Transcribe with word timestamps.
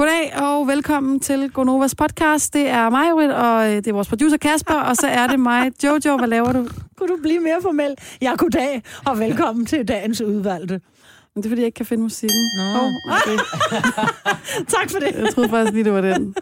Goddag 0.00 0.36
og 0.36 0.66
velkommen 0.66 1.20
til 1.20 1.50
Gonovas 1.50 1.94
podcast. 1.94 2.54
Det 2.54 2.68
er 2.68 2.90
mig, 2.90 3.10
Britt, 3.12 3.32
og 3.32 3.70
øh, 3.70 3.76
det 3.76 3.86
er 3.86 3.92
vores 3.92 4.08
producer 4.08 4.36
Kasper, 4.36 4.74
og 4.74 4.96
så 4.96 5.06
er 5.06 5.26
det 5.26 5.40
mig, 5.40 5.72
Jojo. 5.84 6.16
Hvad 6.16 6.28
laver 6.28 6.52
du? 6.52 6.68
Kunne 6.96 7.08
du 7.08 7.18
blive 7.22 7.40
mere 7.40 7.58
formel? 7.62 7.96
Ja, 8.22 8.34
goddag, 8.38 8.82
og 9.06 9.18
velkommen 9.18 9.66
til 9.66 9.88
dagens 9.88 10.20
udvalgte. 10.20 10.80
Men 11.34 11.42
det 11.42 11.44
er, 11.44 11.50
fordi 11.50 11.60
jeg 11.60 11.66
ikke 11.66 11.76
kan 11.76 11.86
finde 11.86 12.02
musikken. 12.02 12.50
Nå. 12.56 12.62
Oh, 12.62 12.92
okay. 13.06 13.38
Tak 14.76 14.90
for 14.90 14.98
det. 14.98 15.14
Jeg 15.18 15.34
troede 15.34 15.48
faktisk 15.48 15.72
lige, 15.72 15.84
det 15.84 15.92
var 15.92 16.00
den. 16.00 16.34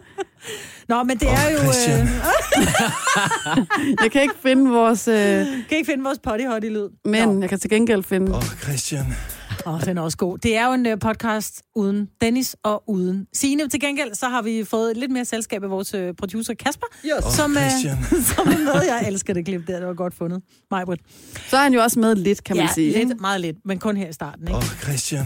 Nå, 0.87 1.03
men 1.03 1.17
det 1.17 1.27
er 1.29 1.49
jo... 1.51 1.59
Øh, 1.59 2.07
Jeg 4.03 4.11
kan 4.11 4.21
ikke 4.21 4.35
finde 4.43 4.71
vores... 4.71 5.07
Øh, 5.07 5.15
kan 5.69 5.77
ikke 5.77 5.91
finde 5.91 6.03
vores 6.03 6.19
potty 6.19 6.45
hotty 6.45 6.67
lyd. 6.67 6.89
men 7.05 7.41
jeg 7.41 7.49
kan 7.49 7.59
til 7.59 7.69
gengæld 7.69 8.03
finde... 8.03 8.31
Åh, 8.31 8.37
oh, 8.37 8.43
Christian. 8.43 9.05
Åh, 9.65 9.73
oh, 9.73 9.81
den 9.81 9.97
er 9.97 10.01
også 10.01 10.17
god. 10.17 10.37
Det 10.37 10.57
er 10.57 10.67
jo 10.67 10.73
en 10.73 10.85
uh, 10.85 10.99
podcast 10.99 11.63
uden 11.75 12.09
Dennis 12.21 12.55
og 12.63 12.83
uden 12.87 13.27
Signe. 13.33 13.69
Til 13.69 13.79
gengæld 13.79 14.13
så 14.15 14.25
har 14.25 14.41
vi 14.41 14.63
fået 14.63 14.97
lidt 14.97 15.11
mere 15.11 15.25
selskab 15.25 15.63
af 15.63 15.69
vores 15.69 15.93
uh, 15.93 16.01
producer 16.19 16.53
Kasper, 16.53 16.87
Åh, 17.25 17.31
som, 17.31 17.51
uh, 17.51 17.57
Christian. 17.57 17.97
som 18.35 18.47
er 18.47 18.57
med. 18.57 18.81
Jeg 18.87 19.03
elsker 19.07 19.33
det 19.33 19.45
klip 19.45 19.67
der. 19.67 19.79
Det 19.79 19.87
var 19.87 19.93
godt 19.93 20.13
fundet. 20.13 20.41
Majbrit. 20.71 20.99
Så 21.47 21.57
er 21.57 21.61
han 21.61 21.73
jo 21.73 21.81
også 21.81 21.99
med 21.99 22.15
lidt, 22.15 22.43
kan 22.43 22.57
man 22.57 22.65
ja, 22.65 22.73
sige. 22.73 23.05
lidt, 23.05 23.21
meget 23.21 23.41
lidt, 23.41 23.57
men 23.65 23.79
kun 23.79 23.97
her 23.97 24.09
i 24.09 24.13
starten. 24.13 24.41
Ikke? 24.41 24.53
Åh, 24.53 24.57
oh, 24.57 24.81
Christian. 24.83 25.25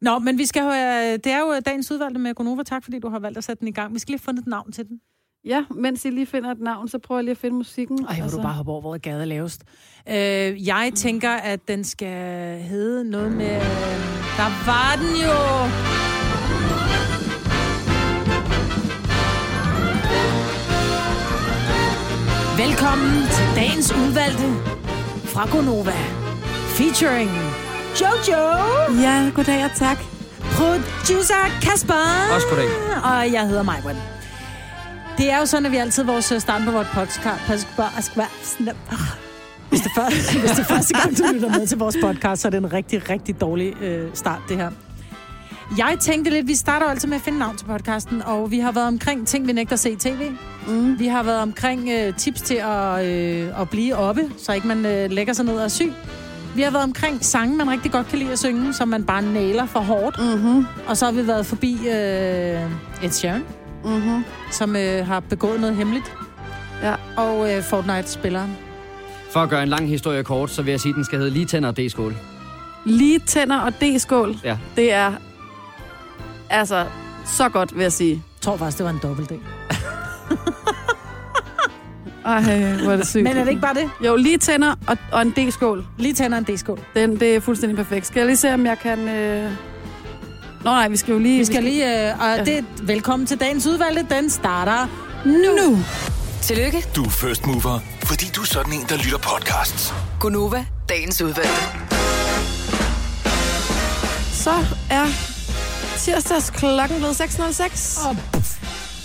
Nå, 0.00 0.18
men 0.18 0.38
vi 0.38 0.46
skal 0.46 0.62
jo, 0.62 0.68
øh, 0.68 1.18
det 1.24 1.26
er 1.26 1.38
jo 1.40 1.60
dagens 1.66 1.90
udvalgte 1.90 2.20
med 2.20 2.34
Gonova. 2.34 2.62
Tak, 2.62 2.84
fordi 2.84 2.98
du 2.98 3.08
har 3.08 3.18
valgt 3.18 3.38
at 3.38 3.44
sætte 3.44 3.60
den 3.60 3.68
i 3.68 3.72
gang. 3.72 3.94
Vi 3.94 3.98
skal 3.98 4.12
lige 4.12 4.18
have 4.18 4.24
fundet 4.24 4.42
et 4.42 4.46
navn 4.46 4.72
til 4.72 4.88
den. 4.88 5.00
Ja, 5.44 5.64
mens 5.70 6.04
I 6.04 6.10
lige 6.10 6.26
finder 6.26 6.50
et 6.50 6.60
navn, 6.60 6.88
så 6.88 6.98
prøver 6.98 7.18
jeg 7.18 7.24
lige 7.24 7.30
at 7.30 7.38
finde 7.38 7.56
musikken. 7.56 7.98
Ej, 8.04 8.14
hvor 8.14 8.22
altså. 8.22 8.36
du 8.36 8.42
bare 8.42 8.52
hoppe 8.54 8.72
over, 8.72 8.80
hvor 8.80 8.98
gade 8.98 9.20
er 9.20 9.24
lavest. 9.24 9.62
Øh, 10.08 10.66
jeg 10.66 10.92
tænker, 10.94 11.30
at 11.30 11.68
den 11.68 11.84
skal 11.84 12.60
hedde 12.62 13.04
noget 13.10 13.32
med... 13.32 13.54
Øh, 13.56 13.62
der 14.36 14.66
var 14.66 14.96
den 14.96 15.14
jo! 15.24 15.38
Velkommen 22.64 23.22
til 23.36 23.46
dagens 23.56 23.92
udvalgte 23.92 24.48
fra 25.24 25.48
Gonova. 25.52 25.98
Featuring 26.78 27.30
Jojo, 28.00 28.42
Ja, 29.02 29.30
goddag 29.34 29.64
og 29.64 29.70
tak. 29.76 29.98
producer 30.56 31.42
Kasper. 31.62 32.04
Også 32.34 32.46
goddag. 32.50 32.68
Og 33.04 33.32
jeg 33.32 33.48
hedder 33.48 33.62
Majbrit. 33.62 34.17
Det 35.18 35.30
er 35.30 35.38
jo 35.38 35.46
sådan, 35.46 35.66
at 35.66 35.72
vi 35.72 35.76
altid 35.76 36.04
vores 36.04 36.32
start 36.38 36.62
på 36.64 36.70
vores 36.70 36.88
podcast. 36.94 37.40
Hvis 39.68 39.80
det, 39.80 39.90
er, 39.96 40.38
hvis 40.40 40.50
det 40.50 40.58
er 40.58 40.64
første 40.64 40.94
gang, 40.94 41.18
du 41.18 41.22
lytter 41.32 41.48
med 41.48 41.66
til 41.66 41.78
vores 41.78 41.96
podcast, 42.02 42.42
så 42.42 42.48
er 42.48 42.50
det 42.50 42.58
en 42.58 42.72
rigtig, 42.72 43.10
rigtig 43.10 43.40
dårlig 43.40 43.82
øh, 43.82 44.10
start, 44.14 44.40
det 44.48 44.56
her. 44.56 44.70
Jeg 45.78 45.96
tænkte 46.00 46.30
lidt, 46.30 46.46
vi 46.46 46.54
starter 46.54 46.86
altid 46.86 47.08
med 47.08 47.16
at 47.16 47.22
finde 47.22 47.38
navn 47.38 47.56
til 47.56 47.64
podcasten, 47.64 48.22
og 48.22 48.50
vi 48.50 48.58
har 48.58 48.72
været 48.72 48.86
omkring 48.86 49.26
ting, 49.26 49.46
vi 49.46 49.52
nægter 49.52 49.72
at 49.72 49.80
se 49.80 49.90
i 49.90 49.96
tv. 49.96 50.30
Mm. 50.68 50.98
Vi 50.98 51.06
har 51.06 51.22
været 51.22 51.40
omkring 51.40 51.88
øh, 51.90 52.14
tips 52.14 52.40
til 52.40 52.54
at, 52.54 53.06
øh, 53.06 53.60
at 53.60 53.70
blive 53.70 53.96
oppe, 53.96 54.22
så 54.38 54.52
ikke 54.52 54.68
man 54.68 54.86
øh, 54.86 55.10
lægger 55.10 55.32
sig 55.32 55.44
ned 55.44 55.54
og 55.54 55.64
er 55.64 55.68
syg. 55.68 55.92
Vi 56.56 56.62
har 56.62 56.70
været 56.70 56.84
omkring 56.84 57.24
sange, 57.24 57.56
man 57.56 57.70
rigtig 57.70 57.92
godt 57.92 58.08
kan 58.08 58.18
lide 58.18 58.32
at 58.32 58.38
synge, 58.38 58.74
som 58.74 58.88
man 58.88 59.04
bare 59.04 59.22
nailer 59.22 59.66
for 59.66 59.80
hårdt. 59.80 60.18
Mm-hmm. 60.18 60.66
Og 60.86 60.96
så 60.96 61.04
har 61.04 61.12
vi 61.12 61.26
været 61.26 61.46
forbi 61.46 61.74
øh, 61.74 63.04
Ed 63.04 63.10
Sheeran, 63.10 63.44
Mm-hmm. 63.88 64.24
som 64.50 64.76
øh, 64.76 65.06
har 65.06 65.20
begået 65.20 65.60
noget 65.60 65.76
hemmeligt. 65.76 66.16
Ja. 66.82 66.94
Og 67.16 67.52
øh, 67.54 67.62
Fortnite-spilleren. 67.62 68.56
For 69.30 69.40
at 69.40 69.50
gøre 69.50 69.62
en 69.62 69.68
lang 69.68 69.88
historie 69.88 70.24
kort, 70.24 70.50
så 70.50 70.62
vil 70.62 70.70
jeg 70.70 70.80
sige, 70.80 70.90
at 70.90 70.96
den 70.96 71.04
skal 71.04 71.18
hedde 71.18 71.30
lige 71.32 71.46
tænder 71.46 71.68
og 71.68 71.76
D-skål. 71.76 72.14
Lige 72.84 73.18
tænder 73.18 73.58
og 73.58 73.72
D-skål. 73.72 74.36
Ja. 74.44 74.56
Det 74.76 74.92
er 74.92 75.12
altså 76.50 76.86
så 77.26 77.48
godt, 77.48 77.74
vil 77.76 77.82
jeg 77.82 77.92
sige. 77.92 78.10
Jeg 78.10 78.40
tror 78.40 78.56
faktisk, 78.56 78.78
det 78.78 78.84
var 78.84 78.90
en 78.90 79.00
dobbelt 79.02 79.30
D. 79.30 79.32
Ej, 82.26 82.42
hvor 82.82 82.92
er 82.92 82.96
det 82.96 83.06
sygt. 83.08 83.24
Men 83.24 83.36
er 83.36 83.44
det 83.44 83.50
ikke 83.50 83.62
bare 83.62 83.74
det? 83.74 83.90
Jo, 84.06 84.16
lige 84.16 84.38
tænder 84.38 84.74
og, 84.86 84.96
og 85.12 85.22
en 85.22 85.30
D-skål. 85.30 85.84
Lige 85.98 86.14
tænder 86.14 86.38
en 86.38 86.44
D-skål. 86.44 86.80
Den, 86.94 87.20
det 87.20 87.36
er 87.36 87.40
fuldstændig 87.40 87.76
perfekt. 87.76 88.06
Skal 88.06 88.20
jeg 88.20 88.26
lige 88.26 88.36
se, 88.36 88.54
om 88.54 88.66
jeg 88.66 88.78
kan... 88.78 89.08
Øh... 89.08 89.52
Nå 90.64 90.70
nej, 90.70 90.88
vi 90.88 90.96
skal 90.96 91.12
jo 91.12 91.18
lige... 91.18 91.38
Vi 91.38 91.44
skal 91.44 91.62
lige... 91.64 92.08
Øh, 92.10 92.20
og 92.20 92.36
Ja. 92.36 92.44
det, 92.44 92.64
velkommen 92.82 93.26
til 93.26 93.40
dagens 93.40 93.66
udvalgte. 93.66 94.06
Den 94.14 94.30
starter 94.30 94.86
Nu! 95.26 95.32
nu. 95.70 95.78
Tillykke, 96.42 96.84
Du 96.96 97.04
er 97.04 97.08
first 97.10 97.46
mover, 97.46 97.78
fordi 98.04 98.24
du 98.36 98.40
er 98.40 98.44
sådan 98.46 98.72
en, 98.72 98.80
der 98.88 98.96
lytter 98.96 99.18
podcasts. 99.18 99.94
Gunova, 100.20 100.64
dagens 100.88 101.22
udvalgte. 101.22 101.62
Så 104.32 104.50
er 104.90 105.06
tirsdags 105.98 106.50
klokken 106.50 106.96
blevet 106.98 107.20
6.06. 107.20 108.08
Og 108.08 108.16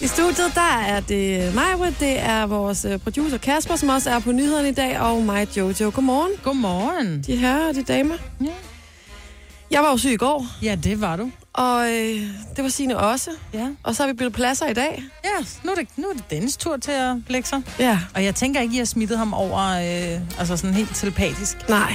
I 0.02 0.08
studiet, 0.08 0.52
der 0.56 0.78
er 0.88 1.00
det 1.00 1.56
mig, 1.56 1.96
det 2.00 2.20
er 2.20 2.46
vores 2.46 2.86
øh, 2.86 3.00
producer 3.00 3.38
Kasper, 3.38 3.76
som 3.76 3.90
også 3.90 4.10
er 4.10 4.20
på 4.20 4.32
nyhederne 4.32 4.70
i 4.70 4.74
dag, 4.74 5.00
og 5.00 5.22
mig, 5.22 5.58
Jojo. 5.58 5.92
Godmorgen, 5.96 6.32
Godmorgen. 6.44 7.22
de 7.28 7.36
herrer 7.36 7.68
og 7.70 7.76
de 7.76 7.84
damer. 7.84 8.16
Ja. 8.42 8.48
Jeg 9.72 9.82
var 9.84 9.92
jo 9.92 9.98
syg 9.98 10.12
i 10.12 10.16
går, 10.18 10.46
Ja, 10.62 10.76
det 10.84 11.02
var 11.02 11.16
du. 11.16 11.32
Og 11.54 11.86
øh, 11.86 12.22
det 12.56 12.64
var 12.64 12.70
Signe 12.70 12.98
også. 12.98 13.30
Ja. 13.54 13.68
Og 13.84 13.96
så 13.96 14.04
har 14.04 14.08
vi 14.08 14.14
blevet 14.14 14.34
pladser 14.34 14.68
i 14.68 14.74
dag. 14.74 15.04
Ja, 15.24 15.46
nu 15.64 15.72
er, 15.72 15.76
det, 15.76 15.88
nu 15.98 16.08
er 16.08 16.14
det 16.14 16.24
Dennis 16.30 16.58
tur 16.58 16.78
til 16.78 16.92
at 16.92 17.16
lægge 17.28 17.48
sig. 17.48 17.62
Ja. 17.80 18.00
Og 18.16 18.24
jeg 18.24 18.36
tænker 18.36 18.62
ikke, 18.62 18.76
I 18.76 18.78
har 18.78 18.86
smittet 18.86 19.18
ham 19.18 19.34
over, 19.34 19.60
øh, 19.60 20.22
altså 20.40 20.58
sådan 20.58 20.74
helt 20.74 20.96
telepatisk. 20.96 21.70
Nej. 21.70 21.94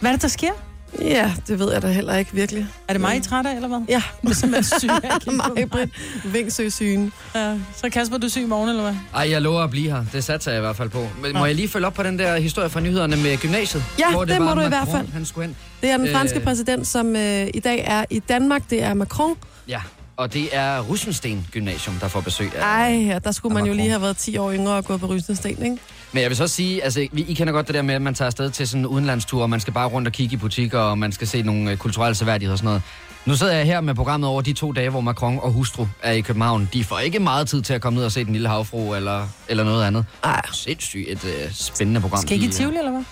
Hvad 0.00 0.10
er 0.10 0.14
det, 0.14 0.22
der 0.22 0.28
sker? 0.28 0.52
Ja, 1.00 1.32
det 1.48 1.58
ved 1.58 1.72
jeg 1.72 1.82
da 1.82 1.88
heller 1.88 2.16
ikke 2.16 2.30
virkelig. 2.34 2.66
Er 2.88 2.92
det 2.92 3.00
mig, 3.00 3.16
I 3.16 3.20
træt 3.20 3.46
af, 3.46 3.54
eller 3.54 3.68
hvad? 3.68 3.80
Ja, 3.88 4.02
Du 4.22 4.28
er 4.28 4.32
simpelthen 4.34 4.78
syg. 4.80 4.90
af 5.26 5.32
mig, 5.32 5.70
Britt. 5.70 5.90
Vingsøsygen. 6.24 7.12
Ja. 7.34 7.54
Så 7.76 7.88
Kasper, 7.90 8.18
du 8.18 8.26
er 8.26 8.30
syg 8.30 8.42
i 8.42 8.46
morgen, 8.46 8.68
eller 8.68 8.82
hvad? 8.82 8.94
Ej, 9.14 9.30
jeg 9.30 9.42
lover 9.42 9.60
at 9.62 9.70
blive 9.70 9.90
her. 9.90 10.04
Det 10.12 10.24
satser 10.24 10.50
jeg 10.50 10.58
i 10.58 10.60
hvert 10.60 10.76
fald 10.76 10.88
på. 10.90 11.08
Men 11.22 11.32
må 11.34 11.46
jeg 11.46 11.54
lige 11.54 11.68
følge 11.68 11.86
op 11.86 11.94
på 11.94 12.02
den 12.02 12.18
der 12.18 12.36
historie 12.36 12.70
fra 12.70 12.80
nyhederne 12.80 13.16
med 13.16 13.36
gymnasiet? 13.38 13.84
Ja, 13.98 14.10
hvor 14.10 14.24
det 14.24 14.38
var 14.38 14.44
må 14.44 14.54
du 14.54 14.66
i 14.66 14.68
hvert 14.68 14.70
Macron, 14.88 14.96
fald. 15.00 15.12
Han 15.12 15.24
skulle 15.24 15.46
hen. 15.46 15.56
Det 15.82 15.90
er 15.90 15.96
den 15.96 16.06
Øh. 16.06 16.12
franske 16.14 16.40
præsident, 16.40 16.86
som 16.86 17.16
øh, 17.16 17.46
i 17.54 17.60
dag 17.60 17.84
er 17.86 18.04
i 18.10 18.18
Danmark. 18.18 18.70
Det 18.70 18.82
er 18.82 18.94
Macron. 18.94 19.36
Ja, 19.68 19.80
og 20.16 20.32
det 20.32 20.48
er 20.52 20.80
Russensten 20.80 21.46
Gymnasium, 21.52 21.94
der 22.00 22.08
får 22.08 22.20
besøg 22.20 22.50
af. 22.56 22.62
Ej, 22.62 23.04
ja, 23.06 23.18
der 23.24 23.32
skulle 23.32 23.54
man 23.54 23.62
jo 23.64 23.66
Macron. 23.66 23.76
lige 23.76 23.90
have 23.90 24.02
været 24.02 24.16
10 24.16 24.36
år 24.36 24.52
yngre 24.52 24.72
og 24.72 24.84
gået 24.84 25.00
på 25.00 25.06
Rysensten, 25.06 25.50
ikke? 25.64 25.78
Men 26.12 26.22
jeg 26.22 26.30
vil 26.30 26.36
så 26.36 26.48
sige, 26.48 26.84
altså, 26.84 27.08
vi, 27.12 27.24
I 27.28 27.34
kender 27.34 27.52
godt 27.52 27.66
det 27.66 27.74
der 27.74 27.82
med, 27.82 27.94
at 27.94 28.02
man 28.02 28.14
tager 28.14 28.26
afsted 28.26 28.50
til 28.50 28.68
sådan 28.68 28.80
en 28.80 28.86
udenlandstur, 28.86 29.42
og 29.42 29.50
man 29.50 29.60
skal 29.60 29.72
bare 29.72 29.88
rundt 29.88 30.08
og 30.08 30.12
kigge 30.12 30.34
i 30.34 30.36
butikker, 30.36 30.78
og 30.78 30.98
man 30.98 31.12
skal 31.12 31.26
se 31.28 31.42
nogle 31.42 31.70
øh, 31.70 31.76
kulturelle 31.76 32.14
seværdigheder 32.14 32.52
og 32.54 32.58
sådan 32.58 32.66
noget. 32.66 32.82
Nu 33.26 33.34
sidder 33.36 33.52
jeg 33.52 33.64
her 33.66 33.80
med 33.80 33.94
programmet 33.94 34.30
over 34.30 34.42
de 34.42 34.52
to 34.52 34.72
dage, 34.72 34.90
hvor 34.90 35.00
Macron 35.00 35.38
og 35.42 35.50
hustru 35.52 35.86
er 36.02 36.12
i 36.12 36.20
København. 36.20 36.68
De 36.72 36.84
får 36.84 36.98
ikke 36.98 37.18
meget 37.18 37.48
tid 37.48 37.62
til 37.62 37.74
at 37.74 37.80
komme 37.80 37.96
ned 37.96 38.04
og 38.04 38.12
se 38.12 38.24
den 38.24 38.32
lille 38.32 38.48
havfru 38.48 38.94
eller, 38.94 39.28
eller 39.48 39.64
noget 39.64 39.84
andet. 39.84 40.04
Ej, 40.24 40.42
Sindssygt 40.52 41.08
et 41.08 41.24
øh, 41.24 41.52
spændende 41.52 42.00
program. 42.00 42.22
Skal 42.22 42.30
I 42.32 42.34
ikke 42.34 42.44
i 42.44 42.48
de, 42.48 42.52
øh, 42.52 42.56
Tivoli, 42.56 42.78
eller 42.78 42.90
hvad? 42.90 43.04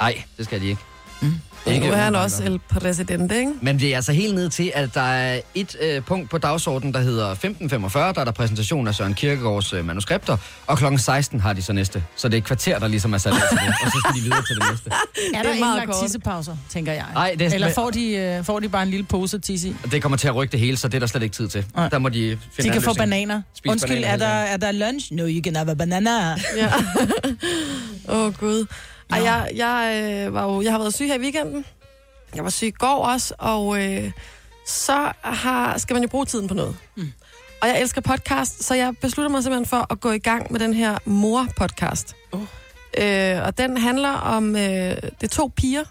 Nej, 0.00 0.22
det 0.36 0.44
skal 0.44 0.60
de 0.60 0.66
ikke. 0.66 0.80
Mm. 1.22 1.32
nu 1.66 1.72
er 1.72 1.96
han 1.96 2.14
også 2.16 2.42
el 2.44 2.60
præsident, 2.70 3.32
ikke? 3.32 3.52
Men 3.62 3.78
det 3.78 3.92
er 3.92 3.96
altså 3.96 4.12
helt 4.12 4.34
ned 4.34 4.48
til, 4.50 4.72
at 4.74 4.94
der 4.94 5.00
er 5.00 5.40
et 5.54 5.76
øh, 5.82 6.02
punkt 6.02 6.30
på 6.30 6.38
dagsordenen, 6.38 6.94
der 6.94 7.00
hedder 7.00 7.34
15.45. 7.34 7.98
Der 7.98 8.20
er 8.20 8.24
der 8.24 8.30
præsentation 8.32 8.88
af 8.88 8.94
Søren 8.94 9.14
Kierkegaards 9.14 9.72
øh, 9.72 9.84
manuskripter, 9.86 10.36
og 10.66 10.78
klokken 10.78 10.98
16 10.98 11.40
har 11.40 11.52
de 11.52 11.62
så 11.62 11.72
næste. 11.72 12.04
Så 12.16 12.28
det 12.28 12.34
er 12.34 12.38
et 12.38 12.44
kvarter, 12.44 12.78
der 12.78 12.88
ligesom 12.88 13.14
er 13.14 13.18
sat 13.18 13.32
af 13.32 13.38
til 13.50 13.58
det, 13.58 13.68
og 13.84 13.90
så 13.90 13.98
skal 14.04 14.16
de 14.16 14.20
videre 14.22 14.42
til 14.46 14.56
det 14.56 14.64
næste. 14.70 14.90
Er 15.34 15.38
er 15.38 15.42
der 15.42 15.50
ikke 15.50 15.60
meget 15.64 15.76
lagt 15.76 15.90
kort. 15.90 16.02
tissepauser, 16.04 16.56
tænker 16.68 16.92
jeg? 16.92 17.04
Ej, 17.16 17.34
det 17.38 17.46
er- 17.46 17.54
Eller 17.54 17.72
får 17.72 17.90
de, 17.90 18.10
øh, 18.16 18.44
får 18.44 18.60
de 18.60 18.68
bare 18.68 18.82
en 18.82 18.90
lille 18.90 19.06
pose 19.06 19.38
tisse 19.38 19.68
i? 19.68 19.74
Det 19.90 20.02
kommer 20.02 20.18
til 20.18 20.28
at 20.28 20.34
rykke 20.34 20.52
det 20.52 20.60
hele, 20.60 20.76
så 20.76 20.88
det 20.88 20.94
er 20.94 21.00
der 21.00 21.06
slet 21.06 21.22
ikke 21.22 21.34
tid 21.36 21.48
til. 21.48 21.64
Nej. 21.76 21.88
Der 21.88 21.98
må 21.98 22.08
de 22.08 22.38
finde 22.52 22.68
De 22.70 22.72
kan 22.74 22.82
få 22.82 22.94
bananer. 22.94 23.42
Spis 23.54 23.70
Undskyld, 23.70 23.96
bananer 23.96 24.12
er 24.12 24.16
der, 24.16 24.26
er 24.26 24.56
der 24.56 24.72
lunch? 24.72 25.12
No, 25.12 25.22
you 25.26 25.42
can 25.44 25.56
have 25.56 25.70
a 25.70 25.74
banana. 25.74 26.10
Ja. 26.30 26.36
Åh, 28.08 28.26
oh, 28.26 28.32
Gud. 28.34 28.66
Ej, 29.14 29.22
jeg, 29.22 29.50
jeg, 29.54 30.02
øh, 30.26 30.34
var 30.34 30.44
jo, 30.44 30.62
jeg 30.62 30.72
har 30.72 30.78
været 30.78 30.94
syg 30.94 31.06
her 31.06 31.14
i 31.14 31.20
weekenden. 31.20 31.64
Jeg 32.34 32.44
var 32.44 32.50
syg 32.50 32.66
i 32.66 32.70
går 32.70 33.04
også, 33.04 33.34
og 33.38 33.82
øh, 33.84 34.10
så 34.66 35.12
har, 35.22 35.78
skal 35.78 35.94
man 35.94 36.02
jo 36.02 36.08
bruge 36.08 36.24
tiden 36.24 36.48
på 36.48 36.54
noget. 36.54 36.76
Mm. 36.96 37.12
Og 37.62 37.68
jeg 37.68 37.80
elsker 37.80 38.00
podcast, 38.00 38.64
så 38.64 38.74
jeg 38.74 38.94
beslutter 39.00 39.30
mig 39.30 39.42
simpelthen 39.42 39.66
for 39.66 39.86
at 39.90 40.00
gå 40.00 40.10
i 40.10 40.18
gang 40.18 40.52
med 40.52 40.60
den 40.60 40.74
her 40.74 40.98
mor-podcast. 41.04 42.14
Oh. 42.32 42.40
Øh, 42.98 43.46
og 43.46 43.58
den 43.58 43.76
handler 43.76 44.10
om, 44.10 44.56
øh, 44.56 44.62
det 44.62 45.22
er 45.22 45.28
to 45.28 45.52
piger 45.56 45.84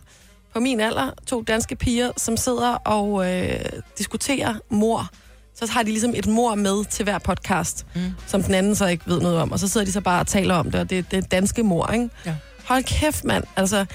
på 0.54 0.60
min 0.60 0.80
alder, 0.80 1.12
to 1.28 1.42
danske 1.42 1.76
piger, 1.76 2.12
som 2.18 2.38
sidder 2.38 2.74
og 2.76 3.32
øh, 3.32 3.60
diskuterer 3.98 4.56
mor. 4.70 5.10
Så 5.56 5.72
har 5.72 5.84
de 5.84 5.90
ligesom 5.90 6.14
et 6.16 6.28
mor 6.28 6.56
med 6.56 6.86
til 6.86 7.04
hver 7.04 7.18
podcast, 7.18 7.86
mm. 7.96 8.02
som 8.28 8.44
den 8.44 8.54
anden 8.54 8.76
så 8.76 8.86
ikke 8.86 9.04
ved 9.08 9.22
noget 9.22 9.38
om. 9.38 9.52
Og 9.52 9.60
så 9.60 9.68
sidder 9.68 9.86
de 9.86 9.92
så 9.92 10.02
bare 10.02 10.20
og 10.20 10.28
taler 10.28 10.56
om 10.56 10.72
det, 10.72 10.80
og 10.80 10.90
det, 10.90 11.12
det 11.12 11.18
er 11.18 11.22
danske 11.22 11.64
mor, 11.64 11.88
ikke? 11.88 12.10
Ja. 12.26 12.36
Hold 12.66 12.84
kæft, 12.84 13.24
mand. 13.24 13.44
Altså, 13.56 13.86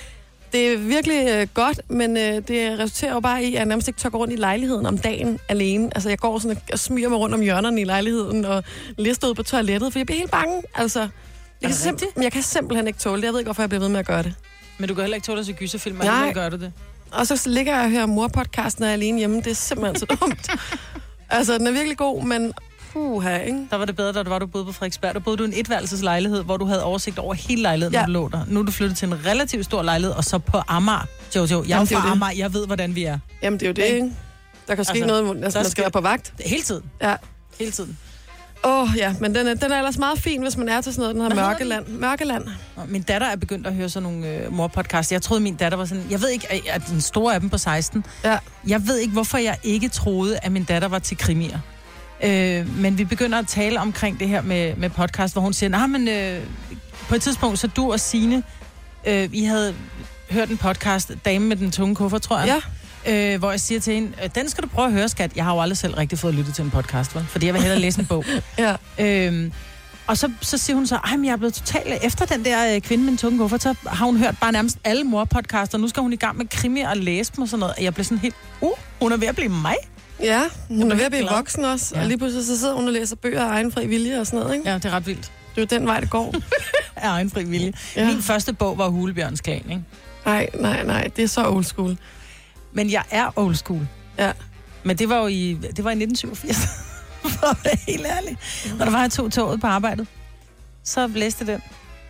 det 0.53 0.73
er 0.73 0.77
virkelig 0.79 1.29
øh, 1.29 1.47
godt, 1.55 1.81
men 1.91 2.17
øh, 2.17 2.23
det 2.49 2.79
resulterer 2.79 3.13
jo 3.13 3.21
bare 3.21 3.43
i, 3.45 3.47
at 3.47 3.53
jeg 3.53 3.65
nærmest 3.67 3.89
ikke 3.89 4.01
tør 4.01 4.09
gå 4.09 4.19
rundt 4.19 4.33
i 4.33 4.37
lejligheden 4.37 4.87
om 4.87 4.99
dagen 4.99 5.39
alene. 5.49 5.91
Altså, 5.95 6.09
jeg 6.09 6.19
går 6.19 6.39
sådan 6.39 6.57
og- 6.57 6.63
og 6.73 6.79
smyger 6.79 7.09
mig 7.09 7.19
rundt 7.19 7.35
om 7.35 7.41
hjørnerne 7.41 7.81
i 7.81 7.85
lejligheden 7.85 8.45
og 8.45 8.65
lister 8.99 9.29
ud 9.29 9.35
på 9.35 9.43
toilettet, 9.43 9.93
for 9.93 9.99
jeg 9.99 10.07
bliver 10.07 10.19
helt 10.19 10.31
bange. 10.31 10.63
Altså, 10.75 11.01
jeg 11.01 11.71
kan, 11.71 11.71
simp- 11.71 12.23
jeg 12.23 12.33
kan 12.33 12.43
simpelthen 12.43 12.87
ikke 12.87 12.99
tåle 12.99 13.17
det. 13.21 13.25
Jeg 13.27 13.33
ved 13.33 13.41
ikke, 13.41 13.47
hvorfor 13.47 13.63
jeg 13.63 13.69
bliver 13.69 13.81
ved 13.81 13.89
med 13.89 14.01
at 14.01 14.07
gøre 14.07 14.23
det. 14.23 14.35
Men 14.79 14.89
du 14.89 14.95
kan 14.95 15.03
heller 15.03 15.15
ikke 15.15 15.27
tåle 15.27 15.41
at 15.41 15.47
se 15.47 15.53
gyserfilm, 15.53 16.01
alligevel 16.01 16.35
gør 16.35 16.49
du 16.49 16.57
det. 16.57 16.73
Og 17.13 17.27
så 17.27 17.43
ligger 17.47 17.75
jeg 17.77 17.85
og 17.85 17.91
hører 17.91 18.07
mor-podcasten, 18.07 18.85
alene 18.85 19.19
hjemme. 19.19 19.37
Det 19.37 19.47
er 19.47 19.55
simpelthen 19.55 19.97
så 19.99 20.07
dumt. 20.21 20.49
Altså, 21.31 21.59
den 21.59 21.67
er 21.67 21.71
virkelig 21.73 21.97
god, 21.97 22.23
men 22.25 22.53
puha, 22.99 23.39
ikke? 23.39 23.67
Der 23.71 23.77
var 23.77 23.85
det 23.85 23.97
bedre, 23.97 24.13
da 24.13 24.23
du 24.23 24.29
var, 24.31 24.39
du 24.39 24.47
boede 24.47 24.67
på 24.67 24.73
Frederiksberg. 24.73 25.15
Der 25.15 25.21
boede 25.21 25.37
du 25.37 25.43
i 25.45 25.47
en 25.47 25.53
etværelseslejlighed, 25.57 26.43
hvor 26.45 26.57
du 26.57 26.65
havde 26.65 26.85
oversigt 26.85 27.19
over 27.19 27.35
hele 27.35 27.63
lejligheden, 27.63 27.95
ja. 27.95 28.01
Når 28.01 28.07
du 28.07 28.13
lå 28.13 28.29
der. 28.29 28.45
Nu 28.49 28.61
er 28.61 28.65
du 28.65 28.73
flyttet 28.73 28.99
til 28.99 29.09
en 29.09 29.27
relativt 29.27 29.65
stor 29.65 29.83
lejlighed, 29.83 30.15
og 30.15 30.25
så 30.25 30.39
på 30.39 30.61
Amager. 30.69 31.07
Jeg 31.35 31.41
er 31.41 31.47
jo 31.51 31.65
Jamen, 31.69 31.87
det 31.87 31.93
er 31.95 32.01
fra 32.01 32.09
jo 32.09 32.15
det. 32.15 32.17
Amager, 32.17 32.37
jeg 32.39 32.55
ved, 32.55 32.67
hvordan 32.67 32.95
vi 32.95 33.05
er. 33.05 33.19
Jamen, 33.43 33.61
det 33.61 33.67
er 33.67 33.71
jo 33.71 33.75
det, 33.75 33.85
Ikke? 33.95 34.13
Der 34.69 34.75
kan 34.75 34.85
ske 34.85 34.93
Altså, 34.93 35.07
noget, 35.07 35.21
altså, 35.29 35.35
der 35.39 35.43
man 35.43 35.51
skal 35.53 35.71
skal- 35.71 35.83
være 35.83 35.91
på 35.91 36.01
vagt. 36.01 36.33
Hele 36.47 36.63
tiden. 36.63 36.83
Ja. 37.03 37.15
Hele 37.59 37.71
tiden. 37.71 37.99
Åh, 38.65 38.83
oh, 38.83 38.89
ja, 38.97 39.15
men 39.21 39.35
den 39.35 39.47
er, 39.47 39.55
den 39.55 39.73
er 39.73 39.77
ellers 39.79 39.99
meget 39.99 40.19
fin, 40.19 40.43
hvis 40.43 40.57
man 40.57 40.69
er 40.69 40.81
til 40.81 40.95
sådan 40.95 41.03
noget, 41.03 41.15
den 41.15 41.23
her 41.23 41.35
Hvad 41.35 41.45
Mørkeland. 41.69 41.87
Mørkeland. 41.89 42.45
Min 42.89 43.03
datter 43.03 43.27
er 43.27 43.37
begyndt 43.37 43.67
at 43.67 43.75
høre 43.75 43.89
sådan 43.89 44.03
nogle 44.13 44.29
øh, 44.29 44.53
morpodcasts. 44.53 45.13
Jeg 45.13 45.23
troede, 45.23 45.43
min 45.43 45.55
datter 45.55 45.79
var 45.79 45.85
sådan... 45.85 46.05
Jeg 46.11 46.21
ved 46.21 46.29
ikke, 46.29 46.53
at- 46.53 46.61
at 46.71 46.83
den 46.89 47.01
store 47.01 47.35
af 47.35 47.41
dem 47.41 47.51
på 47.51 47.59
16. 47.59 48.05
Ja. 48.25 48.39
Jeg 48.67 48.87
ved 48.87 48.99
ikke, 48.99 49.13
hvorfor 49.13 49.39
jeg 49.39 49.57
ikke 49.63 49.89
troede, 49.89 50.39
at 50.43 50.53
min 50.53 50.65
datter 50.65 50.89
var 50.89 50.99
til 50.99 51.17
krimier. 51.17 51.59
Øh, 52.25 52.77
men 52.77 52.99
vi 52.99 53.05
begynder 53.05 53.39
at 53.39 53.47
tale 53.47 53.81
omkring 53.81 54.21
det 54.21 54.29
her 54.29 54.43
med, 54.43 54.77
med 54.77 54.91
podcast, 54.91 55.35
hvor 55.35 55.43
hun 55.43 55.53
siger, 55.53 55.71
nej, 55.71 55.87
men 55.87 56.09
øh, 56.09 56.41
på 57.09 57.15
et 57.15 57.23
tidspunkt, 57.23 57.59
så 57.59 57.67
du 57.67 57.93
og 57.93 58.01
Sine, 58.01 58.43
øh, 59.07 59.29
I 59.33 59.45
havde 59.45 59.75
hørt 60.31 60.51
en 60.51 60.57
podcast, 60.57 61.13
Dame 61.25 61.47
med 61.47 61.57
den 61.57 61.71
tunge 61.71 61.95
kuffert, 61.95 62.23
tror 62.23 62.39
jeg. 62.39 62.63
Ja. 63.07 63.33
Øh, 63.35 63.39
hvor 63.39 63.51
jeg 63.51 63.61
siger 63.61 63.81
til 63.81 63.95
hende, 63.95 64.13
øh, 64.25 64.31
den 64.35 64.49
skal 64.49 64.65
du 64.65 64.69
prøve 64.69 64.87
at 64.87 64.93
høre, 64.93 65.09
skat. 65.09 65.37
Jeg 65.37 65.45
har 65.45 65.55
jo 65.55 65.61
aldrig 65.61 65.77
selv 65.77 65.95
rigtig 65.95 66.19
fået 66.19 66.35
lyttet 66.35 66.55
til 66.55 66.65
en 66.65 66.71
podcast, 66.71 67.15
vel? 67.15 67.25
fordi 67.29 67.47
jeg 67.47 67.55
vil 67.55 67.63
hellere 67.63 67.81
læse 67.81 68.01
en 68.01 68.07
bog. 68.07 68.25
Ja. 68.59 68.75
Øhm, 68.99 69.53
og 70.07 70.19
så, 70.19 70.31
så 70.41 70.59
siger 70.59 70.75
hun 70.77 70.87
så, 70.87 70.95
at 70.95 71.25
jeg 71.25 71.33
er 71.33 71.37
blevet 71.37 71.55
totalt... 71.55 72.05
Efter 72.05 72.25
den 72.25 72.45
der 72.45 72.75
øh, 72.75 72.81
kvinde 72.81 73.05
med 73.05 73.13
en 73.13 73.19
tunge 73.19 73.39
kuffert, 73.39 73.63
så 73.63 73.75
har 73.87 74.07
hun 74.07 74.17
hørt 74.17 74.37
bare 74.41 74.53
nærmest 74.53 74.79
alle 74.85 75.05
morpodcaster. 75.05 75.79
Nu 75.79 75.89
skal 75.89 76.03
hun 76.03 76.13
i 76.13 76.17
gang 76.17 76.39
med 76.39 76.47
krimi 76.47 76.81
og 76.81 76.97
læse 76.97 77.33
dem 77.37 77.43
og 77.43 77.49
sådan 77.49 77.61
noget. 77.61 77.75
Og 77.77 77.83
jeg 77.85 77.95
blev 77.95 78.05
sådan 78.05 78.19
helt... 78.19 78.35
Uh, 78.61 78.71
hun 79.01 79.13
er 79.13 79.17
ved 79.17 79.29
at 79.29 79.37
blive 79.37 79.49
mig. 79.49 79.75
Ja, 80.23 80.43
hun 80.69 80.93
er 80.93 80.97
ved 80.97 81.05
at 81.05 81.11
blive 81.11 81.23
glad. 81.23 81.35
voksen 81.37 81.65
også, 81.65 81.95
Ja. 81.95 82.01
og 82.01 82.07
lige 82.07 82.19
pludselig 82.19 82.47
så 82.47 82.59
sidder 82.59 82.75
hun 82.75 82.87
og 82.87 82.93
læser 82.93 83.17
bøger 83.17 83.45
af 83.45 83.49
egen 83.49 83.73
fri 83.73 83.87
vilje 83.87 84.21
og 84.21 84.27
sådan 84.27 84.41
noget, 84.41 84.55
ikke? 84.55 84.69
Ja, 84.71 84.75
det 84.75 84.85
er 84.85 84.91
ret 84.91 85.07
vildt. 85.07 85.33
Det 85.57 85.73
er 85.73 85.77
jo 85.77 85.81
den 85.81 85.87
vej, 85.89 86.01
det 86.01 86.11
går. 86.11 86.35
Af 86.97 87.09
egen 87.09 87.31
fri 87.31 87.45
vilje. 87.45 87.73
Ja. 87.97 88.07
Min 88.07 88.23
første 88.23 88.53
bog 88.53 88.79
var 88.79 88.89
Hulebjørns 88.89 89.41
Klan, 89.41 89.57
ikke? 89.71 89.83
Nej, 90.25 90.49
nej, 90.61 90.83
nej, 90.85 91.11
det 91.17 91.25
er 91.25 91.29
så 91.29 91.49
old 91.49 91.65
school. 91.65 91.97
Men 92.73 92.91
jeg 92.91 93.03
er 93.11 93.31
old 93.39 93.55
school. 93.55 93.89
Ja. 94.19 94.33
Men 94.85 94.99
det 94.99 95.09
var 95.09 95.17
jo 95.17 95.27
i, 95.27 95.59
det 95.77 95.85
var 95.85 95.91
i 95.91 96.03
1987. 96.03 96.57
For 97.39 97.47
at 97.51 97.57
være 97.65 97.77
helt 97.87 98.07
ærlig. 98.07 98.37
Når 98.79 98.85
der 98.85 98.93
var 98.93 99.01
jeg 99.01 99.11
tog 99.11 99.33
toget 99.33 99.61
på 99.61 99.67
arbejdet, 99.67 100.07
så 100.85 101.07
læste 101.07 101.47
den. 101.47 101.61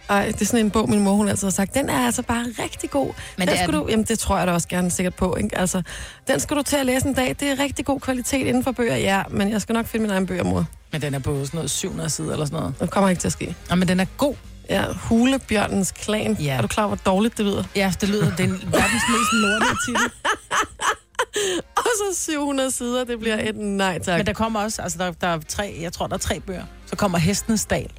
Ej, 0.09 0.27
det 0.27 0.41
er 0.41 0.45
sådan 0.45 0.65
en 0.65 0.71
bog, 0.71 0.91
min 0.91 1.01
mor 1.01 1.13
hun 1.13 1.29
altid 1.29 1.47
har 1.47 1.51
sagt, 1.53 1.75
den 1.75 1.89
er 1.89 2.07
altså 2.07 2.23
bare 2.23 2.45
rigtig 2.59 2.91
god. 2.91 3.07
Men 3.37 3.49
den 3.49 3.57
det 3.57 3.63
skulle 3.63 3.79
den. 3.79 3.87
du, 3.87 3.91
jamen 3.91 4.05
det 4.05 4.19
tror 4.19 4.39
jeg 4.39 4.47
da 4.47 4.53
også 4.53 4.69
gerne 4.69 4.91
sikkert 4.91 5.15
på, 5.15 5.37
ikke? 5.37 5.59
Altså, 5.59 5.83
den 6.29 6.41
skal 6.41 6.57
du 6.57 6.63
til 6.63 6.77
at 6.77 6.87
læse 6.87 7.07
en 7.07 7.15
dag. 7.15 7.37
Det 7.41 7.51
er 7.51 7.59
rigtig 7.59 7.85
god 7.85 8.01
kvalitet 8.01 8.47
inden 8.47 8.65
for 8.65 8.73
bøger, 8.73 8.97
ja, 8.97 9.23
men 9.31 9.51
jeg 9.51 9.63
skal 9.63 9.73
nok 9.73 9.87
finde 9.87 10.03
min 10.03 10.11
egen 10.11 10.27
bøger, 10.27 10.45
mor. 10.45 10.67
Men 10.93 11.03
den 11.03 11.15
er 11.15 11.19
på 11.19 11.45
sådan 11.45 11.59
noget 11.59 11.71
700 11.71 12.11
sider 12.11 12.33
eller 12.33 12.47
sådan 12.47 12.59
noget. 12.59 12.75
Det 12.81 12.91
kommer 12.91 13.11
ikke 13.11 13.21
til 13.21 13.29
at 13.29 13.33
ske. 13.33 13.57
Ja, 13.71 13.75
men 13.75 13.89
den 13.89 14.01
er 14.01 14.05
god. 14.17 14.35
Ja, 14.71 14.85
Hulebjørnens 14.93 15.93
klan. 15.93 16.37
Ja. 16.41 16.57
Er 16.57 16.63
du 16.63 16.69
klar, 16.69 16.87
hvor 16.87 16.97
dårligt 16.97 17.39
det 17.39 17.47
lyder? 17.47 17.65
Ja, 17.77 17.93
det 18.01 18.09
lyder, 18.09 18.37
det 18.37 18.45
er 18.45 18.49
verdens 18.49 19.03
mest 19.09 19.33
lortige 19.33 19.77
titel. 19.87 20.11
Og 21.77 21.85
så 22.15 22.21
700 22.25 22.71
sider, 22.71 23.05
det 23.05 23.21
bliver 23.21 23.37
et 23.49 23.57
nej 23.57 23.99
tak. 23.99 24.19
Men 24.19 24.27
der 24.27 24.33
kommer 24.33 24.61
også, 24.61 24.83
altså 24.83 24.99
der, 24.99 25.13
der 25.13 25.27
er 25.27 25.39
tre, 25.49 25.79
jeg 25.81 25.93
tror, 25.93 26.07
der 26.07 26.15
er 26.15 26.19
tre 26.19 26.41
bøger. 26.41 26.65
Så 26.87 26.97
kommer 26.97 27.19
Hestenes 27.19 27.65
Dal 27.65 27.91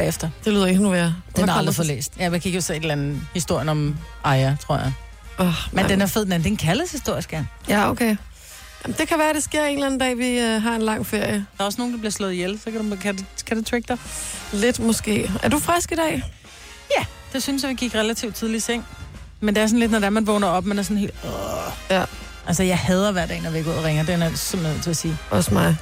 bagefter. 0.00 0.30
Det 0.44 0.52
lyder 0.52 0.66
endnu 0.66 0.90
værre. 0.90 1.14
Den 1.36 1.48
har 1.48 1.54
jeg 1.54 1.58
aldrig 1.58 1.74
fået 1.74 1.86
så- 1.86 1.92
læst. 1.92 2.12
Ja, 2.18 2.30
jeg 2.30 2.42
kigge 2.42 2.62
så 2.62 2.72
et 2.72 2.76
eller 2.76 2.92
andet 2.92 3.20
historien 3.34 3.68
om 3.68 3.96
Aya, 4.24 4.56
tror 4.66 4.76
jeg. 4.76 4.92
Åh, 5.38 5.52
Men 5.72 5.88
den 5.88 6.00
er 6.02 6.06
fed, 6.06 6.24
den 6.24 6.32
er, 6.32 6.38
den 6.38 6.56
kaldes 6.56 6.92
historisk, 6.92 7.32
ja. 7.32 7.44
Ja, 7.68 7.90
okay. 7.90 8.16
Jamen, 8.84 8.96
det 8.98 9.08
kan 9.08 9.18
være, 9.18 9.28
at 9.28 9.34
det 9.34 9.44
sker 9.44 9.64
en 9.64 9.74
eller 9.74 9.86
anden 9.86 10.00
dag, 10.00 10.18
vi 10.18 10.38
øh, 10.38 10.62
har 10.62 10.74
en 10.76 10.82
lang 10.82 11.06
ferie. 11.06 11.32
Der 11.58 11.60
er 11.60 11.64
også 11.64 11.78
nogen, 11.78 11.92
der 11.92 11.98
bliver 11.98 12.10
slået 12.12 12.32
ihjel, 12.32 12.60
så 12.64 12.70
kan 12.70 12.90
du, 12.90 12.96
kan 12.96 13.16
det, 13.16 13.24
kan 13.46 13.56
det 13.56 13.66
trick 13.66 13.88
dig? 13.88 13.98
Lidt 14.52 14.78
måske. 14.78 15.30
Er 15.42 15.48
du 15.48 15.58
frisk 15.58 15.92
i 15.92 15.94
dag? 15.94 16.22
Ja, 16.98 17.04
det 17.32 17.42
synes 17.42 17.62
jeg, 17.62 17.68
vi 17.70 17.74
gik 17.74 17.94
relativt 17.94 18.34
tidligt 18.34 18.62
i 18.62 18.66
seng. 18.66 18.86
Men 19.40 19.54
det 19.54 19.62
er 19.62 19.66
sådan 19.66 19.78
lidt, 19.80 19.90
når 19.90 19.98
det 19.98 20.06
er, 20.06 20.10
man 20.10 20.26
vågner 20.26 20.46
op, 20.48 20.64
man 20.64 20.78
er 20.78 20.82
sådan 20.82 20.96
helt... 20.96 21.14
Øh. 21.24 21.30
Ja. 21.90 22.04
Altså, 22.46 22.62
jeg 22.62 22.78
hader 22.78 23.12
hver 23.12 23.26
dag, 23.26 23.40
når 23.42 23.50
vi 23.50 23.62
går 23.62 23.70
ud 23.72 23.76
og 23.76 23.84
ringer. 23.84 24.02
Den 24.04 24.22
er 24.22 24.34
simpelthen 24.34 24.82
til 24.82 24.90
at 24.90 24.96
sige. 24.96 25.16
Også 25.30 25.54
mig. 25.54 25.76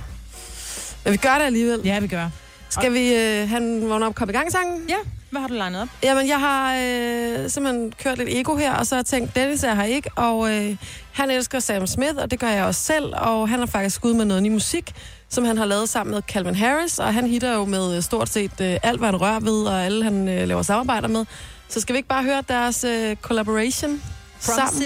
Men 1.04 1.12
vi 1.12 1.16
gør 1.16 1.34
det 1.38 1.44
alligevel. 1.44 1.80
Ja, 1.84 1.98
vi 2.00 2.06
gør. 2.06 2.28
Skal 2.70 2.92
vi 2.92 3.14
øh, 3.14 3.48
have 3.48 3.56
en 3.62 3.88
vågn 3.88 4.02
op 4.02 4.14
komme 4.14 4.32
i 4.32 4.36
gang 4.36 4.52
sangen? 4.52 4.84
Ja, 4.88 4.96
hvad 5.30 5.40
har 5.40 5.48
du 5.48 5.54
legnet 5.54 5.82
op? 5.82 5.88
Jamen, 6.02 6.28
jeg 6.28 6.40
har 6.40 6.74
øh, 6.74 7.50
simpelthen 7.50 7.92
kørt 8.02 8.18
lidt 8.18 8.28
ego 8.32 8.56
her, 8.56 8.74
og 8.74 8.86
så 8.86 8.94
har 8.94 8.98
jeg 9.00 9.06
tænkt, 9.06 9.36
Dennis 9.36 9.62
er 9.64 9.74
her 9.74 9.84
ikke, 9.84 10.10
og 10.16 10.54
øh, 10.54 10.76
han 11.12 11.30
elsker 11.30 11.60
Sam 11.60 11.86
Smith, 11.86 12.14
og 12.16 12.30
det 12.30 12.40
gør 12.40 12.48
jeg 12.48 12.64
også 12.64 12.80
selv, 12.80 13.12
og 13.16 13.48
han 13.48 13.58
har 13.58 13.66
faktisk 13.66 14.04
ud 14.04 14.14
med 14.14 14.24
noget 14.24 14.42
ny 14.42 14.48
musik, 14.48 14.92
som 15.28 15.44
han 15.44 15.58
har 15.58 15.64
lavet 15.64 15.88
sammen 15.88 16.14
med 16.14 16.22
Calvin 16.22 16.54
Harris, 16.54 16.98
og 16.98 17.14
han 17.14 17.26
hitter 17.26 17.54
jo 17.54 17.64
med 17.64 17.96
øh, 17.96 18.02
stort 18.02 18.28
set 18.28 18.60
øh, 18.60 18.76
alt, 18.82 18.98
hvad 18.98 19.08
han 19.08 19.20
rører 19.20 19.40
ved, 19.40 19.62
og 19.62 19.84
alle, 19.84 20.04
han 20.04 20.28
øh, 20.28 20.48
laver 20.48 20.62
samarbejder 20.62 21.08
med. 21.08 21.24
Så 21.68 21.80
skal 21.80 21.92
vi 21.92 21.96
ikke 21.96 22.08
bare 22.08 22.22
høre 22.22 22.42
deres 22.48 22.84
øh, 22.84 23.16
collaboration 23.16 24.02
sammen? 24.40 24.82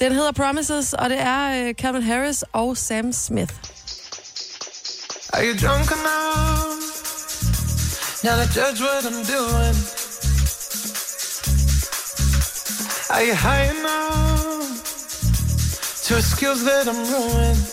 Den 0.00 0.12
hedder 0.12 0.32
Promises, 0.32 0.92
og 0.92 1.10
det 1.10 1.20
er 1.20 1.68
øh, 1.68 1.74
Calvin 1.74 2.02
Harris 2.02 2.44
og 2.52 2.76
Sam 2.76 3.12
Smith. 3.12 3.54
Are 5.32 5.44
you 5.44 5.68
drunk 5.68 5.90
enough 5.90 6.95
now 8.26 8.44
to 8.44 8.52
judge 8.52 8.80
what 8.80 9.04
I'm 9.06 9.22
doing? 9.22 9.76
Are 13.08 13.22
you 13.22 13.34
high 13.36 13.66
enough 13.70 14.82
to 16.06 16.16
excuse 16.16 16.64
that 16.64 16.88
I'm 16.88 17.00
ruined? 17.12 17.66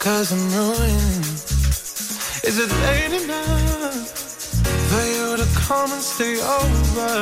Cause 0.00 0.32
I'm 0.32 0.44
ruined. 0.56 1.26
Is 2.48 2.56
it 2.58 2.70
late 2.86 3.22
enough 3.22 4.08
for 4.88 5.04
you 5.14 5.36
to 5.36 5.46
come 5.66 5.92
and 5.92 6.00
stay 6.00 6.36
over? 6.40 7.12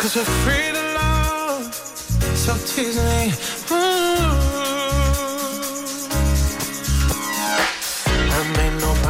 Cause 0.00 0.16
we're 0.16 0.32
free 0.44 0.68
to 0.76 0.82
love, 0.96 1.74
so 2.34 2.56
tease 2.72 2.96
me. 2.96 3.32
I 3.68 4.41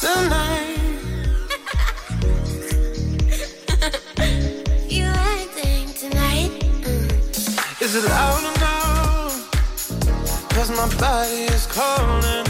Tonight? 0.00 0.78
Mm. 1.28 1.50
Is 7.82 7.94
it 7.96 8.04
loud 8.08 8.40
enough? 8.56 9.50
Cause 10.54 10.70
my 10.70 10.88
body 10.98 11.42
is 11.52 11.66
calling 11.66 12.49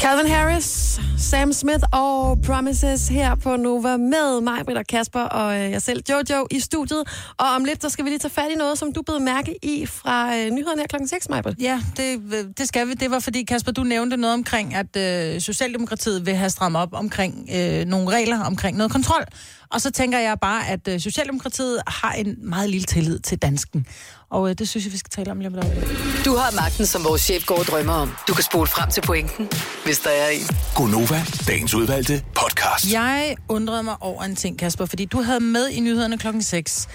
Calvin 0.00 0.26
Harris, 0.26 1.00
Sam 1.18 1.52
Smith 1.52 1.84
og 1.92 2.38
Promises 2.46 3.08
her 3.08 3.34
på 3.34 3.56
Nova 3.56 3.96
med 3.96 4.40
mig, 4.40 4.64
Britt 4.64 4.78
og 4.78 4.86
Kasper 4.86 5.20
og 5.20 5.54
øh, 5.54 5.70
jeg 5.70 5.82
selv, 5.82 6.02
Jojo, 6.10 6.46
i 6.50 6.60
studiet. 6.60 7.02
Og 7.38 7.46
om 7.56 7.64
lidt, 7.64 7.82
så 7.82 7.88
skal 7.88 8.04
vi 8.04 8.10
lige 8.10 8.18
tage 8.18 8.32
fat 8.32 8.50
i 8.50 8.54
noget, 8.54 8.78
som 8.78 8.92
du 8.92 9.02
blev 9.02 9.20
mærke 9.20 9.54
i 9.62 9.86
fra 9.86 10.36
øh, 10.36 10.50
nyhederne 10.50 10.80
her 10.80 10.86
klokken 10.86 11.08
6, 11.08 11.28
Majbrit. 11.28 11.56
Ja, 11.60 11.80
det, 11.96 12.20
øh, 12.34 12.44
det 12.58 12.68
skal 12.68 12.88
vi. 12.88 12.94
Det 12.94 13.10
var 13.10 13.18
fordi, 13.18 13.42
Kasper, 13.42 13.72
du 13.72 13.82
nævnte 13.82 14.16
noget 14.16 14.34
omkring, 14.34 14.74
at 14.74 14.96
øh, 14.96 15.40
Socialdemokratiet 15.40 16.26
vil 16.26 16.34
have 16.34 16.50
strammet 16.50 16.82
op 16.82 16.92
omkring 16.92 17.48
øh, 17.54 17.84
nogle 17.84 18.10
regler, 18.10 18.44
omkring 18.44 18.76
noget 18.76 18.92
kontrol. 18.92 19.24
Og 19.72 19.80
så 19.80 19.90
tænker 19.90 20.18
jeg 20.18 20.36
bare, 20.40 20.68
at 20.68 20.88
øh, 20.88 21.00
Socialdemokratiet 21.00 21.82
har 21.86 22.12
en 22.12 22.36
meget 22.42 22.70
lille 22.70 22.84
tillid 22.84 23.18
til 23.18 23.38
dansken. 23.38 23.86
Og 24.30 24.50
øh, 24.50 24.54
det 24.58 24.68
synes 24.68 24.84
jeg, 24.84 24.92
vi 24.92 24.98
skal 24.98 25.10
tale 25.10 25.30
om 25.30 25.38
lige 25.38 25.48
om 25.48 25.54
et 25.54 25.64
øjeblik. 25.64 26.24
Du 26.24 26.36
har 26.36 26.50
magten, 26.62 26.86
som 26.86 27.04
vores 27.04 27.22
chef 27.22 27.46
går 27.46 27.58
og 27.58 27.64
drømmer 27.64 27.92
om. 27.92 28.12
Du 28.28 28.34
kan 28.34 28.44
spole 28.44 28.66
frem 28.66 28.90
til 28.90 29.00
pointen, 29.00 29.48
hvis 29.84 29.98
der 29.98 30.10
er 30.10 30.28
en. 30.28 30.56
Gonova, 30.74 31.22
dagens 31.46 31.74
udvalgte 31.74 32.22
podcast. 32.34 32.92
Jeg 32.92 33.36
undrede 33.48 33.82
mig 33.82 33.96
over 34.00 34.22
en 34.22 34.36
ting, 34.36 34.58
Kasper, 34.58 34.86
fordi 34.86 35.04
du 35.04 35.22
havde 35.22 35.40
med 35.40 35.68
i 35.68 35.80
nyhederne 35.80 36.18
klokken 36.18 36.42
6, 36.42 36.88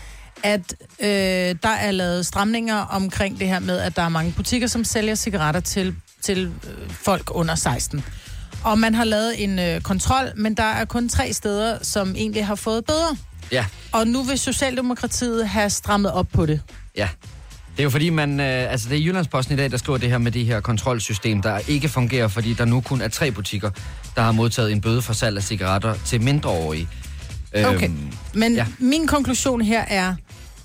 at 0.44 0.76
øh, 1.00 1.08
der 1.64 1.70
er 1.70 1.92
lavet 1.92 2.26
stramninger 2.26 2.76
omkring 2.76 3.40
det 3.40 3.48
her 3.48 3.60
med, 3.60 3.78
at 3.78 3.96
der 3.96 4.02
er 4.02 4.10
mange 4.10 4.34
butikker, 4.38 4.68
som 4.68 4.84
sælger 4.84 5.16
cigaretter 5.16 5.60
til, 5.62 5.96
til 6.22 6.46
øh, 6.46 6.90
folk 6.92 7.32
under 7.36 7.56
16. 7.56 8.04
Og 8.66 8.80
man 8.80 8.96
har 8.96 9.04
lavet 9.04 9.44
en 9.44 9.60
øh, 9.60 9.82
kontrol, 9.82 10.26
men 10.36 10.54
der 10.58 10.64
er 10.64 10.86
kun 10.86 11.10
tre 11.10 11.34
steder, 11.34 11.78
som 11.82 12.16
egentlig 12.16 12.46
har 12.46 12.56
fået 12.56 12.86
bøder. 12.86 13.16
Ja, 13.52 13.66
Og 13.92 14.08
nu 14.08 14.24
vil 14.24 14.40
Socialdemokratiet 14.40 15.48
have 15.50 15.70
strammet 15.70 16.12
op 16.12 16.28
på 16.34 16.46
det. 16.46 16.62
ja. 16.98 17.10
Det 17.76 17.82
er 17.82 17.84
jo 17.84 17.90
fordi, 17.90 18.10
man, 18.10 18.40
øh, 18.40 18.72
altså 18.72 18.90
det 18.90 18.98
er 18.98 19.02
Jyllandsposten 19.04 19.54
i 19.54 19.58
dag, 19.58 19.72
der 19.72 19.78
skriver 19.78 19.98
det 19.98 20.10
her 20.10 20.18
med 20.18 20.32
det 20.32 20.46
her 20.46 20.60
kontrolsystem, 20.60 21.42
der 21.42 21.60
ikke 21.68 21.90
fungerer, 21.90 22.28
fordi 22.28 22.54
der 22.54 22.66
nu 22.66 22.82
kun 22.82 23.02
er 23.02 23.08
tre 23.08 23.32
butikker, 23.32 23.70
der 24.16 24.22
har 24.22 24.32
modtaget 24.32 24.72
en 24.72 24.82
bøde 24.82 25.02
for 25.02 25.14
salg 25.14 25.38
af 25.38 25.44
cigaretter 25.44 25.94
til 26.06 26.22
mindreårige. 26.22 26.88
Okay. 27.66 27.88
Øhm, 27.90 28.12
Men 28.34 28.56
ja. 28.56 28.66
min 28.80 29.08
konklusion 29.08 29.62
her 29.62 29.82
er, 29.88 30.16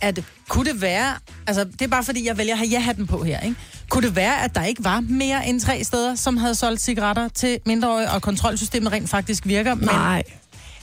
at 0.00 0.22
kunne 0.48 0.72
det 0.72 0.80
være, 0.80 1.14
altså 1.46 1.64
det 1.64 1.82
er 1.82 1.86
bare 1.88 2.04
fordi, 2.04 2.26
jeg 2.26 2.38
vælger 2.38 2.52
at 2.52 2.58
have 2.58 2.68
ja-hatten 2.70 3.06
på 3.06 3.22
her, 3.24 3.40
ikke? 3.40 3.56
Kunne 3.88 4.06
det 4.06 4.16
være, 4.16 4.44
at 4.44 4.54
der 4.54 4.64
ikke 4.64 4.84
var 4.84 5.00
mere 5.00 5.48
end 5.48 5.60
tre 5.60 5.84
steder, 5.84 6.14
som 6.14 6.36
havde 6.36 6.54
solgt 6.54 6.80
cigaretter 6.80 7.28
til 7.28 7.58
mindreårige, 7.66 8.10
og 8.10 8.22
kontrolsystemet 8.22 8.92
rent 8.92 9.10
faktisk 9.10 9.46
virker? 9.46 9.74
Men, 9.74 9.84
Nej, 9.84 10.22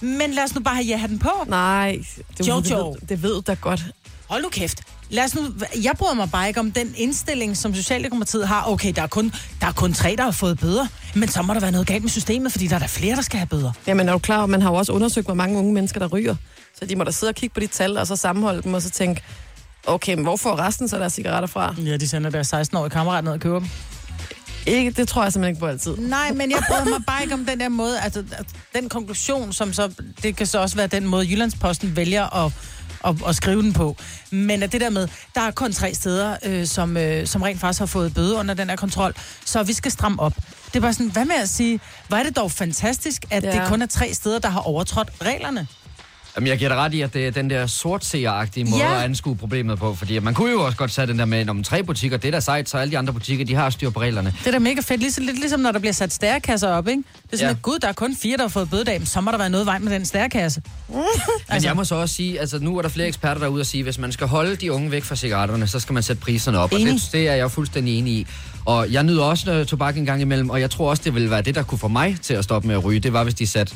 men 0.01 0.31
lad 0.31 0.43
os 0.43 0.55
nu 0.55 0.61
bare 0.61 0.75
have 0.75 0.85
ja-hatten 0.85 1.19
på. 1.19 1.29
nej. 1.47 1.97
Det, 2.37 2.47
Jojo. 2.47 2.61
Det, 2.61 2.71
ved, 2.71 3.07
det 3.09 3.23
ved 3.23 3.41
da 3.41 3.53
godt. 3.53 3.85
Hold 4.29 4.43
nu 4.43 4.49
kæft. 4.49 4.81
Lad 5.09 5.23
os 5.23 5.35
nu, 5.35 5.41
jeg 5.83 5.93
bryder 5.97 6.13
mig 6.13 6.31
bare 6.31 6.47
ikke 6.47 6.59
om 6.59 6.71
den 6.71 6.93
indstilling, 6.97 7.57
som 7.57 7.75
Socialdemokratiet 7.75 8.47
har. 8.47 8.63
Okay, 8.67 8.93
der 8.95 9.01
er, 9.01 9.07
kun, 9.07 9.33
der 9.61 9.67
er 9.67 9.71
kun 9.71 9.93
tre, 9.93 10.15
der 10.17 10.23
har 10.23 10.31
fået 10.31 10.59
bøder. 10.59 10.87
Men 11.15 11.29
så 11.29 11.41
må 11.41 11.53
der 11.53 11.59
være 11.59 11.71
noget 11.71 11.87
galt 11.87 12.03
med 12.03 12.09
systemet, 12.09 12.51
fordi 12.51 12.67
der 12.67 12.75
er 12.75 12.79
der 12.79 12.87
flere, 12.87 13.15
der 13.15 13.21
skal 13.21 13.39
have 13.39 13.47
bøder. 13.47 13.71
Jamen 13.87 14.09
er 14.09 14.13
du 14.13 14.19
klar, 14.19 14.45
man 14.45 14.61
har 14.61 14.69
jo 14.69 14.75
også 14.75 14.91
undersøgt, 14.91 15.27
hvor 15.27 15.33
mange 15.33 15.59
unge 15.59 15.73
mennesker, 15.73 15.99
der 15.99 16.07
ryger. 16.07 16.35
Så 16.79 16.85
de 16.85 16.95
må 16.95 17.03
da 17.03 17.11
sidde 17.11 17.31
og 17.31 17.35
kigge 17.35 17.53
på 17.53 17.59
de 17.59 17.67
tal, 17.67 17.97
og 17.97 18.07
så 18.07 18.15
sammenholde 18.15 18.61
dem, 18.61 18.73
og 18.73 18.81
så 18.81 18.89
tænke, 18.89 19.21
okay, 19.87 20.13
men 20.13 20.23
hvor 20.23 20.35
får 20.35 20.59
resten 20.59 20.87
så 20.87 20.97
deres 20.97 21.13
cigaretter 21.13 21.47
fra? 21.47 21.75
Ja, 21.85 21.97
de 21.97 22.07
sender 22.07 22.29
deres 22.29 22.53
16-årige 22.53 22.89
kammerat 22.89 23.23
ned 23.23 23.31
og 23.31 23.39
køber 23.39 23.59
dem. 23.59 23.67
Ikke, 24.65 24.91
det 24.91 25.07
tror 25.07 25.23
jeg 25.23 25.33
simpelthen 25.33 25.51
ikke 25.51 25.59
på 25.59 25.67
altid. 25.67 25.97
Nej, 25.97 26.31
men 26.33 26.51
jeg 26.51 26.59
bryder 26.69 26.85
mig 26.85 27.05
bare 27.07 27.21
ikke 27.23 27.33
om 27.33 27.45
den 27.45 27.59
der 27.59 27.69
måde, 27.69 27.99
altså 27.99 28.23
den 28.75 28.89
konklusion, 28.89 29.53
som 29.53 29.73
så, 29.73 29.93
det 30.23 30.35
kan 30.35 30.47
så 30.47 30.59
også 30.59 30.75
være 30.75 30.87
den 30.87 31.05
måde, 31.07 31.25
Jyllandsposten 31.25 31.95
vælger 31.95 32.45
at, 32.45 32.51
at, 33.05 33.15
at 33.27 33.35
skrive 33.35 33.61
den 33.61 33.73
på. 33.73 33.95
Men 34.31 34.63
at 34.63 34.71
det 34.71 34.81
der 34.81 34.89
med, 34.89 35.07
der 35.35 35.41
er 35.41 35.51
kun 35.51 35.73
tre 35.73 35.93
steder, 35.93 36.35
øh, 36.45 36.65
som, 36.65 36.97
øh, 36.97 37.27
som 37.27 37.41
rent 37.41 37.59
faktisk 37.59 37.79
har 37.79 37.85
fået 37.85 38.13
bøde 38.13 38.35
under 38.35 38.53
den 38.53 38.69
her 38.69 38.75
kontrol, 38.75 39.13
så 39.45 39.63
vi 39.63 39.73
skal 39.73 39.91
stramme 39.91 40.21
op. 40.21 40.33
Det 40.67 40.75
er 40.75 40.79
bare 40.79 40.93
sådan, 40.93 41.11
hvad 41.11 41.25
med 41.25 41.35
at 41.35 41.49
sige, 41.49 41.79
hvor 42.07 42.17
er 42.17 42.23
det 42.23 42.35
dog 42.35 42.51
fantastisk, 42.51 43.25
at. 43.31 43.43
Ja. 43.43 43.51
det 43.51 43.61
kun 43.67 43.81
er 43.81 43.85
tre 43.85 44.13
steder, 44.13 44.39
der 44.39 44.49
har 44.49 44.59
overtrådt 44.59 45.09
reglerne. 45.21 45.67
Jamen, 46.37 46.47
jeg 46.47 46.57
giver 46.57 46.69
dig 46.69 46.77
ret 46.77 46.93
i, 46.93 47.01
at 47.01 47.13
det 47.13 47.27
er 47.27 47.31
den 47.31 47.49
der 47.49 47.67
sortseeragtige 47.67 48.63
måde 48.63 48.81
Ja. 48.83 48.97
at 48.97 49.03
anskue 49.03 49.35
problemet 49.35 49.79
på. 49.79 49.95
Fordi 49.95 50.19
man 50.19 50.33
kunne 50.33 50.51
jo 50.51 50.65
også 50.65 50.77
godt 50.77 50.91
sætte 50.91 51.11
den 51.13 51.19
der 51.19 51.25
med, 51.25 51.49
om 51.49 51.63
tre 51.63 51.83
butikker, 51.83 52.17
det 52.17 52.27
er 52.27 52.31
da 52.31 52.39
sejt, 52.39 52.69
så 52.69 52.77
alle 52.77 52.91
de 52.91 52.97
andre 52.97 53.13
butikker, 53.13 53.45
de 53.45 53.55
har 53.55 53.69
styr 53.69 53.89
på 53.89 53.99
reglerne. 54.01 54.33
Det 54.39 54.47
er 54.47 54.51
da 54.51 54.59
mega 54.59 54.81
fedt, 54.81 55.01
ligesom, 55.01 55.25
lidt 55.25 55.39
ligesom 55.39 55.59
når 55.59 55.71
der 55.71 55.79
bliver 55.79 55.93
sat 55.93 56.13
stærekasser 56.13 56.67
op, 56.69 56.87
ikke? 56.87 57.03
Det 57.23 57.33
er 57.33 57.37
sådan, 57.37 57.45
Ja. 57.49 57.55
at 57.55 57.61
gud, 57.61 57.79
der 57.79 57.87
er 57.87 57.93
kun 57.93 58.15
fire, 58.15 58.37
der 58.37 58.43
har 58.43 58.49
fået 58.49 58.69
bødedag, 58.69 59.01
så 59.07 59.21
må 59.21 59.31
der 59.31 59.37
være 59.37 59.49
noget 59.49 59.65
vej 59.65 59.79
med 59.79 59.91
den 59.91 60.05
stærkasse. 60.05 60.61
Men 60.93 61.03
altså, 61.49 61.67
jeg 61.67 61.75
må 61.75 61.83
så 61.83 61.95
også 61.95 62.15
sige, 62.15 62.39
altså 62.39 62.59
nu 62.59 62.77
er 62.77 62.81
der 62.81 62.89
flere 62.89 63.07
eksperter 63.07 63.41
derude 63.41 63.61
og 63.61 63.65
sige, 63.65 63.83
hvis 63.83 63.97
man 63.97 64.11
skal 64.11 64.27
holde 64.27 64.55
de 64.55 64.71
unge 64.71 64.91
væk 64.91 65.03
fra 65.03 65.15
cigaretterne, 65.15 65.67
så 65.67 65.79
skal 65.79 65.93
man 65.93 66.03
sætte 66.03 66.21
priserne 66.21 66.59
op. 66.59 66.71
Enig. 66.73 66.87
Og 66.87 66.93
det, 66.93 67.09
det 67.11 67.29
er 67.29 67.33
jeg 67.35 67.51
fuldstændig 67.51 67.97
enig 67.99 68.13
i. 68.13 68.27
Og 68.65 68.91
jeg 68.91 69.03
nyder 69.03 69.23
også 69.23 69.51
øh, 69.51 69.65
tobak 69.65 69.97
en 69.97 70.05
gang 70.05 70.21
imellem, 70.21 70.49
og 70.49 70.61
jeg 70.61 70.69
tror 70.71 70.89
også, 70.89 71.01
det 71.05 71.15
vil 71.15 71.29
være 71.31 71.41
det, 71.41 71.55
der 71.55 71.63
kunne 71.63 71.79
få 71.79 71.87
mig 71.87 72.17
til 72.21 72.33
at 72.33 72.43
stoppe 72.43 72.67
med 72.67 72.75
at 72.75 72.83
ryge. 72.83 72.99
Det 72.99 73.13
var, 73.13 73.23
hvis 73.23 73.33
de 73.33 73.47
satte 73.47 73.75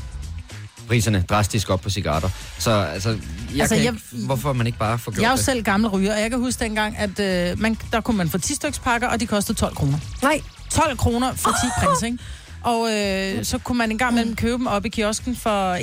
priserne 0.88 1.26
drastisk 1.30 1.70
op 1.70 1.82
på 1.82 1.90
cigaretter. 1.90 2.30
Så 2.60 2.72
altså, 2.72 3.10
jeg 3.10 3.18
Altså, 3.62 3.76
kan 3.76 3.86
jeg- 3.86 3.94
jeg, 3.94 4.02
ikke, 4.14 4.26
hvorfor 4.26 4.54
man 4.54 4.68
ikke 4.68 4.80
bare 4.80 5.00
får 5.00 5.12
gjort 5.12 5.22
Jeg 5.22 5.28
er 5.28 5.32
jo 5.32 5.38
det? 5.38 5.46
selv 5.46 5.64
gammel 5.64 5.90
ryger, 5.90 6.14
og 6.16 6.22
jeg 6.22 6.30
kan 6.30 6.40
huske 6.40 6.64
dengang, 6.64 6.98
at 6.98 7.20
øh, 7.20 7.60
man, 7.62 7.78
der 7.92 8.02
kunne 8.02 8.18
man 8.18 8.30
få 8.30 8.38
10 8.38 8.56
styks 8.56 8.80
pakker, 8.80 9.08
og 9.08 9.20
de 9.20 9.26
kostede 9.28 9.58
12 9.58 9.76
kroner. 9.76 9.98
Nej, 10.22 10.42
12 10.72 10.98
kroner 10.98 11.34
for 11.36 11.50
10 11.50 11.86
prins, 11.86 12.04
ikke? 12.04 12.18
Og 12.64 12.92
øh, 12.94 13.46
så 13.46 13.58
kunne 13.58 13.78
man 13.78 13.92
en 13.92 13.98
gang 13.98 14.12
imellem 14.14 14.36
købe 14.36 14.54
dem 14.54 14.68
op 14.68 14.86
i 14.86 14.90
kiosken 14.90 15.36
for 15.36 15.76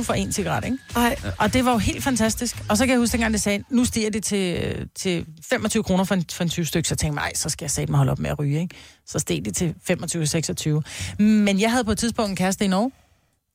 1,25 0.00 0.04
for 0.04 0.12
en 0.12 0.32
cigaret, 0.32 0.64
ikke? 0.64 0.78
nej. 0.94 1.16
Og 1.38 1.52
det 1.52 1.64
var 1.64 1.72
jo 1.72 1.78
helt 1.78 2.04
fantastisk. 2.04 2.56
Og 2.68 2.76
så 2.78 2.84
kan 2.84 2.90
jeg 2.90 2.98
huske, 2.98 3.12
dengang 3.12 3.32
det 3.32 3.42
sagde, 3.42 3.64
nu 3.70 3.84
stiger 3.84 4.10
det 4.10 4.24
til, 4.24 4.74
til 4.94 5.26
25 5.50 5.82
kroner 5.82 6.04
for 6.04 6.14
en, 6.14 6.24
for 6.32 6.42
en 6.44 6.50
20 6.50 6.66
stykke, 6.66 6.88
så 6.88 6.92
jeg 6.92 6.98
tænkte 6.98 7.14
mig, 7.14 7.20
"Ej, 7.22 7.32
så 7.34 7.48
skal 7.48 7.64
jeg 7.64 7.70
sætte 7.70 7.90
mig 7.92 7.98
holde 7.98 8.12
op 8.12 8.18
med 8.18 8.30
at 8.30 8.38
ryge, 8.38 8.60
ikke? 8.60 8.74
Så 9.06 9.18
steg 9.18 9.40
det 9.44 9.56
til 9.56 9.74
25-26. 9.90 11.22
Men 11.22 11.60
jeg 11.60 11.70
havde 11.70 11.84
på 11.84 11.90
et 11.92 11.98
tidspunkt 11.98 12.30
en 12.30 12.36
kæreste 12.36 12.64
i 12.64 12.68
Norge, 12.68 12.90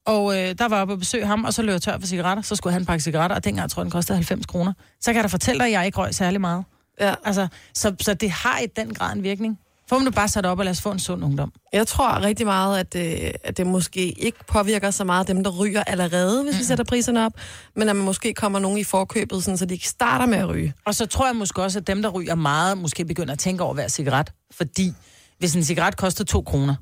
og 0.09 0.37
øh, 0.37 0.55
der 0.59 0.67
var 0.67 0.75
jeg 0.75 0.81
oppe 0.81 0.93
og 0.93 0.99
besøge 0.99 1.25
ham, 1.25 1.43
og 1.43 1.53
så 1.53 1.61
løb 1.61 1.71
jeg 1.71 1.81
tør 1.81 1.99
for 1.99 2.07
cigaretter. 2.07 2.43
Så 2.43 2.55
skulle 2.55 2.73
han 2.73 2.85
pakke 2.85 3.03
cigaretter, 3.03 3.35
og 3.35 3.43
dengang 3.43 3.71
tror 3.71 3.81
jeg, 3.81 3.85
den 3.85 3.91
kostede 3.91 4.15
90 4.17 4.45
kroner. 4.45 4.73
Så 5.01 5.11
kan 5.11 5.15
jeg 5.15 5.23
da 5.23 5.27
fortælle 5.27 5.59
dig, 5.59 5.65
at 5.67 5.71
jeg 5.71 5.85
ikke 5.85 5.97
røg 5.97 6.15
særlig 6.15 6.41
meget. 6.41 6.63
Ja. 6.99 7.13
Altså, 7.23 7.47
så, 7.73 7.95
så 8.01 8.13
det 8.13 8.31
har 8.31 8.59
i 8.59 8.65
den 8.65 8.93
grad 8.93 9.15
en 9.15 9.23
virkning. 9.23 9.59
Få 9.89 9.99
nu 9.99 10.11
bare 10.11 10.27
sat 10.27 10.45
op, 10.45 10.59
og 10.59 10.65
lad 10.65 10.71
os 10.71 10.81
få 10.81 10.91
en 10.91 10.99
sund 10.99 11.23
ungdom. 11.23 11.51
Jeg 11.73 11.87
tror 11.87 12.21
rigtig 12.21 12.45
meget, 12.45 12.79
at, 12.79 12.95
øh, 12.95 13.31
at 13.43 13.57
det 13.57 13.67
måske 13.67 14.11
ikke 14.11 14.37
påvirker 14.47 14.91
så 14.91 15.03
meget 15.03 15.27
dem, 15.27 15.43
der 15.43 15.51
ryger 15.51 15.83
allerede, 15.83 16.43
hvis 16.43 16.55
mm. 16.55 16.59
vi 16.59 16.63
sætter 16.63 16.83
priserne 16.83 17.25
op, 17.25 17.33
men 17.75 17.89
at 17.89 17.95
man 17.95 18.05
måske 18.05 18.33
kommer 18.33 18.59
nogen 18.59 18.77
i 18.77 18.83
forkøbet, 18.83 19.43
sådan, 19.43 19.57
så 19.57 19.65
de 19.65 19.73
ikke 19.73 19.87
starter 19.87 20.25
med 20.25 20.37
at 20.37 20.49
ryge. 20.49 20.73
Og 20.85 20.95
så 20.95 21.05
tror 21.05 21.25
jeg 21.25 21.35
måske 21.35 21.61
også, 21.61 21.79
at 21.79 21.87
dem, 21.87 22.01
der 22.01 22.09
ryger 22.09 22.35
meget, 22.35 22.77
måske 22.77 23.05
begynder 23.05 23.33
at 23.33 23.39
tænke 23.39 23.63
over 23.63 23.73
hver 23.73 23.87
cigaret. 23.87 24.31
Fordi 24.51 24.93
hvis 25.39 25.55
en 25.55 25.63
cigaret 25.63 25.97
koster 25.97 26.23
2 26.23 26.41
kroner, 26.41 26.75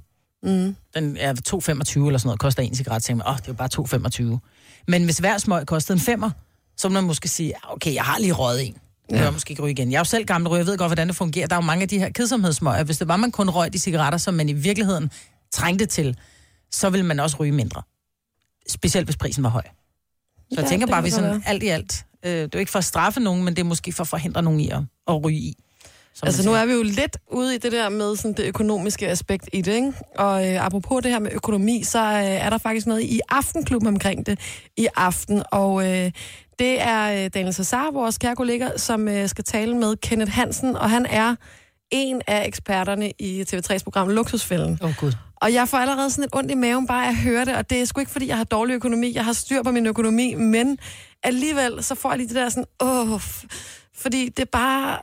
mm. 0.43 0.75
den 0.95 1.17
er 1.17 1.33
2,25 1.33 1.39
eller 1.69 2.17
sådan 2.17 2.27
noget, 2.27 2.39
koster 2.39 2.63
en 2.63 2.75
cigaret, 2.75 3.03
tænker 3.03 3.23
man, 3.25 3.33
åh, 3.33 3.37
det 3.37 3.47
er 3.47 3.51
jo 3.51 3.53
bare 3.53 4.33
2,25. 4.35 4.83
Men 4.87 5.05
hvis 5.05 5.17
hver 5.17 5.37
smøg 5.37 5.65
kostede 5.67 5.95
en 5.95 5.99
femmer, 6.01 6.31
så 6.77 6.89
må 6.89 6.93
man 6.93 7.03
måske 7.03 7.27
sige, 7.27 7.53
"Ah, 7.55 7.73
okay, 7.73 7.93
jeg 7.93 8.03
har 8.03 8.19
lige 8.19 8.33
røget 8.33 8.65
en. 8.67 8.77
Jeg 9.09 9.19
ja. 9.19 9.31
måske 9.31 9.51
ikke 9.51 9.63
ryge 9.63 9.71
igen. 9.71 9.91
Jeg 9.91 9.97
er 9.97 9.99
jo 9.99 10.03
selv 10.03 10.25
gammel 10.25 10.49
ryger, 10.49 10.59
jeg 10.59 10.67
ved 10.67 10.77
godt, 10.77 10.89
hvordan 10.89 11.07
det 11.07 11.15
fungerer. 11.15 11.47
Der 11.47 11.55
er 11.55 11.61
jo 11.61 11.65
mange 11.65 11.81
af 11.83 11.89
de 11.89 11.99
her 11.99 12.09
kedsomhedssmøger. 12.09 12.83
Hvis 12.83 12.97
det 12.97 13.07
var, 13.07 13.17
man 13.17 13.31
kun 13.31 13.49
røg 13.49 13.73
de 13.73 13.79
cigaretter, 13.79 14.17
som 14.17 14.33
man 14.33 14.49
i 14.49 14.53
virkeligheden 14.53 15.11
trængte 15.53 15.85
til, 15.85 16.17
så 16.71 16.89
ville 16.89 17.05
man 17.05 17.19
også 17.19 17.37
ryge 17.39 17.51
mindre. 17.51 17.81
Specielt 18.69 19.07
hvis 19.07 19.17
prisen 19.17 19.43
var 19.43 19.49
høj. 19.49 19.61
Så 19.63 19.69
jeg 20.51 20.63
Ja, 20.63 20.69
tænker 20.69 20.85
det 20.85 20.91
bare, 20.93 21.03
vi 21.03 21.09
sådan 21.09 21.29
være. 21.29 21.41
alt 21.45 21.63
i 21.63 21.67
alt, 21.67 22.05
øh, 22.25 22.31
det 22.31 22.43
er 22.43 22.49
jo 22.53 22.59
ikke 22.59 22.71
for 22.71 22.79
at 22.79 22.85
straffe 22.85 23.19
nogen, 23.19 23.43
men 23.43 23.55
det 23.55 23.59
er 23.59 23.65
måske 23.65 23.91
for 23.93 24.03
at 24.03 24.07
forhindre 24.07 24.41
nogen 24.43 24.59
i 24.59 24.69
at, 24.69 24.79
at 25.07 25.25
ryge 25.25 25.37
i. 25.37 25.63
som 26.17 26.27
Altså 26.27 26.45
nu 26.45 26.53
er 26.53 26.65
vi 26.65 26.73
jo 26.73 26.83
lidt 26.83 27.17
ude 27.31 27.55
i 27.55 27.57
det 27.57 27.71
der 27.71 27.89
med 27.89 28.15
sådan, 28.15 28.33
det 28.33 28.45
økonomiske 28.45 29.07
aspekt 29.07 29.49
i 29.53 29.61
det, 29.61 29.73
ikke? 29.73 29.93
Og 30.17 30.47
øh, 30.47 30.65
apropos 30.65 31.03
det 31.03 31.11
her 31.11 31.19
med 31.19 31.31
økonomi, 31.33 31.83
så 31.83 31.99
øh, 31.99 32.23
er 32.23 32.49
der 32.49 32.57
faktisk 32.57 32.87
noget 32.87 33.01
i 33.01 33.19
Aftenklubben 33.29 33.87
omkring 33.87 34.25
det 34.25 34.39
i 34.77 34.87
aften. 34.95 35.43
Og 35.51 35.83
øh, 35.83 36.11
det 36.59 36.81
er 36.81 37.23
øh, 37.23 37.29
Daniel 37.33 37.53
Cesar, 37.53 37.91
vores 37.91 38.17
kære 38.17 38.35
kollega, 38.35 38.69
som 38.77 39.07
øh, 39.07 39.29
skal 39.29 39.43
tale 39.43 39.77
med 39.77 39.95
Kenneth 39.95 40.31
Hansen, 40.31 40.75
og 40.75 40.89
han 40.89 41.05
er 41.05 41.35
en 41.91 42.21
af 42.27 42.47
eksperterne 42.47 43.11
i 43.19 43.41
TV3's 43.41 43.83
program 43.83 44.09
Luksusfælden. 44.09 44.79
Åh, 44.81 44.89
oh, 44.89 44.95
Gud. 44.95 45.11
Og 45.35 45.53
jeg 45.53 45.67
får 45.67 45.77
allerede 45.77 46.09
sådan 46.09 46.23
et 46.23 46.29
ondt 46.33 46.51
i 46.51 46.55
maven 46.55 46.87
bare 46.87 47.07
at 47.07 47.15
høre 47.15 47.45
det, 47.45 47.55
og 47.55 47.69
det 47.69 47.81
er 47.81 47.85
sgu 47.85 47.99
ikke, 47.99 48.11
fordi 48.11 48.27
jeg 48.27 48.37
har 48.37 48.43
dårlig 48.43 48.73
økonomi. 48.73 49.15
Jeg 49.15 49.25
har 49.25 49.33
styr 49.33 49.63
på 49.63 49.71
min 49.71 49.85
økonomi, 49.85 50.33
men 50.33 50.77
alligevel 51.23 51.83
så 51.83 51.95
får 51.95 52.09
jeg 52.09 52.17
lige 52.17 52.27
det 52.27 52.35
der 52.35 52.49
sådan, 52.49 52.65
åh, 52.79 53.21
fordi 53.95 54.29
det 54.29 54.39
er 54.39 54.49
bare... 54.51 54.99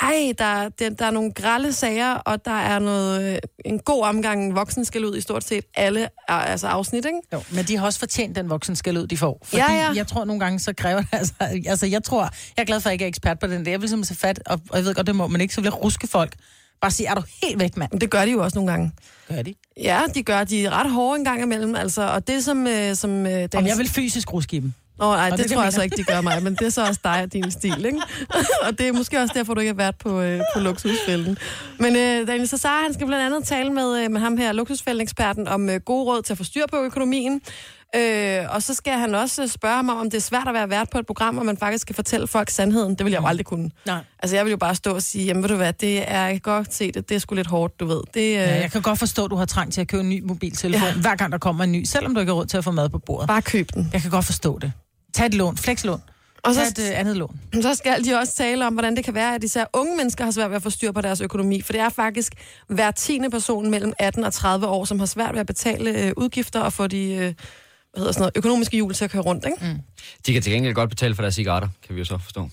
ej, 0.00 0.32
der, 0.38 0.68
der, 0.68 0.90
der 0.90 1.06
er 1.06 1.10
nogle 1.10 1.32
grælde 1.32 1.72
sager, 1.72 2.14
og 2.14 2.44
der 2.44 2.50
er 2.50 2.78
noget, 2.78 3.32
øh, 3.32 3.38
en 3.64 3.78
god 3.78 4.02
omgang 4.04 4.54
voksen 4.54 4.84
skal 4.84 5.04
ud 5.04 5.16
i 5.16 5.20
stort 5.20 5.44
set 5.44 5.64
alle 5.74 6.08
altså 6.28 6.66
afsnit, 6.66 7.04
ikke? 7.04 7.18
Jo, 7.32 7.42
men 7.50 7.64
de 7.64 7.76
har 7.76 7.86
også 7.86 7.98
fortjent 7.98 8.36
den 8.36 8.50
voksen 8.50 8.76
skal 8.76 8.98
ud, 8.98 9.06
de 9.06 9.16
får. 9.16 9.40
Fordi 9.44 9.62
Ja, 9.62 9.72
ja. 9.72 9.92
jeg 9.94 10.06
tror 10.06 10.24
nogle 10.24 10.40
gange, 10.40 10.58
så 10.58 10.72
kræver 10.72 11.00
det 11.00 11.08
altså... 11.18 11.34
Altså, 11.66 11.86
jeg 11.86 12.04
tror... 12.04 12.22
Jeg 12.56 12.62
er 12.62 12.64
glad 12.64 12.80
for, 12.80 12.88
at 12.88 12.90
jeg 12.90 12.94
ikke 12.94 13.04
er 13.04 13.08
ekspert 13.08 13.38
på 13.38 13.46
den 13.46 13.64
der. 13.64 13.70
Jeg 13.70 13.80
vil 13.80 13.88
simpelthen 13.88 14.16
tage 14.16 14.28
fat, 14.28 14.42
og, 14.46 14.60
og 14.70 14.76
jeg 14.76 14.84
ved 14.84 14.94
godt, 14.94 15.06
det 15.06 15.16
må 15.16 15.26
man 15.26 15.40
ikke, 15.40 15.54
så 15.54 15.60
vil 15.60 15.66
jeg 15.66 15.84
ruske 15.84 16.06
folk. 16.06 16.34
Bare 16.80 16.90
sige, 16.90 17.06
er 17.06 17.14
du 17.14 17.22
helt 17.42 17.60
væk, 17.60 17.76
mand? 17.76 18.00
Det 18.00 18.10
gør 18.10 18.24
de 18.24 18.30
jo 18.30 18.42
også 18.42 18.58
nogle 18.58 18.70
gange. 18.70 18.92
Gør 19.28 19.42
de. 19.42 19.54
Ja, 19.76 20.00
de 20.14 20.22
gør. 20.22 20.44
De 20.44 20.64
er 20.64 20.70
ret 20.70 20.90
hårde 20.90 21.18
en 21.18 21.24
gang 21.24 21.42
imellem, 21.42 21.74
altså. 21.74 22.02
Og 22.02 22.26
det 22.26 22.44
som... 22.44 22.66
Øh, 22.66 22.94
som 22.94 23.26
øh, 23.26 23.48
Om 23.56 23.66
jeg 23.66 23.78
vil 23.78 23.88
fysisk 23.88 24.32
ruske 24.32 24.56
i 24.56 24.60
dem. 24.60 24.72
Nå, 24.98 25.04
Og 25.04 25.30
det, 25.30 25.38
det, 25.38 25.50
tror 25.50 25.62
jeg 25.62 25.72
så 25.72 25.82
ikke, 25.82 25.96
de 25.96 26.04
gør 26.04 26.20
mig, 26.20 26.42
men 26.42 26.54
det 26.54 26.66
er 26.66 26.70
så 26.70 26.86
også 26.86 27.00
dig 27.04 27.22
og 27.22 27.32
din 27.32 27.50
stil, 27.50 27.84
ikke? 27.84 28.00
og 28.66 28.78
det 28.78 28.88
er 28.88 28.92
måske 28.92 29.18
også 29.20 29.34
derfor, 29.36 29.54
du 29.54 29.60
ikke 29.60 29.72
har 29.72 29.76
været 29.76 29.96
på, 29.96 30.20
øh, 30.20 30.40
på 30.54 30.60
luksusfælden. 30.60 31.38
Men 31.78 31.96
øh, 31.96 32.26
Daniel 32.26 32.48
Cesar, 32.48 32.82
han 32.82 32.94
skal 32.94 33.06
blandt 33.06 33.24
andet 33.24 33.48
tale 33.48 33.72
med, 33.72 34.04
øh, 34.04 34.10
med 34.10 34.20
ham 34.20 34.36
her, 34.36 34.52
luksusfælden-eksperten, 34.52 35.48
om 35.48 35.68
øh, 35.68 35.80
gode 35.80 36.04
råd 36.04 36.22
til 36.22 36.32
at 36.32 36.38
få 36.38 36.44
styr 36.44 36.64
på 36.72 36.76
økonomien. 36.76 37.40
Øh, 37.96 38.54
og 38.54 38.62
så 38.62 38.74
skal 38.74 38.92
han 38.92 39.14
også 39.14 39.42
øh, 39.42 39.48
spørge 39.48 39.82
mig, 39.82 39.94
om 39.94 40.10
det 40.10 40.16
er 40.16 40.22
svært 40.22 40.48
at 40.48 40.54
være 40.54 40.70
vært 40.70 40.90
på 40.90 40.98
et 40.98 41.06
program, 41.06 41.34
hvor 41.34 41.44
man 41.44 41.56
faktisk 41.56 41.82
skal 41.82 41.94
fortælle 41.94 42.26
folk 42.26 42.50
sandheden. 42.50 42.94
Det 42.94 43.04
vil 43.04 43.10
jeg 43.10 43.22
jo 43.22 43.26
aldrig 43.26 43.46
kunne. 43.46 43.70
Nej. 43.86 44.00
Altså, 44.18 44.36
jeg 44.36 44.44
vil 44.44 44.50
jo 44.50 44.56
bare 44.56 44.74
stå 44.74 44.94
og 44.94 45.02
sige, 45.02 45.24
jamen 45.24 45.42
ved 45.42 45.48
du 45.48 45.56
hvad, 45.56 45.72
det 45.72 46.12
er 46.12 46.20
jeg 46.20 46.30
kan 46.32 46.40
godt 46.40 46.74
se 46.74 46.92
det, 46.92 47.08
det 47.08 47.14
er 47.14 47.18
sgu 47.18 47.34
lidt 47.34 47.46
hårdt, 47.46 47.80
du 47.80 47.86
ved. 47.86 48.00
Det, 48.14 48.20
øh, 48.20 48.32
Ja, 48.34 48.60
jeg 48.60 48.72
kan 48.72 48.82
godt 48.82 48.98
forstå, 48.98 49.24
at 49.24 49.30
du 49.30 49.36
har 49.36 49.44
trang 49.44 49.72
til 49.72 49.80
at 49.80 49.88
købe 49.88 50.02
en 50.02 50.08
ny 50.08 50.22
mobiltelefon. 50.24 50.88
Ja. 50.88 50.94
hver 50.94 51.16
gang 51.16 51.32
der 51.32 51.38
kommer 51.38 51.64
en 51.64 51.72
ny, 51.72 51.84
selvom 51.84 52.14
du 52.14 52.20
ikke 52.20 52.30
har 52.32 52.36
råd 52.36 52.46
til 52.46 52.56
at 52.56 52.64
få 52.64 52.70
mad 52.70 52.88
på 52.88 52.98
bordet. 52.98 53.28
Bare 53.28 53.42
køb 53.42 53.74
den. 53.74 53.90
Jeg 53.92 54.02
kan 54.02 54.10
godt 54.10 54.24
forstå 54.24 54.58
det. 54.58 54.72
Tag 55.16 55.26
et 55.26 55.34
lån, 55.34 55.56
flekslån. 55.56 56.02
Og 56.42 56.54
så, 56.54 56.60
et 56.62 56.78
øh, 56.92 57.00
andet 57.00 57.16
lån. 57.16 57.40
Så 57.62 57.74
skal 57.74 58.04
de 58.04 58.14
også 58.14 58.34
tale 58.36 58.66
om, 58.66 58.72
hvordan 58.72 58.96
det 58.96 59.04
kan 59.04 59.14
være, 59.14 59.34
at 59.34 59.44
især 59.44 59.64
unge 59.72 59.96
mennesker 59.96 60.24
har 60.24 60.30
svært 60.30 60.50
ved 60.50 60.56
at 60.56 60.62
få 60.62 60.70
styr 60.70 60.92
på 60.92 61.00
deres 61.00 61.20
økonomi. 61.20 61.60
For 61.62 61.72
det 61.72 61.80
er 61.80 61.88
faktisk 61.88 62.32
hver 62.68 62.90
tiende 62.90 63.30
person 63.30 63.70
mellem 63.70 63.92
18 63.98 64.24
og 64.24 64.32
30 64.32 64.66
år, 64.66 64.84
som 64.84 64.98
har 64.98 65.06
svært 65.06 65.32
ved 65.32 65.40
at 65.40 65.46
betale 65.46 65.90
øh, 66.06 66.12
udgifter 66.16 66.60
og 66.60 66.72
få 66.72 66.86
de 66.86 66.98
øh, 67.08 67.18
hvad 67.20 67.32
hedder 67.96 68.12
sådan 68.12 68.20
noget, 68.20 68.32
økonomiske 68.36 68.76
hjul 68.76 68.94
til 68.94 69.04
at 69.04 69.10
køre 69.10 69.22
rundt. 69.22 69.44
Ikke? 69.44 69.72
Mm. 69.72 69.78
De 70.26 70.32
kan 70.32 70.42
til 70.42 70.52
gengæld 70.52 70.74
godt 70.74 70.90
betale 70.90 71.14
for 71.14 71.22
deres 71.22 71.34
cigaretter, 71.34 71.68
kan 71.86 71.94
vi 71.94 72.00
jo 72.00 72.04
så 72.04 72.18
forstå. 72.18 72.48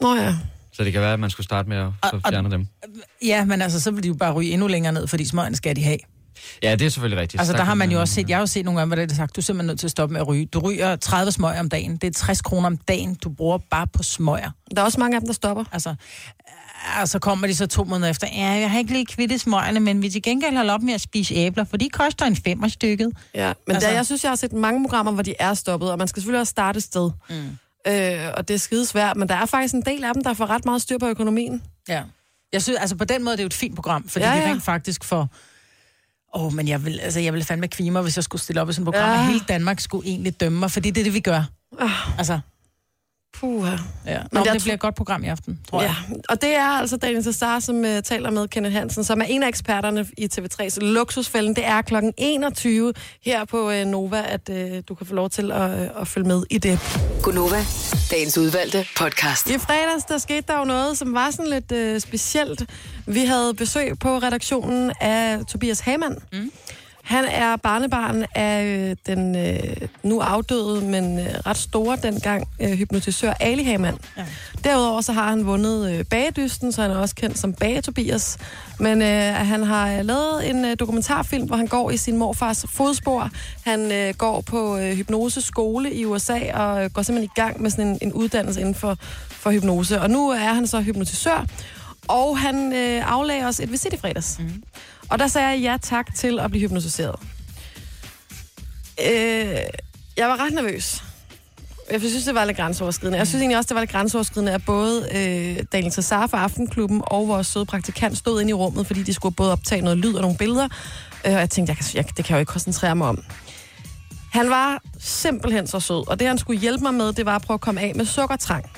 Nå 0.00 0.14
ja. 0.14 0.34
Så 0.72 0.84
det 0.84 0.92
kan 0.92 1.00
være, 1.02 1.12
at 1.12 1.20
man 1.20 1.30
skulle 1.30 1.44
starte 1.44 1.68
med 1.68 1.76
at 1.76 1.86
og- 2.02 2.20
fjerne 2.28 2.50
dem. 2.50 2.66
Ja, 3.24 3.44
men 3.44 3.62
altså, 3.62 3.80
så 3.80 3.90
vil 3.90 4.02
de 4.02 4.08
jo 4.08 4.14
bare 4.14 4.32
ryge 4.32 4.50
endnu 4.52 4.66
længere 4.66 4.92
ned, 4.92 5.06
fordi 5.06 5.24
smøgerne 5.24 5.56
skal 5.56 5.76
de 5.76 5.82
have. 5.84 5.98
Ja, 6.62 6.72
det 6.74 6.86
er 6.86 6.88
selvfølgelig 6.90 7.20
rigtigt. 7.20 7.40
Altså, 7.40 7.52
Så 7.52 7.58
der 7.58 7.64
har 7.64 7.74
man 7.74 7.90
jo 7.90 8.00
også 8.00 8.14
set, 8.14 8.28
jeg 8.28 8.36
har 8.36 8.42
jo 8.42 8.46
set 8.46 8.64
nogle 8.64 8.80
gange, 8.80 8.94
hvad 8.94 9.06
det 9.06 9.12
er 9.12 9.16
sagt, 9.16 9.36
du 9.36 9.40
er 9.40 9.42
simpelthen 9.42 9.66
nødt 9.66 9.80
til 9.80 9.86
at 9.86 9.90
stoppe 9.90 10.12
med 10.12 10.20
at 10.20 10.28
ryge. 10.28 10.46
Du 10.46 10.58
ryger 10.58 10.96
30 10.96 11.32
smøger 11.32 11.60
om 11.60 11.68
dagen. 11.68 11.96
Det 11.96 12.04
er 12.04 12.10
60 12.12 12.40
kroner 12.42 12.66
om 12.66 12.76
dagen, 12.76 13.14
du 13.14 13.28
bruger 13.28 13.58
bare 13.70 13.86
på 13.86 14.02
smøger. 14.02 14.50
Der 14.76 14.80
er 14.80 14.84
også 14.84 15.00
mange 15.00 15.14
af 15.16 15.20
dem, 15.20 15.26
der 15.28 15.34
stopper. 15.34 15.64
Altså, 15.72 15.94
og 17.02 17.08
så 17.08 17.18
kommer 17.18 17.46
de 17.46 17.54
så 17.54 17.66
to 17.66 17.84
måneder 17.84 18.10
efter, 18.10 18.26
ja, 18.32 18.46
jeg 18.46 18.70
har 18.70 18.78
ikke 18.78 18.92
lige 18.92 19.06
kvittet 19.06 19.40
smøgerne, 19.40 19.80
men 19.80 20.02
vi 20.02 20.10
til 20.10 20.22
gengæld 20.22 20.56
holder 20.56 20.74
op 20.74 20.82
med 20.82 20.94
at 20.94 21.00
spise 21.00 21.34
æbler, 21.34 21.64
for 21.64 21.76
de 21.76 21.88
koster 21.88 22.26
en 22.26 22.36
femmer 22.36 22.68
stykket. 22.68 23.10
Ja. 23.34 23.52
Men 23.66 23.76
Altså- 23.76 23.88
der, 23.88 23.94
jeg 23.94 24.06
synes, 24.06 24.24
jeg 24.24 24.30
har 24.30 24.36
set 24.36 24.52
mange 24.52 24.84
programmer, 24.84 25.12
hvor 25.12 25.22
de 25.22 25.34
er 25.38 25.54
stoppet, 25.54 25.90
og 25.90 25.98
man 25.98 26.08
skal 26.08 26.20
selvfølgelig 26.22 26.40
også 26.40 26.50
starte 26.50 26.76
et 26.76 26.82
sted. 26.82 27.10
Mm. 27.30 27.36
Øh, 27.92 28.32
og 28.36 28.48
det 28.48 28.54
er 28.54 28.58
skide 28.58 28.86
svært, 28.86 29.16
men 29.16 29.28
der 29.28 29.34
er 29.34 29.46
faktisk 29.46 29.74
en 29.74 29.82
del 29.82 30.04
af 30.04 30.14
dem, 30.14 30.24
der 30.24 30.34
får 30.34 30.46
ret 30.46 30.64
meget 30.64 30.82
styr 30.82 30.98
på 30.98 31.06
økonomien. 31.08 31.62
Ja. 31.88 32.02
Jeg 32.52 32.62
synes, 32.62 32.78
altså 32.78 32.96
på 32.96 33.04
den 33.04 33.24
måde, 33.24 33.32
det 33.36 33.40
er 33.40 33.44
jo 33.44 33.46
et 33.46 33.54
fint 33.54 33.74
program, 33.74 34.08
fordi 34.08 34.24
ja, 34.24 34.32
Ja, 34.32 34.40
ja. 34.40 34.50
rent 34.50 34.62
faktisk 34.62 35.04
for... 35.04 35.28
Åh, 36.34 36.46
oh, 36.46 36.52
men 36.52 36.68
jeg 36.68 36.84
vil, 36.84 37.00
altså, 37.00 37.20
jeg 37.20 37.32
vil 37.32 37.44
fandme 37.44 37.68
kvime 37.68 38.00
hvis 38.00 38.16
jeg 38.16 38.24
skulle 38.24 38.42
stille 38.42 38.60
op 38.60 38.70
i 38.70 38.72
sådan 38.72 38.88
et 38.88 38.94
program, 38.94 39.10
ja. 39.10 39.26
Hele 39.26 39.40
Danmark 39.48 39.80
skulle 39.80 40.08
egentlig 40.08 40.40
dømme 40.40 40.58
mig, 40.58 40.70
fordi 40.70 40.90
det 40.90 41.00
er 41.00 41.04
det, 41.04 41.14
vi 41.14 41.20
gør. 41.20 41.42
Altså, 42.18 42.40
Puha. 43.38 43.76
ja. 44.06 44.18
Nå, 44.32 44.44
Men 44.44 44.52
det 44.54 44.62
bliver 44.62 44.74
et 44.74 44.80
godt 44.80 44.94
program 44.94 45.24
i 45.24 45.26
aften, 45.26 45.58
tror 45.70 45.82
jeg. 45.82 45.94
Ja, 46.10 46.14
og 46.28 46.42
det 46.42 46.54
er 46.54 46.66
altså 46.66 46.96
Daniel 46.96 47.24
Cesar, 47.24 47.60
som 47.60 47.76
uh, 47.76 48.00
taler 48.04 48.30
med 48.30 48.48
Kenneth 48.48 48.74
Hansen, 48.74 49.04
som 49.04 49.20
er 49.20 49.24
en 49.24 49.42
af 49.42 49.48
eksperterne 49.48 50.06
i 50.18 50.28
TV3's 50.34 50.80
Luksusfælden. 50.80 51.56
Det 51.56 51.66
er 51.66 51.82
klokken 51.82 52.12
21 52.18 52.92
her 53.24 53.44
på 53.44 53.68
uh, 53.68 53.74
Nova, 53.74 54.24
at 54.28 54.48
uh, 54.48 54.78
du 54.88 54.94
kan 54.94 55.06
få 55.06 55.14
lov 55.14 55.30
til 55.30 55.52
at, 55.52 55.90
uh, 55.90 56.00
at 56.00 56.08
følge 56.08 56.28
med 56.28 56.42
i 56.50 56.58
det. 56.58 56.78
Gunova, 57.22 57.64
dagens 58.10 58.38
udvalgte 58.38 58.86
podcast. 58.96 59.50
I 59.50 59.58
fredags, 59.58 60.04
der 60.04 60.18
skete 60.18 60.44
der 60.48 60.58
jo 60.58 60.64
noget, 60.64 60.98
som 60.98 61.14
var 61.14 61.30
sådan 61.30 61.50
lidt 61.50 61.94
uh, 61.94 62.00
specielt. 62.00 62.70
Vi 63.06 63.24
havde 63.24 63.54
besøg 63.54 63.98
på 63.98 64.18
redaktionen 64.18 64.92
af 65.00 65.38
Tobias 65.48 65.80
Hamann. 65.80 66.16
Mm. 66.32 66.50
Han 67.10 67.24
er 67.24 67.56
barnebarn 67.56 68.24
af 68.34 68.64
øh, 68.64 68.96
den 69.06 69.36
øh, 69.36 69.88
nu 70.02 70.20
afdøde, 70.20 70.80
men 70.80 71.18
øh, 71.18 71.26
ret 71.46 71.56
store 71.56 71.98
dengang 72.02 72.48
øh, 72.60 72.70
hypnotisør 72.70 73.32
Ali 73.40 73.64
Hamann. 73.64 73.98
Ja. 74.16 74.26
Derudover 74.64 75.00
så 75.00 75.12
har 75.12 75.28
han 75.28 75.46
vundet 75.46 75.92
øh, 75.92 76.04
Bagedysten, 76.04 76.72
så 76.72 76.82
han 76.82 76.90
er 76.90 76.96
også 76.96 77.14
kendt 77.14 77.38
som 77.38 77.52
Bage 77.52 77.80
Tobias. 77.80 78.38
Men 78.80 79.02
øh, 79.02 79.34
han 79.34 79.62
har 79.62 79.92
øh, 79.92 80.04
lavet 80.04 80.50
en 80.50 80.64
øh, 80.64 80.76
dokumentarfilm, 80.78 81.46
hvor 81.46 81.56
han 81.56 81.66
går 81.66 81.90
i 81.90 81.96
sin 81.96 82.16
morfars 82.16 82.66
fodspor. 82.68 83.30
Han 83.64 83.92
øh, 83.92 84.14
går 84.14 84.40
på 84.40 84.76
øh, 84.76 84.92
hypnoseskole 84.92 85.94
i 85.94 86.04
USA 86.04 86.52
og 86.54 86.84
øh, 86.84 86.90
går 86.90 87.02
simpelthen 87.02 87.30
i 87.36 87.40
gang 87.40 87.62
med 87.62 87.70
sådan 87.70 87.86
en, 87.86 87.98
en 88.02 88.12
uddannelse 88.12 88.60
inden 88.60 88.74
for, 88.74 88.96
for 89.28 89.50
hypnose. 89.50 90.00
Og 90.00 90.10
nu 90.10 90.28
er 90.28 90.52
han 90.52 90.66
så 90.66 90.80
hypnotisør, 90.80 91.46
og 92.08 92.38
han 92.38 92.72
øh, 92.72 93.12
aflagde 93.12 93.46
os 93.46 93.60
et 93.60 93.72
visit 93.72 93.92
i 93.92 93.96
fredags. 93.96 94.38
Mm. 94.38 94.62
Og 95.10 95.18
der 95.18 95.26
sagde 95.26 95.48
jeg 95.48 95.60
ja 95.60 95.76
tak 95.82 96.14
til 96.14 96.40
at 96.40 96.50
blive 96.50 96.68
hypnotiseret. 96.68 97.16
Øh, 99.06 99.56
jeg 100.16 100.28
var 100.28 100.44
ret 100.44 100.52
nervøs. 100.52 101.04
Jeg 101.90 102.00
synes, 102.00 102.24
det 102.24 102.34
var 102.34 102.44
lidt 102.44 102.56
grænseoverskridende. 102.56 103.18
Jeg 103.18 103.26
synes 103.26 103.40
egentlig 103.40 103.56
også, 103.56 103.68
det 103.68 103.74
var 103.74 103.80
lidt 103.80 103.90
grænseoverskridende, 103.90 104.52
at 104.52 104.64
både 104.64 105.08
øh, 105.14 105.64
Daniel 105.72 105.92
Cesar 105.92 106.26
fra 106.26 106.42
Aftenklubben 106.42 107.02
og 107.06 107.28
vores 107.28 107.46
søde 107.46 107.66
praktikant 107.66 108.18
stod 108.18 108.40
inde 108.40 108.50
i 108.50 108.54
rummet, 108.54 108.86
fordi 108.86 109.02
de 109.02 109.14
skulle 109.14 109.34
både 109.34 109.52
optage 109.52 109.82
noget 109.82 109.98
lyd 109.98 110.14
og 110.14 110.22
nogle 110.22 110.36
billeder. 110.36 110.68
Øh, 111.26 111.32
og 111.32 111.40
jeg 111.40 111.50
tænkte, 111.50 111.70
jeg 111.70 111.76
kan, 111.76 111.86
jeg, 111.94 112.04
det 112.16 112.24
kan 112.24 112.32
jeg 112.32 112.36
jo 112.36 112.40
ikke 112.40 112.50
koncentrere 112.52 112.96
mig 112.96 113.08
om. 113.08 113.24
Han 114.32 114.50
var 114.50 114.82
simpelthen 114.98 115.66
så 115.66 115.80
sød, 115.80 116.08
og 116.08 116.20
det 116.20 116.28
han 116.28 116.38
skulle 116.38 116.60
hjælpe 116.60 116.82
mig 116.82 116.94
med, 116.94 117.12
det 117.12 117.26
var 117.26 117.36
at 117.36 117.42
prøve 117.42 117.54
at 117.54 117.60
komme 117.60 117.80
af 117.80 117.92
med 117.94 118.04
sukkertrang. 118.04 118.70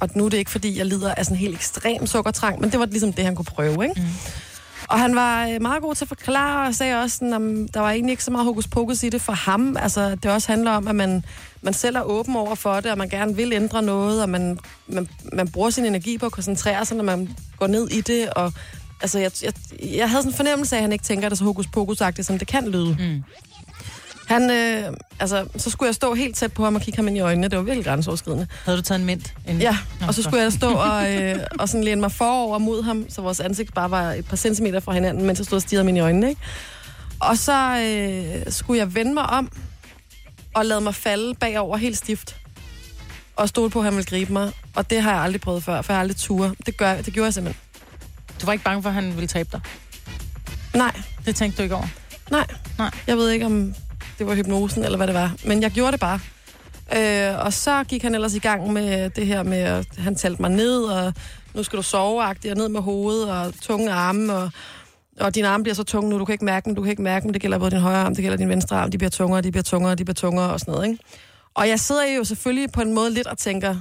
Og 0.00 0.08
nu 0.14 0.24
er 0.24 0.28
det 0.28 0.38
ikke, 0.38 0.50
fordi 0.50 0.78
jeg 0.78 0.86
lider 0.86 1.14
af 1.14 1.24
sådan 1.24 1.36
en 1.36 1.40
helt 1.40 1.54
ekstrem 1.54 2.06
sukkertrang, 2.06 2.60
men 2.60 2.72
det 2.72 2.80
var 2.80 2.86
ligesom 2.86 3.12
det, 3.12 3.24
han 3.24 3.34
kunne 3.34 3.44
prøve, 3.44 3.84
ikke? 3.88 4.00
Mm. 4.00 4.06
Og 4.92 5.00
han 5.00 5.14
var 5.14 5.46
øh, 5.46 5.62
meget 5.62 5.82
god 5.82 5.94
til 5.94 6.04
at 6.04 6.08
forklare, 6.08 6.68
og 6.68 6.74
sagde 6.74 7.00
også, 7.02 7.16
sådan, 7.16 7.32
at 7.32 7.74
der 7.74 7.80
var 7.80 7.90
egentlig 7.90 8.10
ikke 8.10 8.24
så 8.24 8.30
meget 8.30 8.44
hokus 8.44 8.68
pokus 8.68 9.02
i 9.02 9.08
det 9.08 9.20
for 9.20 9.32
ham. 9.32 9.76
Altså, 9.76 10.14
det 10.14 10.30
også 10.30 10.48
handler 10.48 10.70
om, 10.70 10.88
at 10.88 10.94
man, 10.94 11.24
man 11.62 11.74
selv 11.74 11.96
er 11.96 12.02
åben 12.02 12.36
over 12.36 12.54
for 12.54 12.80
det, 12.80 12.90
og 12.90 12.98
man 12.98 13.08
gerne 13.08 13.36
vil 13.36 13.52
ændre 13.52 13.82
noget, 13.82 14.22
og 14.22 14.28
man, 14.28 14.58
man, 14.86 15.08
man 15.32 15.48
bruger 15.48 15.70
sin 15.70 15.84
energi 15.84 16.18
på 16.18 16.26
at 16.26 16.32
koncentrere 16.32 16.84
sig, 16.84 16.96
når 16.96 17.04
man 17.04 17.28
går 17.58 17.66
ned 17.66 17.88
i 17.88 18.00
det. 18.00 18.30
Og, 18.30 18.52
altså, 19.00 19.18
jeg, 19.18 19.30
jeg, 19.42 19.52
jeg 19.80 20.10
havde 20.10 20.22
sådan 20.22 20.32
en 20.32 20.36
fornemmelse 20.36 20.76
af, 20.76 20.78
at 20.78 20.82
han 20.82 20.92
ikke 20.92 21.04
tænker 21.04 21.28
det 21.28 21.38
så 21.38 21.44
hokus 21.44 21.66
pokus 21.66 21.98
som 22.20 22.38
det 22.38 22.48
kan 22.48 22.68
lyde. 22.68 22.96
Mm. 23.00 23.24
Han, 24.32 24.50
øh, 24.50 24.92
altså, 25.20 25.46
så 25.56 25.70
skulle 25.70 25.86
jeg 25.86 25.94
stå 25.94 26.14
helt 26.14 26.36
tæt 26.36 26.52
på 26.52 26.64
ham 26.64 26.74
og 26.74 26.80
kigge 26.80 26.96
ham 26.96 27.08
ind 27.08 27.16
i 27.16 27.20
øjnene. 27.20 27.48
Det 27.48 27.58
var 27.58 27.64
virkelig 27.64 27.84
grænseoverskridende. 27.84 28.46
Havde 28.64 28.78
du 28.78 28.82
taget 28.82 28.98
en 28.98 29.06
mint? 29.06 29.34
Ja, 29.46 29.76
Nå, 30.00 30.06
og 30.06 30.14
så 30.14 30.22
skulle 30.22 30.42
jeg 30.42 30.52
stå 30.52 30.72
og, 30.90 31.14
øh, 31.14 31.36
og 31.58 31.68
sådan 31.68 31.84
læne 31.84 32.00
mig 32.00 32.12
forover 32.12 32.58
mod 32.58 32.82
ham, 32.82 33.06
så 33.08 33.22
vores 33.22 33.40
ansigt 33.40 33.74
bare 33.74 33.90
var 33.90 34.12
et 34.12 34.26
par 34.26 34.36
centimeter 34.36 34.80
fra 34.80 34.92
hinanden, 34.92 35.26
mens 35.26 35.38
jeg 35.38 35.46
stod 35.46 35.56
og 35.56 35.62
stirrede 35.62 35.82
ham 35.84 35.88
ind 35.88 35.98
i 35.98 36.00
øjnene. 36.00 36.28
Ikke? 36.28 36.40
Og 37.20 37.38
så 37.38 37.78
øh, 37.78 38.52
skulle 38.52 38.78
jeg 38.78 38.94
vende 38.94 39.14
mig 39.14 39.26
om 39.26 39.52
og 40.54 40.66
lade 40.66 40.80
mig 40.80 40.94
falde 40.94 41.34
bagover 41.34 41.76
helt 41.76 41.98
stift. 41.98 42.36
Og 43.36 43.48
stole 43.48 43.70
på, 43.70 43.78
at 43.78 43.84
han 43.84 43.94
ville 43.96 44.06
gribe 44.06 44.32
mig. 44.32 44.52
Og 44.76 44.90
det 44.90 45.02
har 45.02 45.12
jeg 45.12 45.20
aldrig 45.20 45.40
prøvet 45.40 45.62
før, 45.64 45.82
for 45.82 45.92
jeg 45.92 45.96
har 45.96 46.00
aldrig 46.00 46.16
tur. 46.16 46.54
Det, 46.66 46.76
gør, 46.76 46.96
det 46.96 47.12
gjorde 47.14 47.24
jeg 47.24 47.34
simpelthen. 47.34 47.60
Du 48.40 48.46
var 48.46 48.52
ikke 48.52 48.64
bange 48.64 48.82
for, 48.82 48.88
at 48.88 48.94
han 48.94 49.14
ville 49.14 49.26
tabe 49.26 49.48
dig? 49.52 49.60
Nej, 50.74 51.00
Det 51.26 51.36
tænkte 51.36 51.58
du 51.58 51.62
ikke 51.62 51.74
over? 51.74 51.86
nej. 52.30 52.46
Nej. 52.78 52.90
Jeg 53.06 53.16
ved 53.16 53.30
ikke, 53.30 53.46
om 53.46 53.74
det 54.22 54.28
var 54.30 54.34
hypnosen 54.34 54.84
eller 54.84 54.96
hvad 54.96 55.06
det 55.06 55.14
var. 55.14 55.34
Men 55.44 55.62
jeg 55.62 55.70
gjorde 55.70 55.92
det 55.92 56.00
bare. 56.00 56.20
Øh, 56.96 57.44
og 57.44 57.52
så 57.52 57.84
gik 57.84 58.02
han 58.02 58.14
ellers 58.14 58.34
i 58.34 58.38
gang 58.38 58.72
med 58.72 59.10
det 59.10 59.26
her 59.26 59.42
med, 59.42 59.58
at 59.58 59.86
han 59.98 60.14
talte 60.14 60.42
mig 60.42 60.50
ned, 60.50 60.82
og 60.82 61.14
nu 61.54 61.62
skal 61.62 61.76
du 61.76 61.82
sove 61.82 62.24
og 62.24 62.36
ned 62.44 62.68
med 62.68 62.80
hovedet, 62.80 63.30
og 63.30 63.54
tunge 63.60 63.92
arme, 63.92 64.34
og, 64.34 64.50
og 65.20 65.34
din 65.34 65.44
arme 65.44 65.64
bliver 65.64 65.74
så 65.74 65.84
tunge 65.84 66.10
nu, 66.10 66.18
du 66.18 66.24
kan 66.24 66.32
ikke 66.32 66.44
mærke 66.44 66.64
dem, 66.64 66.74
du 66.74 66.82
kan 66.82 66.90
ikke 66.90 67.02
mærke 67.02 67.24
dem, 67.24 67.32
det 67.32 67.42
gælder 67.42 67.58
både 67.58 67.70
din 67.70 67.78
højre 67.78 67.98
arm, 67.98 68.14
det 68.14 68.22
gælder 68.22 68.36
din 68.36 68.48
venstre 68.48 68.76
arm, 68.76 68.90
de 68.90 68.98
bliver 68.98 69.10
tungere, 69.10 69.42
de 69.42 69.50
bliver 69.50 69.62
tungere, 69.62 69.94
de 69.94 70.04
bliver 70.04 70.14
tungere 70.14 70.50
og 70.50 70.60
sådan 70.60 70.72
noget, 70.74 70.88
ikke? 70.90 71.04
Og 71.54 71.68
jeg 71.68 71.80
sidder 71.80 72.04
jo 72.04 72.24
selvfølgelig 72.24 72.72
på 72.72 72.80
en 72.80 72.94
måde 72.94 73.10
lidt 73.10 73.26
og 73.26 73.38
tænker, 73.38 73.76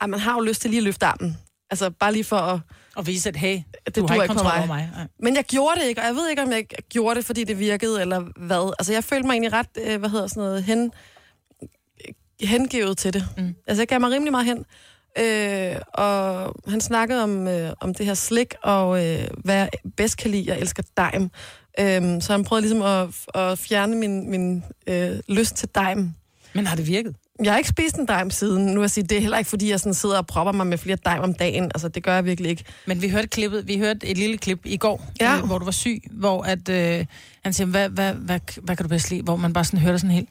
at 0.00 0.10
man 0.10 0.20
har 0.20 0.34
jo 0.34 0.40
lyst 0.40 0.60
til 0.60 0.70
lige 0.70 0.78
at 0.78 0.84
løfte 0.84 1.06
armen. 1.06 1.38
Altså 1.70 1.90
bare 1.90 2.12
lige 2.12 2.24
for 2.24 2.36
at... 2.36 2.60
Og 2.98 3.06
vise, 3.06 3.28
at 3.28 3.36
hey, 3.36 3.58
Det 3.86 3.96
du 3.96 4.00
har 4.00 4.14
duer 4.14 4.22
ikke 4.22 4.34
kontrol 4.34 4.52
over 4.58 4.66
mig. 4.66 4.90
Men 5.18 5.36
jeg 5.36 5.44
gjorde 5.44 5.80
det 5.80 5.86
ikke, 5.86 6.00
og 6.00 6.06
jeg 6.06 6.14
ved 6.14 6.28
ikke, 6.28 6.42
om 6.42 6.52
jeg 6.52 6.64
gjorde 6.88 7.16
det, 7.16 7.24
fordi 7.24 7.44
det 7.44 7.58
virkede, 7.58 8.00
eller 8.00 8.20
hvad. 8.36 8.74
Altså, 8.78 8.92
jeg 8.92 9.04
følte 9.04 9.26
mig 9.26 9.32
egentlig 9.32 9.52
ret, 9.52 9.68
øh, 9.78 9.98
hvad 9.98 10.10
hedder 10.10 10.26
sådan 10.26 10.42
noget, 10.42 10.62
hen, 10.62 10.92
hengivet 12.40 12.98
til 12.98 13.12
det. 13.12 13.24
Mm. 13.36 13.54
Altså, 13.66 13.80
jeg 13.80 13.88
gav 13.88 14.00
mig 14.00 14.10
rimelig 14.10 14.32
meget 14.32 14.46
hen. 14.46 14.64
Øh, 15.18 15.76
og 15.94 16.54
han 16.68 16.80
snakkede 16.80 17.22
om, 17.22 17.48
øh, 17.48 17.72
om 17.80 17.94
det 17.94 18.06
her 18.06 18.14
slik, 18.14 18.54
og 18.62 19.06
øh, 19.06 19.28
hvad 19.44 19.56
jeg 19.56 19.68
bedst 19.96 20.16
kan 20.16 20.30
lide. 20.30 20.44
Jeg 20.46 20.60
elsker 20.60 20.82
dime. 20.96 21.30
Øh, 21.80 22.22
så 22.22 22.32
han 22.32 22.44
prøvede 22.44 22.62
ligesom 22.66 22.82
at, 22.82 23.08
at 23.42 23.58
fjerne 23.58 23.96
min, 23.96 24.30
min 24.30 24.64
øh, 24.86 25.18
lyst 25.28 25.56
til 25.56 25.68
dime. 25.74 26.14
Men 26.54 26.66
har 26.66 26.76
det 26.76 26.86
virket? 26.86 27.16
Jeg 27.44 27.52
har 27.52 27.58
ikke 27.58 27.68
spist 27.68 27.96
en 27.96 28.06
dime 28.06 28.30
siden. 28.30 28.66
Nu 28.66 28.80
vil 28.80 28.90
sige, 28.90 29.04
det 29.04 29.16
er 29.16 29.20
heller 29.20 29.38
ikke, 29.38 29.50
fordi 29.50 29.70
jeg 29.70 29.80
sådan 29.80 29.94
sidder 29.94 30.18
og 30.18 30.26
propper 30.26 30.52
mig 30.52 30.66
med 30.66 30.78
flere 30.78 30.96
dime 31.06 31.20
om 31.20 31.34
dagen. 31.34 31.64
Altså, 31.64 31.88
det 31.88 32.02
gør 32.02 32.14
jeg 32.14 32.24
virkelig 32.24 32.50
ikke. 32.50 32.64
Men 32.86 33.02
vi 33.02 33.08
hørte, 33.08 33.28
klippet, 33.28 33.66
vi 33.68 33.78
hørte 33.78 34.06
et 34.06 34.18
lille 34.18 34.38
klip 34.38 34.60
i 34.64 34.76
går, 34.76 35.06
Ja. 35.20 35.36
øh, 35.36 35.44
hvor 35.44 35.58
du 35.58 35.64
var 35.64 35.72
syg, 35.72 36.02
hvor 36.10 36.42
at, 36.42 36.68
øh, 36.68 37.06
han 37.44 37.52
siger, 37.52 37.66
hvad, 37.66 37.88
hvad, 37.88 38.12
hvad, 38.14 38.40
hvad 38.62 38.76
kan 38.76 38.84
du 38.84 38.88
bedst 38.88 39.10
lide? 39.10 39.22
Hvor 39.22 39.36
man 39.36 39.52
bare 39.52 39.64
sådan 39.64 39.80
hørte 39.80 39.98
sådan 39.98 40.14
helt, 40.14 40.28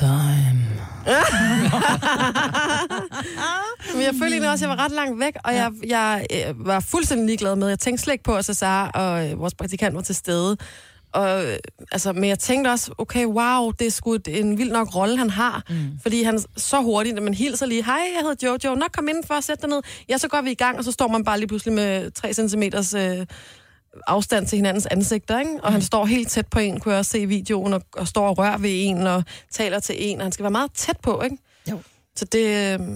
dime. 0.00 0.66
Men 3.94 4.02
jeg 4.02 4.12
følte 4.18 4.34
egentlig 4.34 4.50
også, 4.50 4.64
at 4.64 4.68
jeg 4.68 4.78
var 4.78 4.84
ret 4.84 4.92
langt 4.92 5.20
væk, 5.20 5.32
og 5.44 5.54
jeg, 5.54 5.70
jeg 5.86 6.26
øh, 6.48 6.66
var 6.66 6.80
fuldstændig 6.80 7.26
ligeglad 7.26 7.56
med. 7.56 7.68
Jeg 7.68 7.78
tænkte 7.78 8.02
slet 8.02 8.12
ikke 8.12 8.24
på, 8.24 8.36
at 8.36 8.44
Cesar 8.44 8.88
og 8.88 9.30
øh, 9.30 9.38
vores 9.40 9.54
praktikant 9.54 9.94
var 9.94 10.00
til 10.02 10.14
stede. 10.14 10.56
Og, 11.12 11.44
altså, 11.92 12.12
men 12.12 12.24
jeg 12.24 12.38
tænkte 12.38 12.68
også, 12.68 12.92
okay, 12.98 13.26
wow, 13.26 13.70
det 13.70 13.86
er 13.86 13.90
sgu 13.90 14.18
en 14.28 14.58
vild 14.58 14.72
nok 14.72 14.94
rolle, 14.94 15.16
han 15.18 15.30
har. 15.30 15.62
Mm. 15.68 15.98
Fordi 16.02 16.22
han 16.22 16.40
så 16.56 16.80
hurtigt, 16.82 17.16
at 17.16 17.22
man 17.22 17.34
hilser 17.34 17.66
lige, 17.66 17.84
hej, 17.84 18.00
jeg 18.14 18.22
hedder 18.22 18.56
Jojo, 18.64 18.74
nok 18.74 18.90
kom 18.92 19.08
indenfor 19.08 19.34
og 19.34 19.44
sæt 19.44 19.60
dig 19.60 19.68
ned. 19.68 19.82
Ja, 20.08 20.18
så 20.18 20.28
går 20.28 20.40
vi 20.40 20.50
i 20.50 20.54
gang, 20.54 20.78
og 20.78 20.84
så 20.84 20.92
står 20.92 21.08
man 21.08 21.24
bare 21.24 21.38
lige 21.38 21.48
pludselig 21.48 21.74
med 21.74 22.10
3 22.10 22.34
cm 22.34 22.62
øh, 22.96 23.26
afstand 24.06 24.46
til 24.46 24.56
hinandens 24.56 24.86
ansigter, 24.86 25.38
ikke? 25.38 25.50
Og 25.62 25.70
mm. 25.70 25.72
han 25.72 25.82
står 25.82 26.06
helt 26.06 26.30
tæt 26.30 26.46
på 26.46 26.58
en, 26.58 26.80
kunne 26.80 26.92
jeg 26.92 26.98
også 26.98 27.10
se 27.10 27.20
i 27.20 27.24
videoen, 27.24 27.72
og, 27.72 27.82
og 27.96 28.08
står 28.08 28.28
og 28.28 28.38
rører 28.38 28.58
ved 28.58 28.70
en, 28.72 29.06
og 29.06 29.24
taler 29.50 29.80
til 29.80 29.96
en, 29.98 30.18
og 30.18 30.24
han 30.24 30.32
skal 30.32 30.42
være 30.42 30.50
meget 30.50 30.70
tæt 30.74 30.96
på, 31.02 31.22
ikke? 31.22 31.36
Jo. 31.70 31.80
Så 32.16 32.24
det... 32.24 32.80
Øh, 32.80 32.86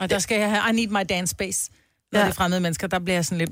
Og 0.00 0.10
der 0.10 0.18
skal 0.18 0.40
jeg 0.40 0.50
have, 0.50 0.62
I 0.70 0.72
need 0.72 0.88
my 0.88 1.06
dance 1.08 1.30
space. 1.30 1.70
Når 2.12 2.20
ja. 2.20 2.24
det 2.24 2.30
er 2.30 2.34
fremmede 2.34 2.60
mennesker, 2.60 2.86
der 2.86 2.98
bliver 2.98 3.16
jeg 3.16 3.24
sådan 3.24 3.38
lidt... 3.38 3.50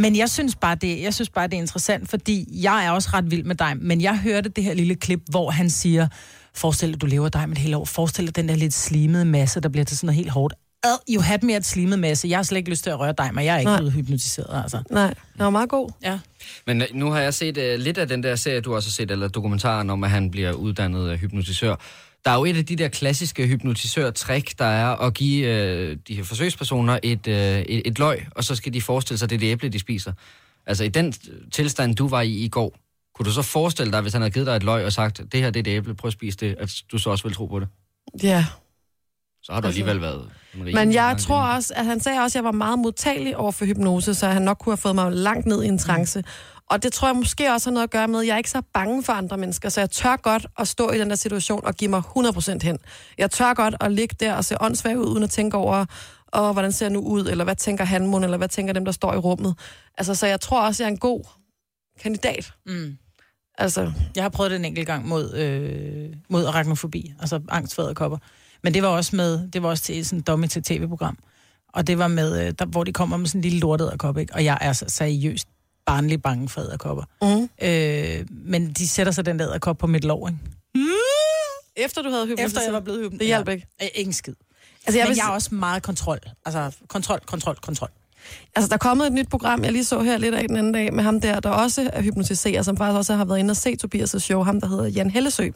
Men 0.00 0.16
jeg 0.16 0.30
synes, 0.30 0.56
bare, 0.56 0.74
det, 0.74 1.02
jeg 1.02 1.14
synes 1.14 1.28
bare, 1.28 1.46
det 1.46 1.54
er 1.54 1.60
interessant, 1.60 2.10
fordi 2.10 2.48
jeg 2.62 2.86
er 2.86 2.90
også 2.90 3.08
ret 3.12 3.30
vild 3.30 3.44
med 3.44 3.54
dig. 3.54 3.76
Men 3.80 4.00
jeg 4.00 4.18
hørte 4.18 4.48
det 4.48 4.64
her 4.64 4.74
lille 4.74 4.94
klip, 4.94 5.20
hvor 5.30 5.50
han 5.50 5.70
siger, 5.70 6.08
forestil 6.54 6.92
dig, 6.92 7.00
du 7.00 7.06
lever 7.06 7.28
dig 7.28 7.48
med 7.48 7.56
et 7.56 7.62
helt 7.62 7.74
år. 7.74 7.84
Forestil 7.84 8.26
dig 8.26 8.36
den 8.36 8.48
der 8.48 8.56
lidt 8.56 8.74
slimede 8.74 9.24
masse, 9.24 9.60
der 9.60 9.68
bliver 9.68 9.84
til 9.84 9.96
sådan 9.96 10.06
noget 10.06 10.16
helt 10.16 10.30
hårdt. 10.30 10.54
Ad, 10.84 11.14
you 11.14 11.22
had 11.22 11.38
me 11.42 11.56
at 11.56 11.66
slimet 11.66 11.98
masse. 11.98 12.28
Jeg 12.28 12.38
har 12.38 12.42
slet 12.42 12.58
ikke 12.58 12.70
lyst 12.70 12.82
til 12.82 12.90
at 12.90 13.00
røre 13.00 13.14
dig, 13.18 13.30
men 13.34 13.44
jeg 13.44 13.54
er 13.54 13.58
ikke 13.58 13.70
Nej. 13.70 13.78
blevet 13.78 13.92
hypnotiseret, 13.92 14.62
altså. 14.62 14.82
Nej, 14.90 15.06
den 15.06 15.44
var 15.44 15.50
meget 15.50 15.68
god. 15.68 15.90
Ja. 16.02 16.18
Men 16.66 16.82
øh, 16.82 16.88
nu 16.94 17.10
har 17.10 17.20
jeg 17.20 17.34
set 17.34 17.56
uh, 17.58 17.80
lidt 17.80 17.98
af 17.98 18.08
den 18.08 18.22
der 18.22 18.36
serie, 18.36 18.60
du 18.60 18.74
også 18.74 18.88
har 18.88 18.92
set, 18.92 19.10
eller 19.10 19.28
dokumentaren 19.28 19.90
om, 19.90 20.04
at 20.04 20.10
han 20.10 20.30
bliver 20.30 20.52
uddannet 20.52 21.12
uh, 21.12 21.18
hypnotisør. 21.18 21.76
Der 22.24 22.30
er 22.30 22.34
jo 22.36 22.44
et 22.44 22.56
af 22.56 22.66
de 22.66 22.76
der 22.76 22.88
klassiske 22.88 23.46
hypnotisør-trick, 23.46 24.58
der 24.58 24.64
er 24.64 24.96
at 24.96 25.14
give 25.14 25.46
uh, 25.90 25.96
de 26.08 26.14
her 26.14 26.24
forsøgspersoner 26.24 26.98
et, 27.02 27.26
uh, 27.26 27.32
et, 27.34 27.82
et 27.84 27.98
løg, 27.98 28.26
og 28.36 28.44
så 28.44 28.54
skal 28.54 28.72
de 28.74 28.82
forestille 28.82 29.18
sig, 29.18 29.30
det 29.30 29.36
er 29.36 29.40
det 29.40 29.46
æble, 29.52 29.68
de 29.68 29.78
spiser. 29.78 30.12
Altså 30.66 30.84
i 30.84 30.88
den 30.88 31.14
tilstand, 31.52 31.96
du 31.96 32.08
var 32.08 32.20
i 32.20 32.32
i 32.32 32.48
går, 32.48 32.76
kunne 33.14 33.26
du 33.26 33.32
så 33.32 33.42
forestille 33.42 33.92
dig, 33.92 34.00
hvis 34.00 34.12
han 34.12 34.22
havde 34.22 34.32
givet 34.32 34.46
dig 34.46 34.56
et 34.56 34.62
løg 34.62 34.84
og 34.84 34.92
sagt, 34.92 35.20
det 35.32 35.40
her 35.40 35.50
det 35.50 35.58
er 35.60 35.62
det 35.62 35.70
æble, 35.76 35.94
prøv 35.94 36.06
at 36.08 36.12
spise 36.12 36.36
det, 36.38 36.56
at 36.58 36.72
du 36.92 36.98
så 36.98 37.10
også 37.10 37.24
vil 37.24 37.34
tro 37.34 37.46
på 37.46 37.60
det? 37.60 37.68
Ja. 38.22 38.46
Så 39.42 39.52
har 39.52 39.60
du 39.60 39.66
Altså- 39.66 39.80
alligevel 39.80 40.00
været 40.02 40.28
en 40.54 40.64
rig- 40.66 40.74
Men 40.74 40.92
jeg 40.92 41.16
tror 41.18 41.42
også, 41.42 41.74
at 41.76 41.84
han 41.86 42.00
sagde 42.00 42.20
også, 42.20 42.38
at 42.38 42.42
jeg 42.42 42.44
var 42.44 42.52
meget 42.52 42.78
modtagelig 42.78 43.36
over 43.36 43.52
for 43.52 43.64
hypnose, 43.64 44.14
så 44.14 44.26
han 44.26 44.42
nok 44.42 44.58
kunne 44.58 44.72
have 44.72 44.76
fået 44.76 44.94
mig 44.94 45.12
langt 45.12 45.46
ned 45.46 45.62
i 45.62 45.66
en 45.68 45.78
trance. 45.78 46.24
Og 46.70 46.82
det 46.82 46.92
tror 46.92 47.08
jeg 47.08 47.16
måske 47.16 47.52
også 47.52 47.70
har 47.70 47.74
noget 47.74 47.84
at 47.84 47.90
gøre 47.90 48.08
med, 48.08 48.20
at 48.20 48.26
jeg 48.26 48.32
er 48.32 48.38
ikke 48.38 48.50
så 48.50 48.62
bange 48.74 49.02
for 49.02 49.12
andre 49.12 49.36
mennesker, 49.36 49.68
så 49.68 49.80
jeg 49.80 49.90
tør 49.90 50.16
godt 50.16 50.46
at 50.58 50.68
stå 50.68 50.90
i 50.90 50.98
den 50.98 51.10
der 51.10 51.16
situation 51.16 51.64
og 51.64 51.74
give 51.74 51.90
mig 51.90 52.02
100% 52.16 52.58
hen. 52.62 52.78
Jeg 53.18 53.30
tør 53.30 53.54
godt 53.54 53.74
at 53.80 53.92
ligge 53.92 54.16
der 54.20 54.34
og 54.34 54.44
se 54.44 54.62
åndssvag 54.62 54.98
ud, 54.98 55.06
uden 55.06 55.22
at 55.22 55.30
tænke 55.30 55.56
over, 55.56 55.84
og 56.26 56.52
hvordan 56.52 56.72
ser 56.72 56.86
jeg 56.86 56.92
nu 56.92 57.00
ud, 57.00 57.26
eller 57.26 57.44
hvad 57.44 57.56
tænker 57.56 57.84
han 57.84 58.06
mon, 58.06 58.24
eller 58.24 58.36
hvad 58.36 58.48
tænker 58.48 58.72
dem, 58.72 58.84
der 58.84 58.92
står 58.92 59.14
i 59.14 59.16
rummet. 59.16 59.54
Altså, 59.98 60.14
så 60.14 60.26
jeg 60.26 60.40
tror 60.40 60.62
også, 60.62 60.82
jeg 60.82 60.88
er 60.88 60.92
en 60.92 60.98
god 60.98 61.24
kandidat. 62.02 62.52
Mm. 62.66 62.96
Altså, 63.58 63.92
Jeg 64.16 64.24
har 64.24 64.28
prøvet 64.28 64.50
det 64.50 64.58
en 64.58 64.64
enkelt 64.64 64.86
gang 64.86 65.08
mod, 65.08 65.34
øh, 65.34 66.14
mod 66.28 66.46
arachnofobi, 66.46 67.12
altså 67.20 67.40
angst 67.48 67.74
for 67.74 67.92
kopper. 67.94 68.18
Men 68.62 68.74
det 68.74 68.82
var 68.82 68.88
også 68.88 69.16
med, 69.16 69.48
det 69.48 69.62
var 69.62 69.68
også 69.68 69.84
til 69.84 70.06
sådan 70.06 70.18
et 70.18 70.26
dummy 70.26 70.46
til 70.46 70.62
tv-program. 70.62 71.18
Og 71.72 71.86
det 71.86 71.98
var 71.98 72.08
med, 72.08 72.46
øh, 72.46 72.52
der, 72.58 72.64
hvor 72.66 72.84
de 72.84 72.92
kommer 72.92 73.16
med 73.16 73.26
sådan 73.26 73.38
en 73.38 73.42
lille 73.42 73.58
lortet 73.60 73.92
ikke? 74.18 74.34
Og 74.34 74.44
jeg 74.44 74.58
er 74.60 74.72
så 74.72 74.84
seriøst 74.88 75.48
barnlig 75.92 76.22
bange 76.22 76.48
for 76.48 76.60
æderkopper. 76.60 77.04
mm. 77.22 77.48
Øh, 77.62 78.26
men 78.30 78.72
de 78.72 78.88
sætter 78.88 79.12
så 79.12 79.22
den 79.22 79.38
der 79.38 79.48
æderkop 79.48 79.78
på 79.78 79.86
mit 79.86 80.04
lov, 80.04 80.28
ikke? 80.28 80.38
efter 81.76 82.02
du 82.02 82.10
havde 82.10 82.26
hypnotiseret. 82.26 82.46
Efter 82.50 82.62
jeg 82.62 82.72
var 82.72 82.80
blevet 82.80 83.00
hypnotiseret. 83.00 83.20
Det 83.20 83.26
hjalp 83.26 83.48
ikke. 83.48 83.66
Ja, 83.80 83.88
ingen 83.94 84.12
skid. 84.12 84.34
Altså, 84.86 84.98
jeg 84.98 85.04
Men 85.04 85.10
vil 85.10 85.16
jeg 85.16 85.28
er 85.28 85.32
også 85.32 85.54
meget 85.54 85.82
kontrol. 85.82 86.18
Altså, 86.44 86.76
kontrol, 86.88 87.20
kontrol, 87.26 87.56
kontrol. 87.56 87.88
Altså, 88.56 88.68
der 88.68 88.74
er 88.74 88.78
kommet 88.78 89.06
et 89.06 89.12
nyt 89.12 89.28
program, 89.28 89.64
jeg 89.64 89.72
lige 89.72 89.84
så 89.84 90.02
her 90.02 90.18
lidt 90.18 90.34
af 90.34 90.48
den 90.48 90.56
anden 90.56 90.72
dag, 90.72 90.94
med 90.94 91.04
ham 91.04 91.20
der, 91.20 91.40
der 91.40 91.50
også 91.50 91.90
er 91.92 92.02
hypnotiserer, 92.02 92.62
som 92.62 92.76
faktisk 92.76 92.96
også 92.96 93.14
har 93.14 93.24
været 93.24 93.38
inde 93.38 93.52
og 93.52 93.56
se 93.56 93.76
Tobias' 93.84 94.18
show, 94.18 94.42
ham 94.42 94.60
der 94.60 94.68
hedder 94.68 94.86
Jan 94.86 95.10
Hellesø. 95.10 95.48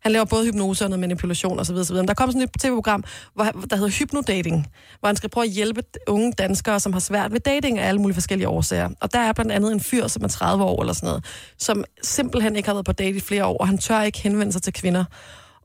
Han 0.00 0.12
laver 0.12 0.24
både 0.24 0.46
hypnose 0.46 0.84
og 0.84 0.90
noget 0.90 1.00
manipulation 1.00 1.60
osv. 1.60 1.74
osv. 1.74 1.96
Men 1.96 2.08
der 2.08 2.14
kom 2.14 2.30
sådan 2.30 2.42
et 2.42 2.50
tv-program, 2.60 3.04
hvor, 3.34 3.44
der 3.44 3.76
hedder 3.76 3.90
Hypnodating, 3.98 4.66
hvor 5.00 5.06
han 5.06 5.16
skal 5.16 5.30
prøve 5.30 5.44
at 5.44 5.50
hjælpe 5.50 5.82
unge 6.06 6.32
danskere, 6.32 6.80
som 6.80 6.92
har 6.92 7.00
svært 7.00 7.32
ved 7.32 7.40
dating 7.40 7.78
af 7.78 7.88
alle 7.88 8.00
mulige 8.00 8.14
forskellige 8.14 8.48
årsager. 8.48 8.88
Og 9.00 9.12
der 9.12 9.18
er 9.18 9.32
blandt 9.32 9.52
andet 9.52 9.72
en 9.72 9.80
fyr, 9.80 10.06
som 10.06 10.24
er 10.24 10.28
30 10.28 10.64
år 10.64 10.80
eller 10.80 10.92
sådan 10.92 11.06
noget, 11.06 11.24
som 11.58 11.84
simpelthen 12.02 12.56
ikke 12.56 12.68
har 12.68 12.74
været 12.74 12.86
på 12.86 12.92
date 12.92 13.16
i 13.16 13.20
flere 13.20 13.46
år, 13.46 13.56
og 13.56 13.68
han 13.68 13.78
tør 13.78 14.02
ikke 14.02 14.18
henvende 14.18 14.52
sig 14.52 14.62
til 14.62 14.72
kvinder. 14.72 15.04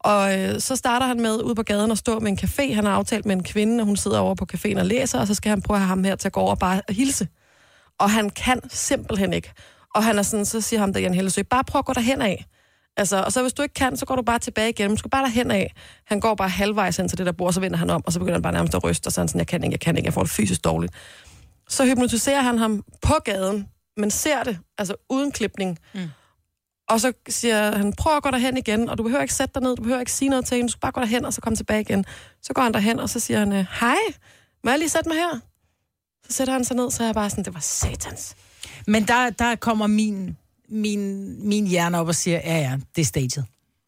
Og 0.03 0.39
øh, 0.39 0.59
så 0.59 0.75
starter 0.75 1.05
han 1.07 1.21
med 1.21 1.43
ud 1.43 1.55
på 1.55 1.63
gaden 1.63 1.91
og 1.91 1.97
stå 1.97 2.19
med 2.19 2.31
en 2.31 2.39
café. 2.41 2.73
Han 2.73 2.83
har 2.85 2.91
aftalt 2.91 3.25
med 3.25 3.35
en 3.35 3.43
kvinde, 3.43 3.81
og 3.81 3.85
hun 3.85 3.95
sidder 3.95 4.19
over 4.19 4.35
på 4.35 4.45
caféen 4.53 4.79
og 4.79 4.85
læser, 4.85 5.19
og 5.19 5.27
så 5.27 5.33
skal 5.33 5.49
han 5.49 5.61
prøve 5.61 5.75
at 5.75 5.81
have 5.81 5.87
ham 5.87 6.03
her 6.03 6.15
til 6.15 6.27
at 6.27 6.31
gå 6.31 6.39
over 6.39 6.51
og 6.51 6.59
bare 6.59 6.81
hilse. 6.89 7.27
Og 7.99 8.09
han 8.09 8.29
kan 8.29 8.59
simpelthen 8.69 9.33
ikke. 9.33 9.51
Og 9.95 10.03
han 10.03 10.17
er 10.17 10.21
sådan, 10.21 10.45
så 10.45 10.61
siger 10.61 10.79
ham 10.79 10.93
der 10.93 10.99
Jan 10.99 11.13
Hellesø, 11.13 11.41
bare 11.41 11.63
prøv 11.63 11.79
at 11.79 11.85
gå 11.85 11.93
derhen 11.93 12.21
af. 12.21 12.45
Altså, 12.97 13.23
og 13.23 13.31
så 13.31 13.41
hvis 13.41 13.53
du 13.53 13.61
ikke 13.61 13.73
kan, 13.73 13.97
så 13.97 14.05
går 14.05 14.15
du 14.15 14.21
bare 14.21 14.39
tilbage 14.39 14.69
igen. 14.69 14.89
Du 14.89 14.97
skal 14.97 15.11
bare 15.11 15.23
derhen 15.23 15.51
af. 15.51 15.73
Han 16.05 16.19
går 16.19 16.35
bare 16.35 16.49
halvvejs 16.49 16.97
hen 16.97 17.07
til 17.09 17.17
det 17.17 17.25
der 17.25 17.31
bord, 17.31 17.53
så 17.53 17.59
vender 17.59 17.77
han 17.77 17.89
om, 17.89 18.03
og 18.05 18.13
så 18.13 18.19
begynder 18.19 18.35
han 18.35 18.41
bare 18.41 18.53
nærmest 18.53 18.75
at 18.75 18.83
ryste, 18.83 19.07
og 19.07 19.11
så 19.11 19.21
er 19.21 19.23
han 19.23 19.27
sådan, 19.27 19.39
jeg 19.39 19.47
kan 19.47 19.63
ikke, 19.63 19.73
jeg 19.73 19.79
kan 19.79 19.97
ikke, 19.97 20.07
jeg 20.07 20.13
får 20.13 20.21
det 20.21 20.31
fysisk 20.31 20.63
dårligt. 20.63 20.93
Så 21.69 21.85
hypnotiserer 21.85 22.41
han 22.41 22.57
ham 22.57 22.83
på 23.01 23.13
gaden, 23.25 23.67
men 23.97 24.11
ser 24.11 24.43
det, 24.43 24.59
altså 24.77 24.95
uden 25.09 25.31
klipning. 25.31 25.79
Mm. 25.93 26.01
Og 26.93 27.01
så 27.01 27.13
siger 27.29 27.77
han, 27.77 27.93
prøv 27.93 28.17
at 28.17 28.23
gå 28.23 28.31
derhen 28.31 28.57
igen, 28.57 28.89
og 28.89 28.97
du 28.97 29.03
behøver 29.03 29.21
ikke 29.21 29.33
sætte 29.33 29.53
dig 29.53 29.61
ned, 29.61 29.75
du 29.75 29.81
behøver 29.81 29.99
ikke 29.99 30.11
sige 30.11 30.29
noget 30.29 30.45
til 30.45 30.55
hende, 30.55 30.67
du 30.67 30.71
skal 30.71 30.79
bare 30.79 30.91
gå 30.91 31.01
derhen, 31.01 31.25
og 31.25 31.33
så 31.33 31.41
komme 31.41 31.57
tilbage 31.57 31.81
igen. 31.81 32.05
Så 32.41 32.53
går 32.53 32.61
han 32.61 32.73
derhen, 32.73 32.99
og 32.99 33.09
så 33.09 33.19
siger 33.19 33.39
han, 33.39 33.53
øh, 33.53 33.65
hej, 33.79 33.97
må 34.63 34.69
jeg 34.69 34.79
lige 34.79 34.89
sætte 34.89 35.09
mig 35.09 35.17
her? 35.17 35.39
Så 36.27 36.33
sætter 36.33 36.53
han 36.53 36.65
sig 36.65 36.75
ned, 36.75 36.91
så 36.91 37.03
er 37.03 37.07
jeg 37.07 37.13
bare 37.13 37.29
sådan, 37.29 37.45
det 37.45 37.53
var 37.53 37.59
satans. 37.59 38.35
Men 38.87 39.07
der, 39.07 39.29
der 39.29 39.55
kommer 39.55 39.87
min, 39.87 40.37
min, 40.69 41.35
min 41.47 41.67
hjerne 41.67 41.99
op 41.99 42.07
og 42.07 42.15
siger, 42.15 42.37
ja 42.37 42.57
ja, 42.57 42.77
det 42.95 43.01
er 43.01 43.05
staged. 43.05 43.43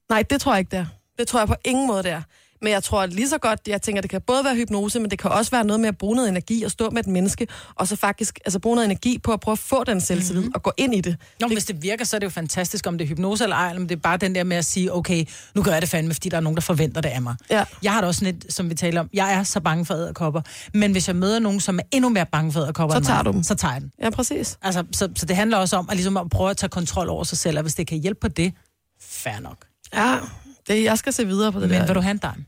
Nej, 0.09 0.21
det 0.21 0.41
tror 0.41 0.53
jeg 0.53 0.59
ikke, 0.59 0.71
det 0.71 0.79
er. 0.79 0.85
Det 1.19 1.27
tror 1.27 1.39
jeg 1.39 1.47
på 1.47 1.55
ingen 1.65 1.87
måde, 1.87 2.03
det 2.03 2.11
er. 2.11 2.21
Men 2.61 2.71
jeg 2.71 2.83
tror 2.83 3.01
at 3.01 3.13
lige 3.13 3.29
så 3.29 3.37
godt, 3.37 3.59
jeg 3.67 3.81
tænker, 3.81 4.01
det 4.01 4.09
kan 4.09 4.21
både 4.21 4.43
være 4.43 4.55
hypnose, 4.55 4.99
men 4.99 5.11
det 5.11 5.19
kan 5.19 5.31
også 5.31 5.51
være 5.51 5.63
noget 5.65 5.79
med 5.79 5.89
at 5.89 5.97
bruge 5.97 6.15
noget 6.15 6.29
energi 6.29 6.63
og 6.63 6.71
stå 6.71 6.89
med 6.89 6.99
et 6.99 7.07
menneske, 7.07 7.47
og 7.75 7.87
så 7.87 7.95
faktisk 7.95 8.39
altså 8.45 8.59
bruge 8.59 8.75
noget 8.75 8.85
energi 8.85 9.17
på 9.17 9.33
at 9.33 9.39
prøve 9.39 9.53
at 9.53 9.59
få 9.59 9.83
den 9.83 10.01
selvtillid 10.01 10.41
mm-hmm. 10.41 10.51
og 10.55 10.63
gå 10.63 10.71
ind 10.77 10.95
i 10.95 11.01
det. 11.01 11.17
Nå, 11.39 11.47
men 11.47 11.55
hvis 11.55 11.65
det 11.65 11.83
virker, 11.83 12.05
så 12.05 12.17
er 12.17 12.19
det 12.19 12.25
jo 12.25 12.29
fantastisk, 12.29 12.87
om 12.87 12.97
det 12.97 13.05
er 13.05 13.09
hypnose 13.09 13.43
eller 13.43 13.55
ej, 13.55 13.69
eller 13.69 13.81
om 13.81 13.87
det 13.87 13.95
er 13.95 13.99
bare 13.99 14.17
den 14.17 14.35
der 14.35 14.43
med 14.43 14.57
at 14.57 14.65
sige, 14.65 14.93
okay, 14.93 15.25
nu 15.55 15.63
gør 15.63 15.71
jeg 15.71 15.81
det 15.81 15.89
fandme, 15.89 16.13
fordi 16.13 16.29
der 16.29 16.37
er 16.37 16.41
nogen, 16.41 16.55
der 16.55 16.61
forventer 16.61 17.01
det 17.01 17.09
af 17.09 17.21
mig. 17.21 17.35
Ja. 17.49 17.63
Jeg 17.83 17.93
har 17.93 18.01
det 18.01 18.07
også 18.07 18.23
lidt, 18.25 18.53
som 18.53 18.69
vi 18.69 18.75
taler 18.75 19.01
om, 19.01 19.09
jeg 19.13 19.33
er 19.33 19.43
så 19.43 19.59
bange 19.59 19.85
for 19.85 19.93
æderkopper, 19.93 20.41
men 20.73 20.91
hvis 20.91 21.07
jeg 21.07 21.15
møder 21.15 21.39
nogen, 21.39 21.59
som 21.59 21.79
er 21.79 21.83
endnu 21.91 22.09
mere 22.09 22.25
bange 22.25 22.51
for 22.51 22.59
æderkopper, 22.59 22.95
Så 22.95 23.05
tager 23.05 23.17
mig, 23.17 23.25
du 23.25 23.31
dem. 23.31 23.43
Så 23.43 23.55
tager 23.55 23.73
jeg 23.73 23.81
den. 23.81 23.91
Ja, 24.01 24.09
præcis. 24.09 24.57
Altså, 24.61 24.83
så, 24.91 25.09
så 25.15 25.25
det 25.25 25.35
handler 25.35 25.57
også 25.57 25.77
om 25.77 25.87
at, 25.89 25.95
ligesom 25.95 26.17
at 26.17 26.29
prøve 26.29 26.49
at 26.49 26.57
tage 26.57 26.69
kontrol 26.69 27.09
over 27.09 27.23
sig 27.23 27.37
selv, 27.37 27.57
og 27.57 27.61
hvis 27.61 27.75
det 27.75 27.87
kan 27.87 27.97
hjælpe 27.97 28.19
på 28.19 28.27
det, 28.27 28.53
fair 29.01 29.39
nok. 29.39 29.57
Ja, 29.93 30.17
det, 30.67 30.83
jeg 30.83 30.97
skal 30.97 31.13
se 31.13 31.25
videre 31.27 31.51
på 31.51 31.59
det 31.59 31.69
Men 31.69 31.79
der. 31.79 31.85
vil 31.85 31.95
du 31.95 32.01
have 32.01 32.11
en 32.11 32.17
dime? 32.17 32.45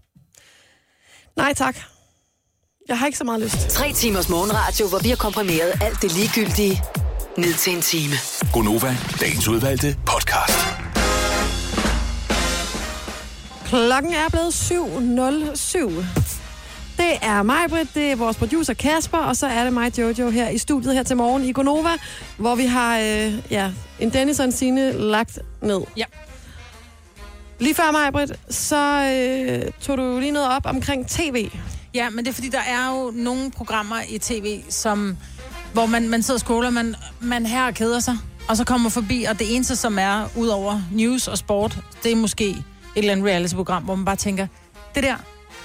Nej, 1.37 1.53
tak. 1.53 1.77
Jeg 2.89 2.99
har 2.99 3.05
ikke 3.05 3.17
så 3.17 3.23
meget 3.23 3.41
lyst. 3.41 3.57
Tre 3.69 3.93
timers 3.93 4.29
morgenradio, 4.29 4.87
hvor 4.87 4.99
vi 4.99 5.09
har 5.09 5.15
komprimeret 5.15 5.73
alt 5.81 6.01
det 6.01 6.11
ligegyldige 6.15 6.81
ned 7.37 7.53
til 7.53 7.73
en 7.75 7.81
time. 7.81 8.13
Gonova, 8.53 8.97
dagens 9.21 9.47
udvalgte 9.47 9.97
podcast. 10.05 10.57
Klokken 13.65 14.13
er 14.13 14.29
blevet 14.29 14.53
7.07. 14.53 16.05
Det 16.97 17.17
er 17.21 17.43
mig, 17.43 17.69
Britt, 17.69 17.95
det 17.95 18.11
er 18.11 18.15
vores 18.15 18.37
producer 18.37 18.73
Kasper, 18.73 19.17
og 19.17 19.35
så 19.37 19.47
er 19.47 19.63
det 19.63 19.73
mig, 19.73 19.99
Jojo, 19.99 20.29
her 20.29 20.49
i 20.49 20.57
studiet 20.57 20.93
her 20.93 21.03
til 21.03 21.17
morgen 21.17 21.43
i 21.43 21.51
Gonova, 21.51 21.89
hvor 22.37 22.55
vi 22.55 22.65
har 22.65 22.99
øh, 22.99 23.33
ja, 23.51 23.71
en 23.99 24.13
Dennis 24.13 24.39
og 24.39 24.45
en 24.45 24.51
Signe 24.51 24.91
lagt 24.91 25.39
ned. 25.61 25.81
Ja. 25.97 26.05
Lige 27.59 27.75
før 27.75 27.91
mig, 27.91 28.11
Britt, 28.13 28.31
så 28.49 29.11
øh, 29.13 29.71
tog 29.81 29.97
du 29.97 30.19
lige 30.19 30.31
noget 30.31 30.49
op 30.49 30.65
omkring 30.65 31.07
tv. 31.07 31.49
Ja, 31.93 32.09
men 32.09 32.25
det 32.25 32.31
er 32.31 32.33
fordi, 32.33 32.49
der 32.49 32.61
er 32.61 32.89
jo 32.95 33.11
nogle 33.15 33.51
programmer 33.51 33.95
i 34.09 34.17
tv, 34.17 34.63
som, 34.69 35.17
hvor 35.73 35.85
man, 35.85 36.09
man 36.09 36.23
sidder 36.23 36.35
og 36.35 36.39
scroller, 36.39 36.69
man, 36.69 36.95
man 37.19 37.45
her 37.45 37.65
og 37.65 37.73
keder 37.73 37.99
sig, 37.99 38.17
og 38.49 38.57
så 38.57 38.63
kommer 38.63 38.89
forbi, 38.89 39.23
og 39.23 39.39
det 39.39 39.55
eneste, 39.55 39.75
som 39.75 39.99
er 39.99 40.27
ud 40.35 40.47
over 40.47 40.81
news 40.91 41.27
og 41.27 41.37
sport, 41.37 41.77
det 42.03 42.11
er 42.11 42.15
måske 42.15 42.49
et 42.49 42.63
eller 42.95 43.11
andet 43.11 43.25
reality-program, 43.25 43.83
hvor 43.83 43.95
man 43.95 44.05
bare 44.05 44.15
tænker, 44.15 44.47
det 44.95 45.03
der, 45.03 45.15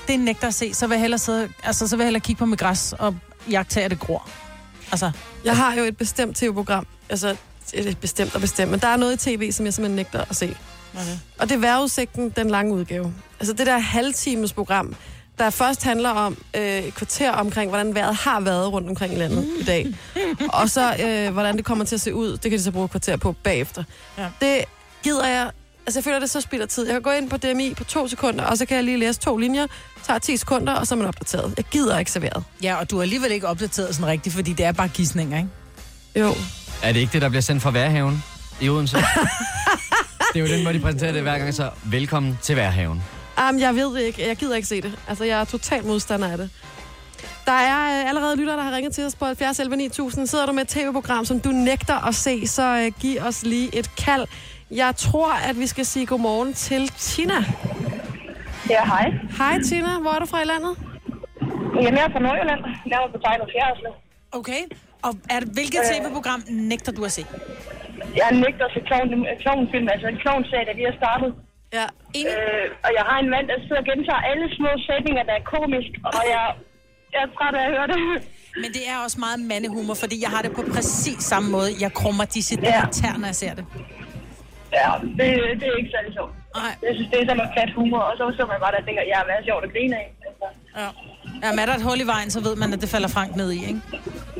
det 0.07 0.15
er 0.15 0.19
nægter 0.19 0.49
at 0.49 0.55
se, 0.55 0.75
så 0.75 0.87
vil 0.87 0.95
jeg 0.95 1.01
hellere, 1.01 1.19
sidde, 1.19 1.49
altså, 1.65 1.89
så 1.89 1.97
vil 1.97 2.03
jeg 2.03 2.07
hellere 2.07 2.21
kigge 2.21 2.39
på 2.39 2.47
mit 2.47 2.59
græs 2.59 2.95
og 2.99 3.17
jagte 3.51 3.83
af 3.83 3.91
det 3.91 3.99
gror. 4.01 4.29
Altså, 4.93 5.11
Jeg 5.45 5.57
har 5.57 5.75
jo 5.75 5.83
et 5.85 5.97
bestemt 5.97 6.37
tv-program, 6.37 6.87
altså 7.09 7.37
et 7.75 7.99
bestemt 7.99 8.35
og 8.35 8.41
bestemt, 8.41 8.71
men 8.71 8.81
der 8.81 8.89
er 8.89 8.97
noget 8.97 9.27
i 9.27 9.37
tv, 9.37 9.53
som 9.53 9.67
jeg 9.67 9.75
simpelthen 9.75 9.97
nægter 9.97 10.25
at 10.31 10.37
se. 10.37 10.57
Okay. 10.95 11.19
Og 11.39 11.49
det 11.49 11.55
er 11.55 11.59
vejrudsigten, 11.59 12.31
den 12.31 12.51
lange 12.51 12.75
udgave. 12.75 13.15
Altså 13.41 13.53
det 13.53 13.67
der 13.67 13.79
halvtimes 13.79 14.53
program, 14.53 14.95
der 15.39 15.51
først 15.51 15.85
handler 15.85 16.11
om 16.11 16.37
øh, 16.57 16.79
et 16.79 16.95
kvarter 16.95 17.33
omkring, 17.33 17.69
hvordan 17.71 17.95
vejret 17.95 18.15
har 18.17 18.41
været 18.41 18.73
rundt 18.73 18.89
omkring 18.89 19.15
i 19.15 19.17
landet 19.17 19.49
i 19.61 19.65
dag. 19.65 19.87
Og 20.49 20.71
så, 20.71 20.97
øh, 21.05 21.33
hvordan 21.33 21.57
det 21.57 21.65
kommer 21.65 21.85
til 21.85 21.95
at 21.95 22.01
se 22.01 22.15
ud, 22.15 22.33
det 22.33 22.51
kan 22.51 22.53
de 22.53 22.63
så 22.63 22.71
bruge 22.71 22.85
et 22.85 22.91
kvarter 22.91 23.17
på 23.17 23.33
bagefter. 23.33 23.85
Ja. 24.19 24.27
Det 24.41 24.65
gider 25.03 25.29
jeg... 25.29 25.51
Altså, 25.87 25.99
jeg 25.99 26.05
føler, 26.05 26.19
det 26.19 26.31
så 26.31 26.41
spild 26.41 26.63
af 26.63 26.69
tid. 26.69 26.87
Jeg 26.87 26.93
kan 26.93 27.03
gå 27.03 27.11
ind 27.11 27.31
på 27.31 27.37
DMI 27.37 27.75
på 27.75 27.85
to 27.85 28.09
sekunder, 28.09 28.45
og 28.45 28.59
så 28.59 28.67
kan 28.67 28.77
jeg 28.77 28.85
lige 28.85 28.97
læse 28.97 29.21
to 29.21 29.37
linjer, 29.37 29.67
tager 30.07 30.19
10 30.19 30.37
sekunder, 30.37 30.73
og 30.73 30.87
så 30.87 30.95
er 30.95 30.97
man 30.97 31.09
opdateret. 31.09 31.55
Jeg 31.57 31.65
gider 31.65 31.99
ikke 31.99 32.11
serveret. 32.11 32.45
Ja, 32.63 32.77
og 32.77 32.91
du 32.91 32.99
er 32.99 33.03
alligevel 33.03 33.33
ikke 33.33 33.49
opdateret 33.49 33.95
sådan 33.95 34.07
rigtigt, 34.07 34.35
fordi 34.35 34.53
det 34.53 34.67
er 34.67 34.73
bare 34.73 34.89
gissninger, 34.89 35.39
ikke? 35.39 35.49
Jo. 36.17 36.35
Er 36.83 36.93
det 36.93 37.01
ikke 37.01 37.13
det, 37.13 37.23
der 37.23 37.29
bliver 37.29 37.43
sendt 37.43 37.63
fra 37.63 37.71
Værhaven 37.71 38.25
i 38.61 38.69
Odense? 38.69 38.97
det 40.35 40.41
er 40.43 40.49
jo 40.49 40.57
den 40.57 40.65
måde, 40.65 40.75
de 40.75 40.81
præsenterer 40.81 41.13
det 41.13 41.23
hver 41.23 41.39
gang, 41.39 41.55
så 41.55 41.71
velkommen 41.85 42.39
til 42.43 42.57
Værhaven. 42.57 43.03
Um, 43.51 43.59
jeg 43.59 43.75
ved 43.75 43.95
det 43.95 44.01
ikke. 44.03 44.29
Jeg 44.29 44.37
gider 44.37 44.57
ikke 44.57 44.69
se 44.69 44.81
det. 44.83 44.99
Altså, 45.09 45.25
jeg 45.25 45.41
er 45.41 45.45
total 45.45 45.85
modstander 45.87 46.29
af 46.33 46.39
det. 46.39 46.51
Der 47.47 47.53
er 47.53 48.03
øh, 48.03 48.09
allerede 48.09 48.37
lytter, 48.37 48.57
der 48.57 48.63
har 48.63 48.77
ringet 48.77 48.95
til 48.95 49.05
os 49.07 49.15
på 49.15 49.25
70 49.25 49.59
11 49.61 49.77
9000. 49.77 50.27
Sidder 50.27 50.47
du 50.47 50.53
med 50.53 50.63
et 50.63 50.69
tv-program, 50.69 51.25
som 51.25 51.41
du 51.41 51.49
nægter 51.51 52.07
at 52.09 52.15
se, 52.15 52.47
så 52.47 52.77
øh, 52.87 52.93
giv 53.01 53.21
os 53.23 53.43
lige 53.43 53.77
et 53.79 53.91
kald. 53.97 54.27
Jeg 54.71 54.97
tror, 54.97 55.33
at 55.33 55.59
vi 55.59 55.67
skal 55.67 55.87
sige 55.87 56.07
godmorgen 56.07 56.55
til 56.55 56.89
Tina. 56.99 57.35
Ja, 58.71 58.85
hej. 58.87 59.11
Hej 59.39 59.59
Tina, 59.69 59.99
hvor 60.01 60.11
er 60.11 60.19
du 60.19 60.27
fra 60.27 60.43
i 60.43 60.45
landet? 60.45 60.77
Jamen, 61.75 61.95
jeg 61.99 62.05
er 62.05 62.13
fra 62.13 62.19
Nordjylland. 62.19 62.61
Jeg 62.87 62.95
er 62.97 63.13
på 63.13 63.19
Tegn 63.25 63.41
og 63.41 63.49
Fjerdslev. 63.55 63.93
Okay. 64.33 64.61
Og 65.03 65.15
er, 65.31 65.41
det- 65.41 65.49
hvilket 65.49 65.81
tv-program 65.93 66.43
nægter 66.51 66.93
du 66.93 67.05
at 67.05 67.13
se? 67.13 67.25
Jeg 68.21 68.29
nægter 68.45 68.65
at 68.69 68.73
se 68.77 68.81
klovn, 68.89 69.09
klovnfilm, 69.43 69.89
altså 69.95 70.07
en 70.13 70.19
klovnserie, 70.25 70.67
der 70.69 70.75
lige 70.79 70.89
er 70.95 70.97
startet. 71.03 71.31
Ja. 71.79 71.87
Øh, 72.33 72.67
og 72.87 72.91
jeg 72.99 73.05
har 73.11 73.19
en 73.25 73.31
mand, 73.35 73.45
der 73.51 73.57
sidder 73.67 73.83
og 73.85 73.89
gentager 73.93 74.23
alle 74.31 74.47
små 74.59 74.71
sætninger, 74.89 75.23
der 75.29 75.35
er 75.41 75.45
komisk, 75.57 75.93
og 76.19 76.23
jeg, 76.35 76.43
jeg 77.15 77.21
er 77.27 77.31
træt 77.37 77.55
af 77.61 77.65
at 77.69 77.73
høre 77.77 77.87
det. 77.93 77.99
Men 78.63 78.71
det 78.77 78.85
er 78.93 78.97
også 79.05 79.19
meget 79.27 79.39
mandehumor, 79.53 79.97
fordi 80.05 80.17
jeg 80.25 80.31
har 80.35 80.43
det 80.47 80.53
på 80.59 80.63
præcis 80.75 81.21
samme 81.33 81.49
måde. 81.57 81.71
Jeg 81.85 81.91
krummer 82.01 82.25
decideret 82.39 82.93
Ja. 83.07 83.11
når 83.23 83.29
jeg 83.33 83.39
ser 83.45 83.55
det. 83.59 83.65
Ja, 84.81 84.89
det, 85.19 85.27
det 85.61 85.67
er 85.73 85.77
ikke 85.81 85.93
særlig 85.97 86.13
sjovt. 86.19 86.33
Nej. 86.61 86.73
Jeg 86.87 86.93
synes, 86.97 87.09
det 87.13 87.17
er 87.21 87.25
sådan 87.29 87.37
noget 87.41 87.53
plat 87.57 87.71
humor, 87.79 88.03
og 88.11 88.15
så 88.19 88.23
så 88.39 88.43
man 88.53 88.59
bare 88.65 88.73
der 88.77 88.83
tænker, 88.89 89.03
ja, 89.13 89.19
hvad 89.27 89.35
er 89.41 89.45
sjovt 89.51 89.65
at 89.67 89.73
grine 89.75 89.95
af? 90.03 90.07
Ja. 90.77 90.87
Ja, 91.43 91.51
men 91.51 91.59
er 91.59 91.67
der 91.67 91.75
et 91.75 91.83
hul 91.83 92.01
i 92.01 92.07
vejen, 92.07 92.31
så 92.31 92.41
ved 92.41 92.57
man, 92.57 92.73
at 92.73 92.81
det 92.81 92.89
falder 92.89 93.09
Frank 93.09 93.37
ned 93.37 93.51
i, 93.53 93.57
ikke? 93.67 93.81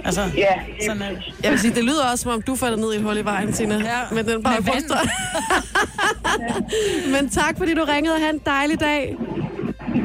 Altså, 0.05 0.21
ja, 0.37 0.55
det 0.79 0.85
sådan 0.87 1.03
det. 1.03 1.35
Jeg 1.43 1.51
vil 1.51 1.61
sige, 1.61 1.75
det 1.75 1.85
lyder 1.85 2.05
også, 2.11 2.23
som 2.23 2.33
om 2.33 2.43
du 2.43 2.57
falder 2.57 2.79
ned 2.79 2.93
i 2.93 2.97
et 2.97 3.03
hul 3.03 3.17
i 3.17 3.25
vejen, 3.25 3.53
Tina. 3.53 3.75
Ja, 3.75 4.01
Men 4.13 4.27
den 4.29 4.43
bare 4.43 4.63
påstår. 4.63 5.01
Men 7.13 7.31
tak, 7.31 7.59
fordi 7.59 7.75
du 7.75 7.85
ringede, 7.85 8.15
og 8.15 8.21
have 8.21 8.33
en 8.33 8.41
dejlig 8.47 8.81
dag. 8.81 9.17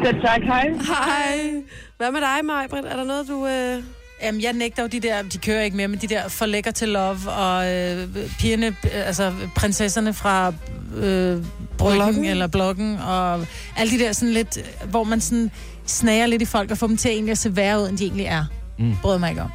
Så 0.04 0.16
tak, 0.26 0.42
hej. 0.42 0.70
Hej. 0.88 1.62
Hvad 1.98 2.12
med 2.12 2.22
dig, 2.22 2.46
Majbrit? 2.46 2.86
Er 2.86 2.96
der 2.96 3.04
noget, 3.04 3.28
du... 3.28 3.48
Øh... 3.48 3.84
Jamen, 4.24 4.42
jeg 4.42 4.54
nægter 4.54 4.84
jo 4.84 4.88
de 4.88 5.00
der, 5.00 5.22
de 5.22 5.38
kører 5.38 5.62
ikke 5.62 5.78
mere, 5.78 5.88
men 5.88 6.00
de 6.00 6.08
der 6.08 6.28
for 6.30 6.46
lækker 6.46 6.72
til 6.72 6.88
love, 6.90 7.18
og 7.32 7.74
øh, 7.74 8.08
pigerne, 8.40 8.68
øh, 8.68 8.74
altså 9.08 9.34
prinsesserne 9.56 10.14
fra 10.14 10.54
øh, 10.96 11.44
bryggen 11.78 11.98
Bloggen. 11.98 12.26
eller 12.26 12.48
bloggen, 12.48 13.00
og 13.00 13.46
alle 13.78 13.98
de 13.98 14.04
der 14.04 14.12
sådan 14.12 14.34
lidt, 14.34 14.58
øh, 14.58 14.90
hvor 14.90 15.04
man 15.04 15.22
sådan 15.22 15.52
snager 15.88 16.26
lidt 16.26 16.42
i 16.42 16.46
folk 16.46 16.72
og 16.72 16.78
får 16.78 16.88
dem 16.88 16.98
til 16.98 17.12
egentlig 17.12 17.32
at 17.32 17.38
se 17.38 17.56
værre 17.56 17.80
ud, 17.82 17.90
end 17.90 17.98
de 17.98 18.04
egentlig 18.04 18.26
er. 18.26 18.46
Mm. 18.80 18.96
Bryder 19.02 19.18
mig 19.18 19.30
ikke 19.30 19.42
om. 19.42 19.52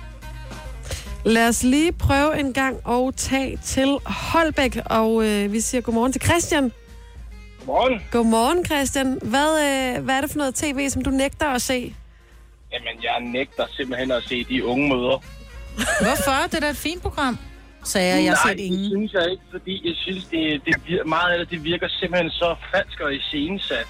Lad 1.24 1.48
os 1.48 1.62
lige 1.62 1.92
prøve 1.92 2.40
en 2.40 2.52
gang 2.52 2.76
at 2.88 3.14
tage 3.16 3.56
til 3.64 3.98
Holbæk, 4.06 4.76
og 4.86 5.24
øh, 5.28 5.52
vi 5.52 5.60
siger 5.60 5.80
godmorgen 5.82 6.12
til 6.12 6.22
Christian. 6.22 6.72
Godmorgen. 7.58 8.00
Godmorgen, 8.10 8.64
Christian. 8.66 9.18
Hvad, 9.22 9.50
øh, 9.96 10.04
hvad 10.04 10.14
er 10.16 10.20
det 10.20 10.30
for 10.30 10.38
noget 10.38 10.54
tv, 10.54 10.88
som 10.90 11.02
du 11.04 11.10
nægter 11.10 11.48
at 11.48 11.62
se? 11.62 11.94
Jamen, 12.72 13.02
jeg 13.02 13.20
nægter 13.32 13.64
simpelthen 13.76 14.10
at 14.10 14.22
se 14.28 14.44
de 14.44 14.64
unge 14.64 14.88
møder. 14.88 15.22
Hvorfor? 16.04 16.46
Det 16.46 16.54
er 16.54 16.60
da 16.60 16.68
et 16.70 16.76
fint 16.76 17.02
program. 17.02 17.38
Sagde 17.84 18.08
jeg, 18.14 18.24
jeg 18.24 18.32
har 18.32 18.44
Nej, 18.46 18.52
set 18.52 18.58
det 18.58 18.64
ingen. 18.64 18.90
synes 18.90 19.12
jeg 19.12 19.30
ikke, 19.30 19.42
fordi 19.50 19.88
jeg 19.88 19.94
synes, 19.96 20.24
det, 20.24 20.62
det 20.66 20.74
vir- 20.86 21.04
meget 21.04 21.32
af 21.32 21.38
det, 21.38 21.50
det 21.50 21.64
virker 21.64 21.88
simpelthen 22.00 22.30
så 22.30 22.54
falsk 22.74 23.00
og 23.00 23.14
iscenesat. 23.14 23.86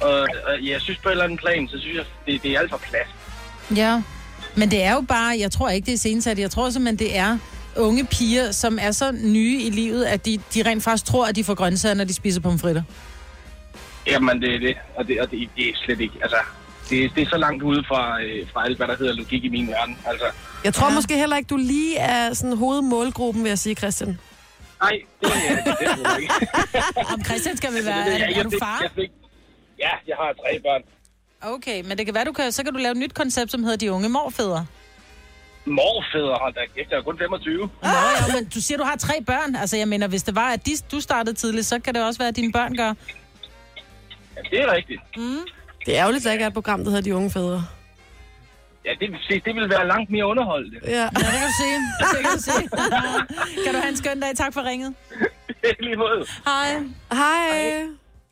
Og, 0.00 0.20
og 0.20 0.58
jeg 0.62 0.80
synes 0.80 0.98
på 0.98 1.08
et 1.08 1.12
eller 1.12 1.24
andet 1.24 1.40
plan, 1.40 1.68
så 1.68 1.78
synes 1.80 1.96
jeg, 1.96 2.04
det, 2.26 2.42
det 2.42 2.50
er 2.52 2.58
alt 2.60 2.70
for 2.70 2.78
plads. 2.90 3.08
Ja, 3.76 4.02
men 4.54 4.70
det 4.70 4.82
er 4.82 4.92
jo 4.94 5.00
bare, 5.00 5.36
jeg 5.38 5.50
tror 5.52 5.68
ikke, 5.68 5.86
det 5.86 5.94
er 5.94 5.98
sensat. 5.98 6.38
Jeg 6.38 6.50
tror 6.50 6.70
simpelthen, 6.70 6.98
det 7.08 7.18
er 7.18 7.38
unge 7.76 8.04
piger, 8.06 8.50
som 8.52 8.78
er 8.80 8.90
så 8.90 9.12
nye 9.12 9.62
i 9.62 9.70
livet, 9.70 10.04
at 10.04 10.26
de, 10.26 10.38
de 10.54 10.62
rent 10.66 10.82
faktisk 10.84 11.04
tror, 11.04 11.26
at 11.26 11.36
de 11.36 11.44
får 11.44 11.54
grøntsager, 11.54 11.94
når 11.94 12.04
de 12.04 12.14
spiser 12.14 12.40
pomfritter. 12.40 12.82
Jamen, 14.06 14.42
det 14.42 14.54
er 14.54 14.58
det. 14.58 14.76
Og 14.96 15.06
det, 15.08 15.20
og 15.20 15.30
det, 15.30 15.48
det 15.56 15.68
er 15.68 15.72
slet 15.84 16.00
ikke, 16.00 16.14
altså... 16.22 16.36
Det, 16.90 17.10
det 17.14 17.22
er 17.22 17.26
så 17.30 17.36
langt 17.36 17.62
ude 17.62 17.84
fra, 17.88 18.22
øh, 18.22 18.46
fra 18.52 18.64
alt, 18.64 18.76
hvad 18.76 18.86
der 18.88 18.96
hedder 18.96 19.14
logik 19.14 19.44
i 19.44 19.48
min 19.48 19.68
verden. 19.68 19.98
Altså, 20.06 20.26
Jeg 20.64 20.74
tror 20.74 20.88
Ja. 20.88 20.94
måske 20.94 21.14
heller 21.16 21.36
ikke, 21.36 21.48
du 21.48 21.56
lige 21.56 21.96
er 21.96 22.34
sådan 22.34 22.56
hovedmålgruppen, 22.56 23.42
vil 23.44 23.48
jeg 23.48 23.58
sige, 23.58 23.74
Christian. 23.74 24.18
nej, 24.82 24.90
det 25.20 25.28
er 25.28 25.32
det, 25.56 25.64
det, 25.64 25.74
det, 25.80 26.06
det 26.06 26.20
ikke. 26.22 26.34
Om 27.14 27.24
Christian 27.24 27.56
skal 27.56 27.68
vel 27.70 27.76
Altså, 27.76 27.90
være, 27.92 28.04
det, 28.04 28.14
er, 28.14 28.18
jeg, 28.18 28.30
er 28.32 28.36
jeg 28.36 28.44
du 28.44 28.50
fik- 28.50 28.58
far? 28.62 28.78
Jeg 28.82 28.90
fik, 28.94 29.10
ja, 29.78 29.90
jeg 30.06 30.16
har 30.16 30.32
tre 30.32 30.60
børn. 30.60 30.82
Okay, 31.42 31.82
men 31.84 31.98
det 31.98 32.06
kan 32.06 32.14
være, 32.14 32.24
du 32.24 32.32
kan, 32.32 32.52
så 32.52 32.64
kan 32.64 32.72
du 32.72 32.78
lave 32.78 32.92
et 32.92 32.96
nyt 32.98 33.14
koncept, 33.14 33.50
som 33.50 33.62
hedder 33.64 33.76
De 33.76 33.92
Unge 33.92 34.08
Morfædre. 34.08 34.66
Morfædre 35.64 36.38
har 36.42 36.50
da 36.50 36.60
kæft, 36.76 36.90
jeg 36.90 36.96
er 36.98 37.02
kun 37.02 37.18
25. 37.18 37.58
Nå, 37.58 37.68
ja, 37.82 38.34
men 38.34 38.48
du 38.54 38.60
siger, 38.60 38.78
du 38.78 38.84
har 38.84 38.96
tre 38.96 39.14
børn. 39.26 39.56
Altså, 39.56 39.76
jeg 39.76 39.88
mener, 39.88 40.06
hvis 40.08 40.22
det 40.22 40.34
var, 40.34 40.50
at 40.52 40.66
de, 40.66 40.70
du 40.92 41.00
startede 41.00 41.36
tidligt, 41.36 41.66
så 41.66 41.78
kan 41.78 41.94
det 41.94 42.04
også 42.04 42.18
være, 42.20 42.28
at 42.28 42.36
dine 42.36 42.52
børn 42.52 42.76
gør. 42.76 42.92
Ja, 44.36 44.40
det 44.50 44.60
er 44.60 44.72
rigtigt. 44.72 45.00
Det 45.86 45.96
er 45.96 46.00
ærgerligt, 46.00 46.20
at 46.22 46.24
der 46.24 46.32
ikke 46.32 46.42
er 46.42 46.48
et 46.48 46.54
program, 46.54 46.84
der 46.84 46.90
hedder 46.90 47.02
De 47.02 47.14
Unge 47.16 47.30
Fædre. 47.30 47.64
Ja, 48.84 48.90
det, 49.00 49.10
vil 49.10 49.18
sige, 49.28 49.42
det 49.44 49.54
vil 49.54 49.70
være 49.70 49.86
langt 49.88 50.10
mere 50.10 50.26
underholdende. 50.26 50.78
Ja. 50.84 50.90
Ja, 50.90 51.06
det 51.06 51.38
kan 51.40 51.48
du 51.50 51.54
se. 51.62 51.70
Det 52.14 52.20
kan 52.24 52.30
du 52.36 52.42
se. 52.42 52.68
kan 53.64 53.74
du 53.74 53.78
have 53.80 53.88
en 53.88 53.96
skøn 53.96 54.20
dag. 54.20 54.36
Tak 54.36 54.52
for 54.54 54.62
ringet. 54.64 54.94
I 55.80 55.82
lige 55.82 55.96
måde. 55.96 56.26
Hej. 56.44 56.82
Hej. 57.12 57.86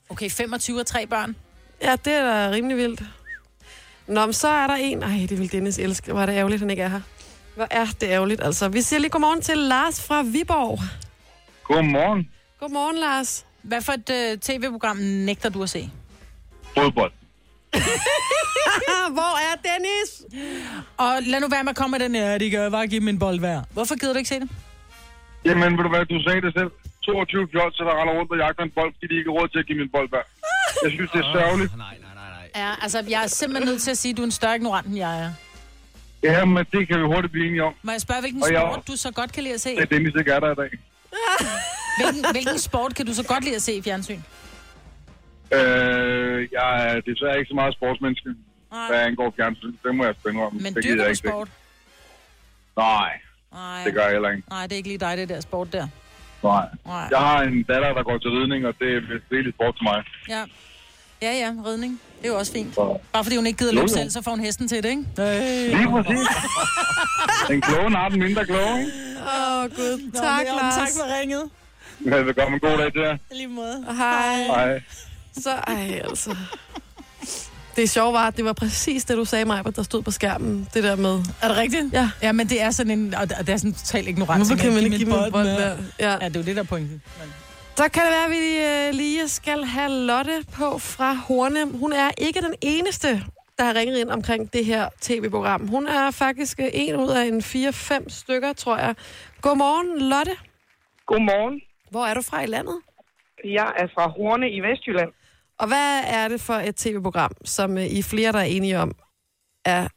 Okay, 0.08 0.30
25 0.30 0.80
og 0.80 0.86
tre 0.86 1.06
børn. 1.06 1.36
Ja, 1.82 1.96
det 2.04 2.12
er 2.12 2.22
da 2.22 2.50
rimelig 2.50 2.76
vildt. 2.76 3.02
Nå, 4.06 4.26
men 4.26 4.32
så 4.32 4.48
er 4.48 4.66
der 4.66 4.74
en... 4.74 5.02
Ej, 5.02 5.26
det 5.28 5.38
vil 5.38 5.52
Dennis 5.52 5.78
elske. 5.78 6.12
Hvor 6.12 6.22
er 6.22 6.26
det 6.26 6.32
ærgerligt, 6.32 6.60
han 6.60 6.70
ikke 6.70 6.82
er 6.82 6.88
her. 6.88 7.00
Hvor 7.54 7.66
er 7.70 7.86
det 8.00 8.06
ærgerligt, 8.08 8.42
altså. 8.44 8.68
Vi 8.68 8.82
siger 8.82 9.00
lige 9.00 9.10
godmorgen 9.10 9.40
til 9.40 9.58
Lars 9.58 10.06
fra 10.06 10.22
Viborg. 10.22 10.78
Godmorgen. 11.64 12.30
Godmorgen, 12.60 12.96
Lars. 12.96 13.46
Hvad 13.62 13.82
for 13.82 13.92
et 13.92 14.10
øh, 14.10 14.38
tv-program 14.38 14.96
nægter 14.96 15.48
du 15.48 15.62
at 15.62 15.70
se? 15.70 15.90
Fodbold. 16.74 17.12
Hvor 19.16 19.36
er 19.38 19.54
Dennis? 19.68 20.22
Og 20.96 21.22
lad 21.22 21.40
nu 21.40 21.48
være 21.48 21.64
med 21.64 21.70
at 21.70 21.76
komme 21.76 21.98
med 21.98 22.08
den 22.08 22.14
her, 22.14 22.38
de 22.38 22.50
gør 22.50 22.70
bare 22.70 22.86
give 22.86 23.00
min 23.00 23.18
bold 23.18 23.40
værd. 23.40 23.64
Hvorfor 23.72 23.94
gider 23.98 24.12
du 24.12 24.18
ikke 24.18 24.28
se 24.28 24.40
det? 24.40 24.48
Jamen, 25.44 25.76
ved 25.76 25.82
du 25.84 25.88
hvad, 25.88 26.06
du 26.06 26.22
sagde 26.22 26.40
det 26.40 26.52
selv. 26.58 26.70
22 27.06 27.48
fjolser, 27.52 27.82
der 27.88 27.94
render 28.00 28.14
rundt 28.18 28.30
og 28.34 28.38
jagter 28.44 28.62
en 28.68 28.72
bold, 28.78 28.92
fordi 28.94 29.06
de 29.12 29.16
ikke 29.20 29.30
har 29.30 29.36
råd 29.38 29.48
til 29.48 29.58
at 29.62 29.66
give 29.68 29.78
min 29.82 29.90
bold 29.96 30.08
værd. 30.14 30.26
Jeg 30.84 30.90
synes, 30.96 31.10
det 31.14 31.20
er 31.24 31.28
sørgeligt. 31.38 31.72
Nej, 31.76 31.94
nej, 32.04 32.14
nej, 32.20 32.28
nej. 32.38 32.46
Ja, 32.62 32.70
altså, 32.84 32.98
jeg 33.14 33.20
er 33.26 33.30
simpelthen 33.40 33.68
nødt 33.70 33.82
til 33.86 33.90
at 33.96 33.98
sige, 34.02 34.10
at 34.12 34.16
du 34.16 34.22
er 34.22 34.28
en 34.32 34.36
større 34.40 34.56
ignorant, 34.56 34.86
end 34.86 34.96
jeg 35.06 35.14
er. 35.24 35.30
Ja, 36.22 36.44
men 36.44 36.66
det 36.72 36.82
kan 36.88 36.96
vi 37.02 37.04
hurtigt 37.12 37.32
blive 37.32 37.46
enige 37.48 37.64
om. 37.64 37.74
Må 37.82 37.90
jeg 37.92 38.00
spørge, 38.00 38.20
hvilken 38.20 38.42
Og 38.42 38.52
jeg- 38.52 38.60
sport 38.72 38.88
du 38.88 38.96
så 38.96 39.10
godt 39.12 39.32
kan 39.32 39.42
lide 39.42 39.54
at 39.54 39.60
se? 39.60 39.70
At 39.82 39.90
Dennis 39.90 40.14
ikke 40.18 40.30
er 40.36 40.40
der 40.40 40.50
i 40.52 40.58
dag. 40.62 40.70
Hvilken, 42.00 42.24
hvilken 42.32 42.58
sport 42.58 42.94
kan 42.94 43.06
du 43.06 43.14
så 43.14 43.24
godt 43.32 43.44
lide 43.44 43.56
at 43.56 43.62
se 43.62 43.72
i 43.74 43.82
fjernsyn? 43.82 44.20
Øh, 45.54 46.48
jeg 46.52 46.70
er 46.88 47.00
desværre 47.00 47.38
ikke 47.38 47.48
så 47.48 47.54
meget 47.54 47.74
sportsmenneske, 47.74 48.28
Nej. 48.72 48.86
hvad 48.90 49.00
angår 49.00 49.32
fjernsyn. 49.36 49.74
Det 49.84 49.94
må 49.94 50.04
jeg 50.04 50.14
spænde 50.20 50.40
om. 50.42 50.54
Men 50.54 50.74
det 50.74 50.84
dyrker 50.84 50.96
jeg 50.96 51.04
du 51.04 51.08
ikke 51.10 51.28
sport? 51.28 51.48
Nej, 52.76 53.10
Nej. 53.52 53.84
det 53.84 53.94
gør 53.94 54.02
jeg 54.02 54.10
heller 54.12 54.30
ikke. 54.30 54.42
Nej, 54.50 54.62
det 54.62 54.72
er 54.72 54.76
ikke 54.76 54.88
lige 54.88 54.98
dig, 54.98 55.16
det 55.16 55.28
der 55.28 55.40
sport 55.40 55.72
der. 55.72 55.88
Nej. 56.46 56.66
Nej. 56.86 57.06
Jeg 57.10 57.18
har 57.18 57.38
en 57.42 57.62
datter, 57.62 57.90
der 57.98 58.02
går 58.02 58.18
til 58.18 58.30
ridning, 58.30 58.66
og 58.66 58.74
det 58.80 58.88
er 58.96 59.00
virkelig 59.30 59.54
sport 59.54 59.74
til 59.78 59.84
mig. 59.90 59.98
Ja. 60.28 60.42
Ja, 61.22 61.32
ja, 61.42 61.50
ridning. 61.66 62.00
Det 62.18 62.24
er 62.28 62.32
jo 62.32 62.38
også 62.38 62.52
fint. 62.52 62.74
Så. 62.74 62.98
Bare 63.12 63.24
fordi 63.24 63.36
hun 63.36 63.46
ikke 63.46 63.58
gider 63.58 63.74
løbe 63.74 63.88
selv, 63.88 64.10
så 64.10 64.22
får 64.22 64.30
hun 64.30 64.40
hesten 64.40 64.68
til 64.68 64.82
det, 64.82 64.90
ikke? 64.90 65.04
Lige 65.76 65.90
præcis. 65.90 66.26
Den 67.48 67.60
kloge 67.60 67.90
har 67.96 68.08
den 68.08 68.18
mindre 68.18 68.44
kloge, 68.44 68.78
ikke? 68.80 68.92
Åh, 69.20 69.62
oh, 69.62 69.70
Gud. 69.70 70.10
Tak, 70.14 70.46
Nå, 70.46 70.56
Lars. 70.60 70.74
Tak 70.74 70.88
for 70.98 71.20
ringet. 71.20 71.50
Velbekomme. 72.00 72.54
En 72.54 72.60
god 72.60 72.78
dag 72.78 72.92
til 72.92 73.00
jer. 73.00 73.16
Lige 73.32 73.48
måde. 73.48 73.84
Hej. 73.98 74.44
Hej. 74.44 74.82
Så, 75.32 75.50
ej, 75.50 76.00
altså. 76.04 76.36
Det 77.76 77.90
sjove 77.90 78.12
var, 78.12 78.26
at 78.26 78.36
det 78.36 78.44
var 78.44 78.52
præcis 78.52 79.04
det, 79.04 79.16
du 79.16 79.24
sagde 79.24 79.44
mig, 79.44 79.76
der 79.76 79.82
stod 79.82 80.02
på 80.02 80.10
skærmen. 80.10 80.68
Det 80.74 80.84
der 80.84 80.96
med, 80.96 81.14
Er 81.42 81.48
det 81.48 81.56
rigtigt? 81.56 81.92
Ja. 81.92 82.10
Ja, 82.22 82.32
men 82.32 82.46
det 82.48 82.62
er 82.62 82.70
sådan 82.70 82.98
en, 82.98 83.14
og 83.14 83.28
det 83.30 83.48
er 83.48 83.56
sådan 83.56 83.72
totalt 83.72 84.08
ignorant. 84.08 84.46
hvorfor 84.48 84.62
kan 84.62 84.72
man 84.72 84.84
ikke 84.84 84.96
give 84.96 85.08
min 85.08 85.16
mig 85.16 85.26
en 85.26 85.32
bold 85.32 85.44
med. 85.44 85.76
Ja. 86.00 86.10
Ja, 86.10 86.28
det 86.28 86.36
er 86.36 86.40
jo 86.40 86.46
det, 86.46 86.56
der 86.56 86.62
er 86.62 86.66
pointen. 86.66 87.02
Men... 87.20 87.32
Så 87.76 87.88
kan 87.88 88.02
det 88.02 88.10
være, 88.10 88.24
at 88.24 88.30
vi 88.30 88.88
øh, 88.88 88.94
lige 88.94 89.28
skal 89.28 89.64
have 89.64 89.90
Lotte 90.06 90.44
på 90.52 90.78
fra 90.78 91.14
Horne. 91.14 91.78
Hun 91.78 91.92
er 91.92 92.10
ikke 92.18 92.40
den 92.40 92.54
eneste, 92.62 93.08
der 93.58 93.64
har 93.64 93.74
ringet 93.74 93.98
ind 93.98 94.10
omkring 94.10 94.52
det 94.52 94.64
her 94.64 94.88
tv-program. 95.00 95.68
Hun 95.68 95.86
er 95.86 96.10
faktisk 96.10 96.60
øh, 96.60 96.68
en 96.72 96.96
ud 96.96 97.08
af 97.10 97.24
en 97.24 97.38
4-5 97.40 98.04
stykker, 98.08 98.52
tror 98.52 98.76
jeg. 98.78 98.94
Godmorgen, 99.42 100.08
Lotte. 100.10 100.32
Godmorgen. 101.06 101.60
Hvor 101.90 102.04
er 102.06 102.14
du 102.14 102.22
fra 102.22 102.42
i 102.42 102.46
landet? 102.46 102.76
Jeg 103.44 103.68
er 103.76 103.86
fra 103.94 104.08
Horne 104.16 104.50
i 104.50 104.60
Vestjylland. 104.60 105.10
Og 105.58 105.66
hvad 105.66 106.02
er 106.06 106.28
det 106.28 106.40
for 106.40 106.54
et 106.54 106.76
tv-program, 106.76 107.30
som 107.44 107.78
øh, 107.78 107.84
I 107.84 107.98
er 107.98 108.02
flere, 108.02 108.32
der 108.32 108.38
er 108.38 108.42
enige 108.42 108.78
om, 108.78 108.92
er... 109.64 109.88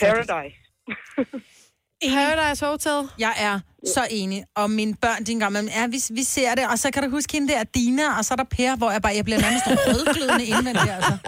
Paradise. 0.00 0.56
Paradise 2.08 2.66
Hotel? 2.66 3.08
Jeg 3.18 3.34
er 3.38 3.60
så 3.86 4.06
enig. 4.10 4.44
Og 4.56 4.70
mine 4.70 4.94
børn, 4.94 5.24
engang 5.30 5.52
med, 5.52 5.64
ja, 5.64 5.86
vi, 5.86 5.96
vi 6.10 6.22
ser 6.22 6.54
det. 6.54 6.68
Og 6.70 6.78
så 6.78 6.90
kan 6.90 7.02
du 7.02 7.10
huske 7.10 7.32
hende 7.32 7.52
der, 7.52 7.64
Dina, 7.64 8.18
og 8.18 8.24
så 8.24 8.34
er 8.34 8.36
der 8.36 8.44
Per, 8.44 8.76
hvor 8.76 8.90
jeg 8.90 9.02
bare, 9.02 9.14
jeg 9.14 9.24
bliver 9.24 9.40
nærmest 9.40 9.66
rødglødende 9.66 10.44
indvendigt, 10.44 10.90
altså. 10.90 11.18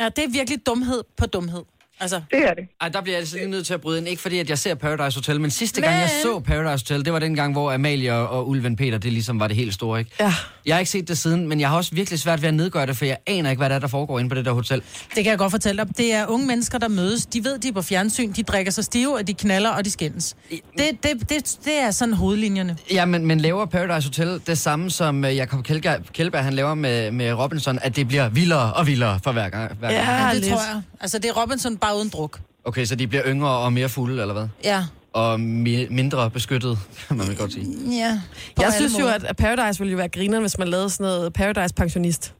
Ja, 0.00 0.08
det 0.08 0.24
er 0.24 0.28
virkelig 0.28 0.66
dumhed 0.66 1.04
på 1.16 1.26
dumhed. 1.26 1.64
Altså. 2.04 2.20
Det 2.30 2.38
er 2.38 2.54
det. 2.54 2.64
Ej, 2.80 2.88
der 2.88 3.00
bliver 3.00 3.14
jeg 3.16 3.20
altså 3.20 3.36
lige 3.36 3.50
nødt 3.50 3.66
til 3.66 3.74
at 3.74 3.80
bryde 3.80 3.98
ind. 3.98 4.08
Ikke 4.08 4.22
fordi, 4.22 4.38
at 4.38 4.50
jeg 4.50 4.58
ser 4.58 4.74
Paradise 4.74 5.18
Hotel, 5.18 5.40
men 5.40 5.50
sidste 5.50 5.80
gang, 5.80 5.92
Men- 5.94 6.00
jeg 6.00 6.10
så 6.22 6.38
Paradise 6.40 6.84
Hotel, 6.84 7.04
det 7.04 7.12
var 7.12 7.18
den 7.18 7.34
gang, 7.34 7.52
hvor 7.52 7.72
Amalie 7.72 8.14
og, 8.14 8.28
og 8.28 8.48
Ulven 8.48 8.76
Peter, 8.76 8.98
det 8.98 9.12
ligesom 9.12 9.40
var 9.40 9.46
det 9.48 9.56
helt 9.56 9.74
store, 9.74 9.98
ikke? 9.98 10.10
Ja. 10.20 10.34
Jeg 10.66 10.74
har 10.74 10.78
ikke 10.80 10.90
set 10.90 11.08
det 11.08 11.18
siden, 11.18 11.48
men 11.48 11.60
jeg 11.60 11.68
har 11.68 11.76
også 11.76 11.94
virkelig 11.94 12.20
svært 12.20 12.42
ved 12.42 12.48
at 12.48 12.54
nedgøre 12.54 12.86
det, 12.86 12.96
for 12.96 13.04
jeg 13.04 13.16
aner 13.26 13.50
ikke, 13.50 13.60
hvad 13.60 13.68
der 13.68 13.74
er, 13.76 13.78
der 13.80 13.86
foregår 13.88 14.18
inde 14.18 14.28
på 14.28 14.34
det 14.34 14.44
der 14.44 14.52
hotel. 14.52 14.82
Det 15.14 15.24
kan 15.24 15.26
jeg 15.26 15.38
godt 15.38 15.50
fortælle 15.50 15.84
dig. 15.84 15.96
Det 15.96 16.12
er 16.12 16.26
unge 16.26 16.46
mennesker, 16.46 16.78
der 16.78 16.88
mødes. 16.88 17.26
De 17.26 17.44
ved, 17.44 17.58
de 17.58 17.68
er 17.68 17.72
på 17.72 17.82
fjernsyn. 17.82 18.32
De 18.32 18.42
drikker 18.42 18.72
sig 18.72 18.84
stive, 18.84 19.14
og 19.16 19.26
de 19.26 19.34
knaller, 19.34 19.70
og 19.70 19.84
de 19.84 19.90
skændes. 19.90 20.36
Det, 20.50 20.60
det, 21.02 21.28
det, 21.30 21.56
det 21.64 21.78
er 21.80 21.90
sådan 21.90 22.14
hovedlinjerne. 22.14 22.76
Ja, 22.92 23.04
men, 23.04 23.26
men 23.26 23.40
laver 23.40 23.66
Paradise 23.66 24.08
Hotel 24.08 24.40
det 24.46 24.58
samme, 24.58 24.90
som 24.90 25.24
øh, 25.24 25.36
Jacob 25.36 25.62
Kjeldberg, 25.64 26.00
Kjeldberg 26.12 26.44
han 26.44 26.52
laver 26.54 26.74
med, 26.74 27.10
med 27.10 27.32
Robinson, 27.32 27.78
at 27.82 27.96
det 27.96 28.08
bliver 28.08 28.28
vildere 28.28 28.72
og 28.72 28.86
vildere 28.86 29.20
for 29.24 29.32
hver 29.32 29.48
gang? 29.48 29.72
Hver 29.78 29.92
gang. 29.92 30.34
Ja, 30.34 30.40
det 30.40 30.48
tror 30.48 30.72
jeg. 30.72 30.82
Altså, 31.00 31.18
det 31.18 31.28
er 31.30 31.42
Robinson 31.42 31.76
bare 31.76 31.93
uden 31.96 32.08
druk. 32.08 32.40
Okay, 32.64 32.84
så 32.84 32.94
de 32.96 33.06
bliver 33.06 33.22
yngre 33.26 33.50
og 33.50 33.72
mere 33.72 33.88
fulde, 33.88 34.20
eller 34.20 34.34
hvad? 34.34 34.48
Ja. 34.64 34.84
Og 35.12 35.34
mi- 35.34 35.88
mindre 35.90 36.30
beskyttet, 36.30 36.78
kan 37.08 37.16
man 37.16 37.26
vel 37.28 37.36
godt 37.36 37.52
sige. 37.52 37.66
Ja. 37.98 38.20
På 38.56 38.62
Jeg 38.62 38.72
synes 38.72 38.98
jo, 39.00 39.06
at 39.08 39.24
at 39.24 39.36
Paradise 39.36 39.78
ville 39.80 39.90
jo 39.92 39.96
være 39.96 40.08
grineren, 40.08 40.42
hvis 40.42 40.58
man 40.58 40.68
lavede 40.68 40.90
sådan 40.90 41.04
noget 41.04 41.32
Paradise-pensionist. 41.32 42.34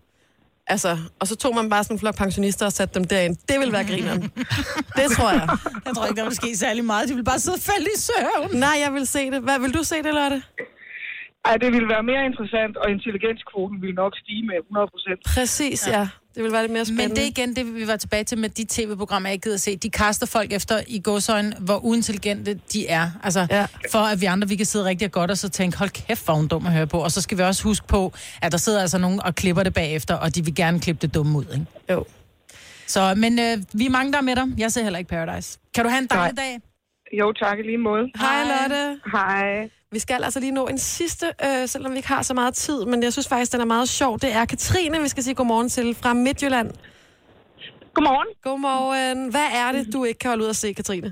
Altså, 0.67 0.99
og 1.21 1.27
så 1.27 1.37
tog 1.37 1.55
man 1.55 1.71
bare 1.71 1.85
sådan 1.85 1.95
en 1.95 1.99
flok 2.01 2.17
pensionister 2.17 2.67
og 2.67 2.73
satte 2.73 2.95
dem 2.99 3.05
derind. 3.05 3.37
Det 3.49 3.57
ville 3.61 3.73
være 3.73 3.85
grineren. 3.85 4.23
det 4.99 5.07
tror 5.17 5.31
jeg. 5.31 5.49
Jeg 5.87 5.93
tror 5.95 6.07
ikke, 6.07 6.19
der 6.21 6.25
vil 6.25 6.35
ske 6.43 6.57
særlig 6.57 6.85
meget. 6.85 7.09
De 7.09 7.15
vil 7.15 7.25
bare 7.25 7.41
sidde 7.41 7.55
og 7.55 7.61
falde 7.61 7.87
i 7.97 7.99
søvn. 8.09 8.57
Nej, 8.61 8.77
jeg 8.85 8.93
vil 8.95 9.07
se 9.07 9.31
det. 9.31 9.43
Hvad 9.43 9.59
vil 9.61 9.75
du 9.75 9.83
se 9.83 9.95
det, 10.07 10.15
Lotte? 10.15 10.43
Ej, 11.45 11.57
det 11.63 11.73
ville 11.73 11.89
være 11.95 12.03
mere 12.03 12.23
interessant, 12.31 12.77
og 12.77 12.87
intelligenskvoten 12.91 13.77
ville 13.83 13.95
nok 13.95 14.13
stige 14.23 14.43
med 14.47 14.57
100 14.69 14.87
procent. 14.95 15.21
Præcis, 15.35 15.89
ja. 15.89 15.99
ja. 15.99 16.09
Det 16.35 16.43
vil 16.43 16.53
være 16.53 16.63
lidt 16.63 16.73
mere 16.73 16.85
spændende. 16.85 17.09
Men 17.09 17.17
det 17.17 17.23
er 17.23 17.27
igen 17.29 17.57
det, 17.57 17.75
vi 17.75 17.87
var 17.87 17.97
tilbage 17.97 18.25
til 18.25 18.39
med 18.39 18.49
de 18.49 18.65
tv-programmer, 18.69 19.29
jeg 19.29 19.33
ikke 19.35 19.43
gider 19.45 19.57
se. 19.57 19.77
De 19.77 19.91
kaster 19.91 20.27
folk 20.27 20.53
efter 20.53 20.81
i 20.87 21.01
godsøjne, 21.05 21.57
hvor 21.61 21.85
uintelligente 21.85 22.61
de 22.73 22.87
er. 22.89 23.11
Altså, 23.23 23.47
Ja. 23.51 23.67
for 23.93 23.99
at 23.99 24.21
vi 24.21 24.27
andre, 24.27 24.49
vi 24.49 24.57
kan 24.57 24.67
sidde 24.67 24.85
rigtig 24.85 25.13
godt 25.13 25.31
og 25.31 25.39
så 25.39 25.49
tænke, 25.49 25.79
hold 25.79 25.91
kæft, 25.91 26.25
hvor 26.25 26.35
er 26.35 26.39
hun 26.39 26.49
dum 26.49 26.67
at 26.67 26.73
høre 26.73 26.87
på. 26.87 26.99
Og 26.99 27.11
så 27.13 27.21
skal 27.21 27.39
vi 27.39 27.43
også 27.43 27.63
huske 27.63 27.87
på, 27.87 28.13
at 28.43 28.53
der 28.53 28.59
sidder 28.59 28.81
altså 28.81 28.99
nogen 28.99 29.21
og 29.23 29.35
klipper 29.35 29.63
det 29.63 29.75
bagefter, 29.75 30.15
og 30.15 30.35
de 30.35 30.45
vil 30.45 30.55
gerne 30.55 30.81
klippe 30.81 31.07
det 31.07 31.15
dumme 31.15 31.39
ud, 31.39 31.45
ikke? 31.55 31.67
Jo. 31.91 32.05
Så, 32.87 33.15
men 33.17 33.39
øh, 33.39 33.59
vi 33.73 33.87
er 33.87 33.91
mange, 33.91 34.13
der 34.13 34.19
er 34.19 34.23
med 34.23 34.37
dig. 34.37 34.45
Jeg 34.59 34.73
ser 34.73 34.83
heller 34.83 34.99
ikke 34.99 35.09
Paradise. 35.09 35.59
Kan 35.75 35.85
du 35.85 35.91
have 35.91 35.99
en 36.03 36.07
dejlig 36.07 36.37
dag? 36.39 36.61
Jo, 37.19 37.33
tak 37.33 37.59
i 37.59 37.63
lige 37.63 37.79
måde. 37.79 38.05
Hej, 38.19 38.43
Lotte. 38.45 39.01
Hej. 39.13 39.71
Vi 39.95 39.99
skal 39.99 40.25
altså 40.25 40.41
lige 40.41 40.53
nå 40.61 40.65
en 40.75 40.79
sidste, 40.79 41.27
øh, 41.47 41.69
selvom 41.73 41.93
vi 41.93 41.97
ikke 41.97 42.09
har 42.17 42.23
så 42.31 42.35
meget 42.35 42.55
tid, 42.55 42.85
men 42.85 42.99
jeg 43.03 43.13
synes 43.13 43.29
faktisk, 43.29 43.53
den 43.53 43.61
er 43.61 43.71
meget 43.77 43.89
sjov. 43.89 44.13
Det 44.25 44.31
er 44.39 44.45
Katrine, 44.45 44.97
vi 45.07 45.09
skal 45.15 45.23
sige 45.27 45.35
godmorgen 45.41 45.69
til 45.77 45.95
fra 46.03 46.13
Midtjylland. 46.27 46.69
Godmorgen. 47.95 48.31
Godmorgen. 48.47 49.19
Hvad 49.35 49.49
er 49.63 49.69
det, 49.77 49.83
du 49.95 49.99
ikke 50.09 50.19
kan 50.19 50.29
holde 50.33 50.45
ud 50.45 50.49
at 50.49 50.57
se, 50.65 50.69
Katrine? 50.81 51.11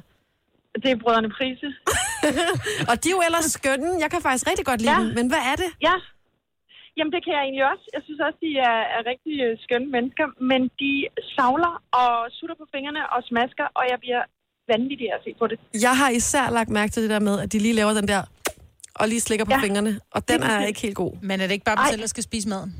Det 0.82 0.90
er 0.94 0.96
brødrene 1.04 1.30
Prise. 1.38 1.68
Og 2.90 2.94
de 3.02 3.06
er 3.10 3.14
jo 3.16 3.20
ellers 3.28 3.44
skønne. 3.58 3.88
Jeg 4.04 4.10
kan 4.12 4.20
faktisk 4.26 4.46
rigtig 4.50 4.66
godt 4.70 4.80
lide 4.80 4.92
Ja. 4.94 5.00
dem. 5.00 5.08
Men 5.18 5.26
hvad 5.32 5.42
er 5.52 5.56
det? 5.62 5.70
Ja. 5.88 5.96
Jamen, 6.96 7.12
det 7.14 7.20
kan 7.24 7.32
jeg 7.36 7.42
egentlig 7.46 7.64
også. 7.72 7.84
Jeg 7.96 8.02
synes 8.06 8.20
også, 8.26 8.38
de 8.46 8.50
er, 8.70 8.78
er 8.96 9.00
rigtig 9.12 9.34
øh, 9.46 9.52
skønne 9.64 9.88
mennesker, 9.96 10.26
men 10.50 10.60
de 10.82 10.92
savler 11.36 11.72
og 12.02 12.12
sutter 12.36 12.56
på 12.62 12.66
fingrene 12.74 13.02
og 13.14 13.20
smasker, 13.30 13.66
og 13.78 13.84
jeg 13.92 13.98
bliver 14.04 14.22
vanvittig 14.72 15.08
at 15.16 15.20
se 15.26 15.30
på 15.40 15.44
det. 15.50 15.56
Jeg 15.86 15.94
har 16.00 16.10
især 16.20 16.44
lagt 16.58 16.70
mærke 16.78 16.90
til 16.92 17.02
det 17.04 17.10
der 17.14 17.22
med, 17.28 17.34
at 17.44 17.48
de 17.52 17.58
lige 17.66 17.74
laver 17.80 17.92
den 18.00 18.08
der 18.12 18.22
og 18.94 19.08
lige 19.08 19.20
slikker 19.20 19.44
på 19.44 19.50
Ja. 19.54 19.60
fingrene. 19.66 20.00
Og 20.16 20.28
den 20.28 20.42
er 20.42 20.66
ikke 20.66 20.80
helt 20.80 20.96
god. 20.96 21.12
Men 21.22 21.40
er 21.40 21.46
det 21.46 21.52
ikke 21.54 21.64
bare 21.64 21.76
Ej. 21.78 21.90
selv, 21.90 22.00
der 22.00 22.06
skal 22.14 22.22
spise 22.30 22.48
maden? 22.48 22.74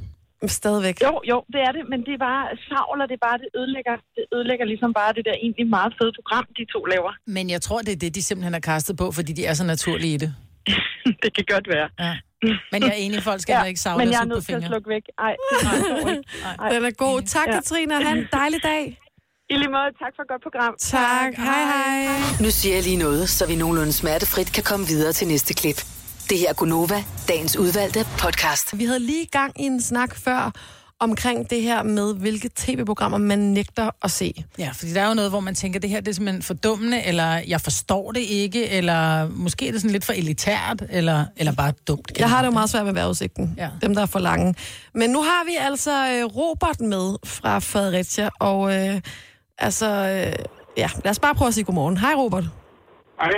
Stadigvæk. 0.46 0.96
Jo, 1.09 1.12
jo, 1.33 1.38
det 1.53 1.61
er 1.68 1.72
det, 1.77 1.83
men 1.92 1.98
det 2.07 2.12
er 2.18 2.22
bare 2.31 2.44
savler, 2.68 3.05
det 3.11 3.16
er 3.20 3.25
bare, 3.29 3.38
det 3.42 3.48
ødelægger, 3.59 3.94
det 4.16 4.25
ødelægger 4.35 4.64
ligesom 4.72 4.90
bare 5.01 5.12
det 5.16 5.25
der 5.29 5.35
egentlig 5.44 5.66
meget 5.77 5.92
fede 5.98 6.12
program, 6.18 6.44
de 6.59 6.64
to 6.75 6.81
laver. 6.92 7.12
Men 7.37 7.44
jeg 7.55 7.61
tror, 7.66 7.79
det 7.87 7.92
er 7.92 7.96
det, 8.05 8.14
de 8.14 8.22
simpelthen 8.22 8.53
har 8.53 8.61
kastet 8.72 8.96
på, 8.96 9.07
fordi 9.18 9.33
de 9.33 9.42
er 9.46 9.55
så 9.55 9.64
naturlige 9.75 10.14
i 10.14 10.16
det. 10.25 10.31
det 11.22 11.31
kan 11.37 11.44
godt 11.55 11.66
være. 11.75 11.88
Ja. 12.07 12.14
Men 12.72 12.79
jeg 12.83 12.88
er 12.96 13.01
enig, 13.07 13.22
folk 13.22 13.40
skal 13.40 13.53
ja, 13.53 13.64
ikke 13.64 13.81
savle 13.81 13.98
men 13.98 14.09
og 14.09 14.12
jeg 14.14 14.20
er 14.20 14.25
nødt 14.25 14.44
til 14.44 14.53
at 14.53 14.57
fingre. 14.57 14.68
slukke 14.72 14.88
væk. 14.94 15.03
Ej, 15.18 15.33
det 15.51 15.57
er 15.61 15.64
meget 15.68 16.16
ikke. 16.16 16.29
Ej. 16.59 16.68
Den 16.72 16.85
er 16.85 16.90
god. 16.90 17.22
Tak, 17.22 17.46
Ja. 17.48 17.53
Katrine. 17.53 18.05
Ha' 18.05 18.12
en 18.16 18.27
dejlig 18.33 18.62
dag. 18.62 18.83
I 19.53 19.55
lige 19.62 19.68
måde, 19.77 19.90
tak 20.03 20.12
for 20.16 20.22
et 20.22 20.29
godt 20.33 20.42
program. 20.42 20.75
Tak. 20.81 21.31
Hej, 21.48 21.62
hej. 21.72 22.07
Nu 22.44 22.51
siger 22.51 22.75
jeg 22.75 22.85
lige 22.85 22.96
noget, 22.96 23.29
så 23.29 23.46
vi 23.46 23.57
nogenlunde 23.57 23.92
smertefrit 23.92 24.53
kan 24.53 24.64
komme 24.70 24.87
videre 24.87 25.12
til 25.12 25.29
næste 25.29 25.55
klip. 25.55 25.79
Det 26.33 26.40
her 26.40 26.49
er 26.49 26.55
Gunova, 26.55 27.05
dagens 27.29 27.57
udvalgte 27.57 28.07
podcast. 28.18 28.79
Vi 28.79 28.85
havde 28.85 29.01
lige 29.01 29.27
gang 29.27 29.61
i 29.61 29.66
en 29.66 29.81
snak 29.81 30.16
før 30.16 30.53
omkring 31.01 31.51
det 31.51 31.62
her 31.62 31.83
med, 31.83 32.14
hvilke 32.14 32.51
tv-programmer 32.57 33.18
man 33.18 33.38
nægter 33.38 33.90
at 34.03 34.11
se. 34.11 34.45
Ja, 34.59 34.71
fordi 34.75 34.92
der 34.92 35.01
er 35.03 35.09
jo 35.09 35.14
noget, 35.14 35.31
hvor 35.31 35.40
man 35.40 35.55
tænker, 35.55 35.81
det 35.81 35.90
her 35.90 36.01
det 36.01 36.09
er 36.09 36.12
simpelthen 36.12 36.42
for 36.42 36.55
dummende, 36.55 37.03
eller 37.07 37.40
jeg 37.49 37.61
forstår 37.61 38.12
det 38.12 38.21
ikke, 38.21 38.68
eller 38.68 39.29
måske 39.29 39.68
er 39.68 39.73
det 39.73 39.81
sådan 39.81 39.92
lidt 39.92 40.05
for 40.05 40.12
elitært, 40.12 40.83
eller, 40.90 41.25
eller 41.37 41.53
bare 41.53 41.73
dumt. 41.88 42.12
Jeg 42.18 42.31
har 42.31 42.42
det 42.42 42.47
jo 42.47 42.53
meget 42.53 42.71
svært 42.71 42.85
med 42.85 42.92
vejrudsigten. 42.92 43.55
Ja. 43.57 43.68
Dem, 43.83 43.95
der 43.95 44.03
er 44.03 44.07
for 44.07 44.18
lange. 44.18 44.55
Men 44.95 45.11
nu 45.11 45.23
har 45.23 45.45
vi 45.45 45.57
altså 45.61 45.90
øh, 45.90 46.25
Robert 46.25 46.81
med 46.81 47.16
fra 47.25 47.59
Fredericia, 47.59 48.31
og 48.40 48.75
øh, 48.75 49.01
altså, 49.59 49.87
øh, 49.87 50.45
ja, 50.77 50.90
lad 51.05 51.11
os 51.11 51.18
bare 51.18 51.35
prøve 51.35 51.49
at 51.49 51.55
sige 51.55 51.64
godmorgen. 51.64 51.97
Hej, 51.97 52.14
Robert. 52.14 52.45
Hej. 53.21 53.33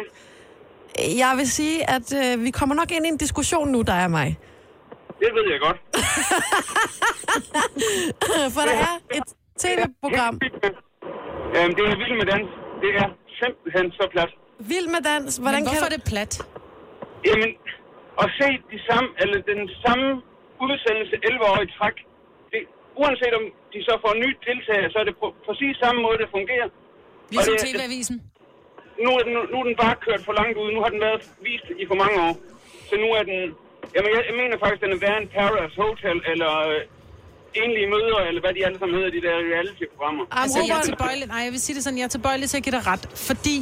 Jeg 0.99 1.33
vil 1.37 1.49
sige, 1.59 1.91
at 1.97 2.07
øh, 2.21 2.45
vi 2.45 2.51
kommer 2.51 2.75
nok 2.75 2.91
ind 2.97 3.05
i 3.07 3.09
en 3.09 3.17
diskussion 3.17 3.69
nu, 3.75 3.83
der 3.83 3.93
er 4.05 4.09
mig. 4.09 4.29
Det 5.23 5.31
ved 5.37 5.45
jeg 5.53 5.61
godt. 5.67 5.79
For 8.55 8.63
der 8.71 8.77
er 8.91 8.95
et 9.19 9.29
tv-program, 9.63 10.35
Øhm, 11.57 11.73
det 11.77 11.83
er 11.93 11.97
vild 12.03 12.15
med 12.23 12.27
dans. 12.35 12.49
Det 12.83 12.91
er 13.03 13.09
simpelthen 13.41 13.87
så 13.99 14.05
plat. 14.15 14.31
Vild 14.73 14.89
med 14.95 15.03
dans. 15.11 15.31
Men 15.39 15.43
Hvordan 15.45 15.63
hvorfor 15.67 15.87
kan 15.87 15.93
er 15.93 15.97
det 15.97 16.05
plat? 16.13 16.33
Jamen, 17.29 17.51
at 18.23 18.29
se 18.39 18.49
de 18.73 18.79
samme, 18.89 19.09
eller 19.23 19.39
den 19.53 19.63
samme 19.85 20.07
udsendelse 20.67 21.15
11 21.31 21.45
år 21.53 21.59
i 21.67 21.69
træk, 21.79 21.97
det, 22.53 22.61
uanset 23.03 23.33
om 23.39 23.45
de 23.75 23.79
så 23.89 23.95
får 24.05 24.13
nye 24.23 24.35
deltagere, 24.49 24.89
så 24.95 24.99
er 25.03 25.07
det 25.11 25.17
på 25.23 25.27
præcis 25.47 25.73
samme 25.85 25.99
måde, 26.07 26.17
det 26.23 26.29
fungerer. 26.37 26.69
Ligesom 27.35 27.53
Og 27.55 27.59
det- 27.61 27.65
TV-avisen. 27.75 28.17
Nu 29.05 29.11
er, 29.19 29.23
den, 29.27 29.33
nu 29.53 29.57
er 29.63 29.65
den 29.71 29.77
bare 29.85 29.97
kørt 30.07 30.23
for 30.27 30.33
langt 30.41 30.57
ud. 30.63 30.69
Nu 30.77 30.81
har 30.85 30.91
den 30.95 31.01
været 31.01 31.23
vist 31.47 31.69
i 31.83 31.85
for 31.91 31.95
mange 32.03 32.17
år. 32.27 32.35
Så 32.89 32.95
nu 33.03 33.09
er 33.19 33.23
den... 33.31 33.39
Jamen, 33.95 34.11
jeg, 34.15 34.23
jeg 34.31 34.37
mener 34.43 34.57
faktisk, 34.63 34.83
den 34.85 34.93
er 34.97 35.01
værre 35.05 35.19
end 35.23 35.29
Paradise 35.39 35.77
Hotel, 35.83 36.19
eller 36.33 36.53
øh, 36.69 36.81
enlige 37.63 37.89
møder, 37.95 38.19
eller 38.29 38.41
hvad 38.45 38.53
de 38.57 38.61
alle 38.67 38.79
sammen 38.79 38.95
hedder, 38.99 39.11
de 39.17 39.21
der 39.27 39.35
reality-programmer. 39.53 40.23
Jamen, 40.25 40.43
Altså, 40.43 40.59
jeg 40.71 40.77
er 40.83 40.87
tilbøjelig, 40.93 41.27
nej, 41.35 41.41
jeg 41.47 41.53
vil 41.55 41.61
sige 41.67 41.75
det 41.77 41.83
sådan, 41.85 41.99
jeg 42.01 42.05
er 42.11 42.15
tilbøjelig 42.17 42.47
til 42.51 42.57
at 42.61 42.65
give 42.67 42.77
dig 42.79 42.85
ret, 42.93 43.05
fordi 43.29 43.57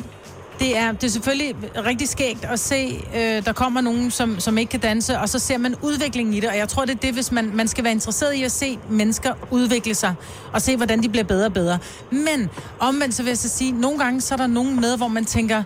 det 0.63 0.79
er, 0.79 0.93
det 0.93 1.05
er 1.05 1.09
selvfølgelig 1.09 1.57
rigtig 1.87 2.09
skægt 2.09 2.45
at 2.45 2.61
se, 2.61 3.05
øh, 3.17 3.45
der 3.45 3.53
kommer 3.53 3.81
nogen, 3.81 4.11
som, 4.11 4.41
som 4.41 4.59
ikke 4.59 4.71
kan 4.71 4.81
danse, 4.81 5.19
og 5.19 5.29
så 5.29 5.39
ser 5.39 5.59
man 5.59 5.75
udviklingen 5.83 6.35
i 6.35 6.41
det, 6.41 6.49
og 6.51 6.57
jeg 6.57 6.69
tror, 6.69 6.85
det 6.85 6.95
er 6.95 6.99
det, 6.99 7.15
hvis 7.15 7.33
man, 7.33 7.51
man 7.55 7.69
skal 7.69 7.85
være 7.85 7.93
interesseret 7.93 8.35
i 8.35 8.43
at 8.43 8.53
se 8.53 8.79
mennesker 8.91 9.35
udvikle 9.51 9.95
sig, 9.95 10.15
og 10.53 10.63
se, 10.63 10.77
hvordan 10.77 11.03
de 11.03 11.09
bliver 11.09 11.25
bedre 11.25 11.47
og 11.47 11.53
bedre. 11.53 11.79
Men 12.11 12.51
omvendt, 12.79 13.15
så 13.15 13.23
vil 13.23 13.31
jeg 13.31 13.39
så 13.39 13.49
sige, 13.49 13.73
nogle 13.73 13.99
gange, 13.99 14.21
så 14.21 14.35
er 14.35 14.37
der 14.37 14.47
nogen 14.47 14.81
med, 14.81 14.97
hvor 14.97 15.09
man 15.09 15.25
tænker, 15.25 15.63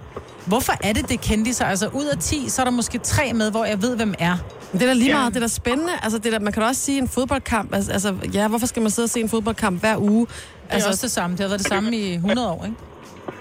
hvorfor 0.47 0.72
er 0.80 0.92
det, 0.92 1.09
det 1.09 1.20
kendte 1.20 1.55
sig? 1.55 1.68
Altså, 1.68 1.88
ud 1.88 2.05
af 2.05 2.18
10, 2.18 2.49
så 2.49 2.62
er 2.62 2.64
der 2.64 2.72
måske 2.72 2.99
tre 2.99 3.32
med, 3.32 3.51
hvor 3.51 3.64
jeg 3.64 3.82
ved, 3.82 3.97
hvem 3.97 4.14
er. 4.18 4.36
Det 4.72 4.82
er 4.82 4.86
da 4.86 4.92
lige 4.92 5.12
meget, 5.12 5.34
det 5.34 5.36
er 5.36 5.44
da 5.47 5.49
spændende. 5.49 5.92
Altså, 6.03 6.18
det 6.18 6.26
er 6.34 6.38
da, 6.38 6.44
man 6.44 6.53
kan 6.53 6.62
også 6.62 6.80
sige 6.80 6.99
en 6.99 7.09
fodboldkamp. 7.09 7.74
Altså, 7.74 7.92
altså, 7.92 8.14
ja, 8.34 8.49
hvorfor 8.49 8.66
skal 8.66 8.82
man 8.82 8.90
sidde 8.90 9.07
og 9.07 9.11
se 9.11 9.20
en 9.20 9.28
fodboldkamp 9.28 9.80
hver 9.80 9.97
uge? 9.97 10.26
Det 10.26 10.34
er 10.68 10.74
altså, 10.74 10.88
også 10.88 11.03
det 11.03 11.11
samme. 11.11 11.36
Det 11.36 11.40
har 11.40 11.49
været 11.49 11.61
det 11.61 11.68
samme 11.68 11.97
i 11.97 12.14
100 12.14 12.51
år, 12.51 12.64
ikke? 12.64 12.76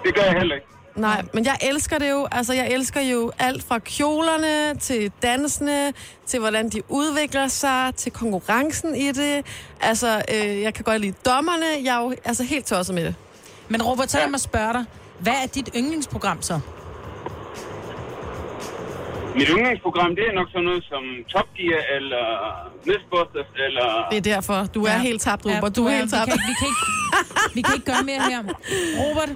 Det 0.05 0.15
gør 0.15 0.21
jeg 0.21 0.33
heller 0.33 0.55
ikke. 0.55 0.74
Nej, 0.95 1.23
men 1.33 1.45
jeg 1.45 1.57
elsker 1.61 1.97
det 1.97 2.09
jo. 2.11 2.27
Altså, 2.31 2.53
jeg 2.53 2.69
elsker 2.71 3.01
jo 3.01 3.31
alt 3.39 3.63
fra 3.63 3.79
kjolerne 3.79 4.75
til 4.79 5.11
dansene, 5.23 5.93
til 6.25 6.39
hvordan 6.39 6.69
de 6.69 6.81
udvikler 6.89 7.47
sig, 7.47 7.91
til 7.95 8.11
konkurrencen 8.11 8.95
i 8.95 9.11
det. 9.11 9.45
Altså, 9.81 10.21
øh, 10.35 10.61
jeg 10.61 10.73
kan 10.73 10.83
godt 10.83 11.01
lide 11.01 11.13
dommerne. 11.25 11.65
Jeg 11.83 11.95
er 11.97 12.01
jo 12.03 12.13
altså, 12.25 12.43
helt 12.43 12.65
tosset 12.65 12.95
med 12.95 13.05
det. 13.05 13.15
Men 13.69 13.81
Robert, 13.81 14.11
så 14.11 14.17
lad 14.17 14.27
mig 14.29 14.39
spørge 14.39 14.73
dig, 14.73 14.85
hvad 15.19 15.33
er 15.43 15.47
dit 15.47 15.69
yndlingsprogram 15.75 16.41
så? 16.41 16.59
Mit 19.35 19.47
yndlingsprogram, 19.49 20.09
det 20.15 20.23
er 20.29 20.33
nok 20.39 20.47
sådan 20.51 20.65
noget 20.69 20.83
som 20.91 21.03
Top 21.33 21.47
Gear, 21.57 21.81
eller 21.97 22.25
Mythbusters, 22.87 23.49
eller... 23.67 24.07
Det 24.11 24.17
er 24.17 24.21
derfor. 24.35 24.57
Du 24.75 24.83
er 24.85 24.91
Ja. 24.91 24.99
helt 24.99 25.21
tabt, 25.21 25.45
Robert. 25.45 25.63
Ja, 25.77 25.81
du 25.81 25.85
er 25.87 25.91
helt 25.91 26.05
vi 26.05 26.09
tabt. 26.17 26.29
kan, 26.31 26.39
vi, 26.49 26.53
kan 26.59 26.67
ikke, 26.71 26.83
vi 27.55 27.61
kan 27.61 27.73
ikke 27.77 27.85
gøre 27.91 28.03
mere 28.11 28.21
her. 28.31 28.41
Robert, 29.01 29.29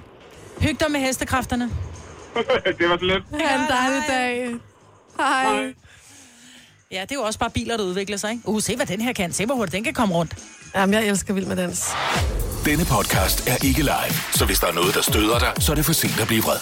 hyg 0.60 0.80
dig 0.80 0.90
med 0.90 1.00
hestekræfterne. 1.00 1.70
det 2.78 2.88
var 2.88 2.98
så 2.98 3.04
let. 3.04 3.22
Ha' 3.40 3.54
en 3.54 3.68
dejlig 3.68 4.02
dag. 4.08 4.54
Hej. 5.16 5.74
Ja, 6.92 7.00
det 7.02 7.10
er 7.10 7.14
jo 7.14 7.22
også 7.22 7.38
bare 7.38 7.50
biler, 7.50 7.76
der 7.76 7.84
udvikler 7.84 8.16
sig, 8.16 8.30
ikke? 8.30 8.48
Uh, 8.48 8.60
se 8.60 8.76
hvad 8.76 8.86
den 8.86 9.00
her 9.00 9.12
kan. 9.12 9.32
Se 9.32 9.46
hvor 9.46 9.54
hurtigt 9.54 9.72
den 9.72 9.84
kan 9.84 9.94
komme 9.94 10.14
rundt. 10.14 10.34
Jamen, 10.74 10.94
jeg 10.94 11.06
elsker 11.06 11.34
Vild 11.34 11.46
med 11.46 11.56
Dans. 11.56 11.88
Denne 12.64 12.84
podcast 12.84 13.48
er 13.48 13.64
ikke 13.64 13.80
live, 13.82 14.14
så 14.32 14.44
hvis 14.44 14.58
der 14.58 14.66
er 14.66 14.72
noget, 14.72 14.94
der 14.94 15.02
støder 15.02 15.38
dig, 15.38 15.52
så 15.58 15.72
er 15.72 15.76
det 15.76 15.84
for 15.84 15.92
sent 15.92 16.20
at 16.20 16.26
blive 16.26 16.42
vred. 16.42 16.58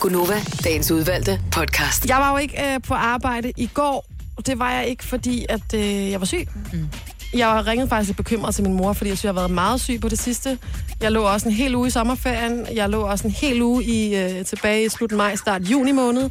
Gunova, 0.00 0.40
dagens 0.64 0.90
udvalgte 0.90 1.40
podcast. 1.52 2.06
Jeg 2.08 2.16
var 2.16 2.30
jo 2.30 2.36
ikke 2.36 2.74
øh, 2.74 2.80
på 2.82 2.94
arbejde 2.94 3.52
i 3.56 3.66
går. 3.74 4.06
Det 4.46 4.58
var 4.58 4.72
jeg 4.72 4.86
ikke, 4.86 5.04
fordi 5.04 5.46
at, 5.48 5.74
øh, 5.74 6.10
jeg 6.10 6.20
var 6.20 6.26
syg. 6.26 6.48
Mm. 6.72 6.88
Jeg 7.36 7.66
ringede 7.66 7.88
faktisk 7.88 8.16
bekymret 8.16 8.54
til 8.54 8.64
min 8.64 8.72
mor, 8.72 8.92
fordi 8.92 9.10
jeg 9.10 9.18
synes, 9.18 9.24
jeg 9.24 9.28
har 9.28 9.40
været 9.40 9.50
meget 9.50 9.80
syg 9.80 10.00
på 10.00 10.08
det 10.08 10.18
sidste. 10.18 10.58
Jeg 11.00 11.12
lå 11.12 11.22
også 11.22 11.48
en 11.48 11.54
hel 11.54 11.74
uge 11.74 11.86
i 11.86 11.90
sommerferien. 11.90 12.66
Jeg 12.74 12.88
lå 12.88 13.00
også 13.00 13.26
en 13.26 13.30
hel 13.30 13.62
uge 13.62 13.84
i, 13.84 14.16
øh, 14.16 14.44
tilbage 14.44 14.84
i 14.84 14.88
slut 14.88 15.12
maj, 15.12 15.36
start 15.36 15.62
juni 15.62 15.92
måned. 15.92 16.22
Mm. 16.22 16.30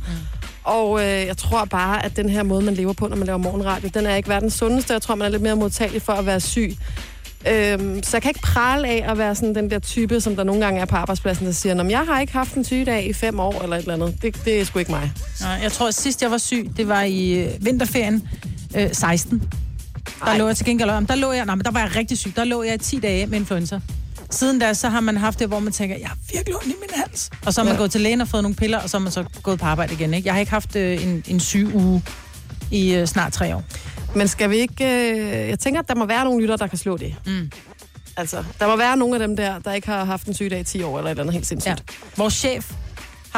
Og 0.64 1.00
øh, 1.00 1.08
jeg 1.08 1.38
tror 1.38 1.66
bare, 1.66 2.06
at 2.06 2.16
den 2.18 2.30
her 2.30 2.44
måde, 2.44 2.62
man 2.62 2.74
lever 2.74 2.94
på, 2.94 3.08
når 3.08 3.16
man 3.16 3.26
laver 3.26 3.38
morgenradio, 3.38 3.90
den 3.94 4.06
er 4.06 4.16
ikke 4.16 4.30
verdens 4.30 4.54
sundeste. 4.54 4.94
Jeg 4.94 5.02
tror, 5.02 5.16
man 5.16 5.26
er 5.26 5.30
lidt 5.30 5.42
mere 5.42 5.56
modtagelig 5.56 6.02
for 6.02 6.14
at 6.14 6.26
være 6.26 6.40
syg. 6.40 6.78
Øhm, 7.48 8.04
så 8.04 8.18
jeg 8.18 8.22
kan 8.22 8.30
ikke 8.30 8.42
prale 8.42 8.88
af 8.88 9.12
at 9.12 9.18
være 9.18 9.36
sådan 9.36 9.56
den 9.56 9.72
der 9.72 9.80
type, 9.80 10.22
som 10.22 10.36
der 10.36 10.44
nogle 10.44 10.66
gange 10.66 10.82
er 10.82 10.86
på 10.86 10.96
arbejdspladsen, 10.96 11.46
der 11.46 11.52
siger, 11.52 11.84
at 11.84 11.92
jeg 11.92 12.00
har 12.00 12.22
ikke 12.22 12.34
haft 12.34 12.54
en 12.54 12.64
sygedag 12.64 13.10
i 13.10 13.14
fem 13.14 13.40
år, 13.40 13.62
eller 13.64 13.76
et 13.76 13.82
eller 13.82 13.94
andet. 13.94 14.22
Det, 14.22 14.46
det 14.46 14.62
er 14.62 14.66
sgu 14.66 14.80
ikke 14.80 14.92
mig. 14.92 15.12
Nej, 15.42 15.60
jeg 15.64 15.72
tror, 15.72 15.88
at 15.88 15.94
sidst 15.94 16.22
jeg 16.22 16.32
var 16.32 16.38
syg, 16.38 16.72
det 16.78 16.88
var 16.88 17.02
i 17.02 17.44
øh, 17.44 17.66
vinterferien 17.66 18.28
øh, 18.78 18.90
16. 18.92 19.44
Der 20.20 20.26
Ej. 20.26 20.38
lå 20.38 20.48
jeg 20.48 20.58
til 20.58 20.66
gengæld 20.66 20.90
om. 20.90 21.06
Der 21.06 21.16
lå 21.16 21.32
jeg, 21.32 21.46
nej, 21.46 21.56
men 21.56 21.66
der 21.66 21.72
var 21.72 21.80
jeg 21.80 21.96
rigtig 21.96 22.18
syg. 22.18 22.36
Der 22.36 22.44
lå 22.44 22.64
jeg 22.64 22.76
i 22.76 22.78
10 22.78 23.00
dage 23.00 23.26
med 23.28 23.40
influenza. 23.40 23.80
Siden 24.30 24.60
da, 24.60 24.74
så 24.74 24.90
har 24.90 25.00
man 25.00 25.18
haft 25.18 25.40
det, 25.40 25.48
hvor 25.48 25.60
man 25.60 25.74
tænker, 25.74 25.96
jeg 25.98 26.08
har 26.08 26.18
virkelig 26.34 26.56
ondt 26.56 26.66
i 26.68 26.76
min 26.82 26.90
hals. 26.94 27.30
Og 27.46 27.54
så 27.54 27.62
har 27.62 27.66
man 27.66 27.74
Ja. 27.74 27.78
gået 27.80 27.92
til 27.92 28.02
lægen 28.02 28.22
og 28.22 28.28
fået 28.28 28.44
nogle 28.44 28.56
piller, 28.56 28.80
og 28.80 28.90
så 28.90 28.98
har 28.98 29.04
man 29.04 29.12
så 29.12 29.24
gået 29.44 29.60
på 29.60 29.66
arbejde 29.66 29.94
igen. 29.94 30.14
Ikke? 30.14 30.28
Jeg 30.28 30.34
har 30.34 30.40
ikke 30.40 30.52
haft 30.52 30.76
øh, 30.76 31.04
en, 31.04 31.24
en 31.28 31.40
syg 31.40 31.70
uge 31.74 32.04
i 32.72 32.94
øh, 32.96 33.08
snart 33.08 33.34
tre 33.34 33.56
år. 33.56 33.64
Men 34.16 34.28
skal 34.28 34.50
vi 34.50 34.56
ikke... 34.58 34.86
Øh, 34.86 35.50
jeg 35.50 35.60
tænker, 35.60 35.80
at 35.82 35.88
der 35.88 35.96
må 35.96 36.06
være 36.06 36.24
nogle 36.26 36.42
lytter, 36.42 36.56
der 36.58 36.68
kan 36.68 36.78
slå 36.78 36.98
det. 36.98 37.16
Mm. 37.26 37.52
Altså, 38.18 38.44
der 38.60 38.68
må 38.68 38.76
være 38.76 38.98
nogle 38.98 39.16
af 39.16 39.28
dem 39.28 39.36
der, 39.36 39.60
der 39.60 39.74
ikke 39.74 39.88
har 39.88 40.06
haft 40.06 40.28
en 40.28 40.34
sygedag 40.34 40.60
i 40.60 40.64
10 40.64 40.84
år, 40.84 40.98
eller 40.98 41.08
et 41.08 41.12
eller 41.12 41.24
andet 41.24 41.34
helt 41.34 41.48
sindssygt. 41.48 41.84
Ja. 41.90 41.94
Vores 42.18 42.34
chef 42.34 42.72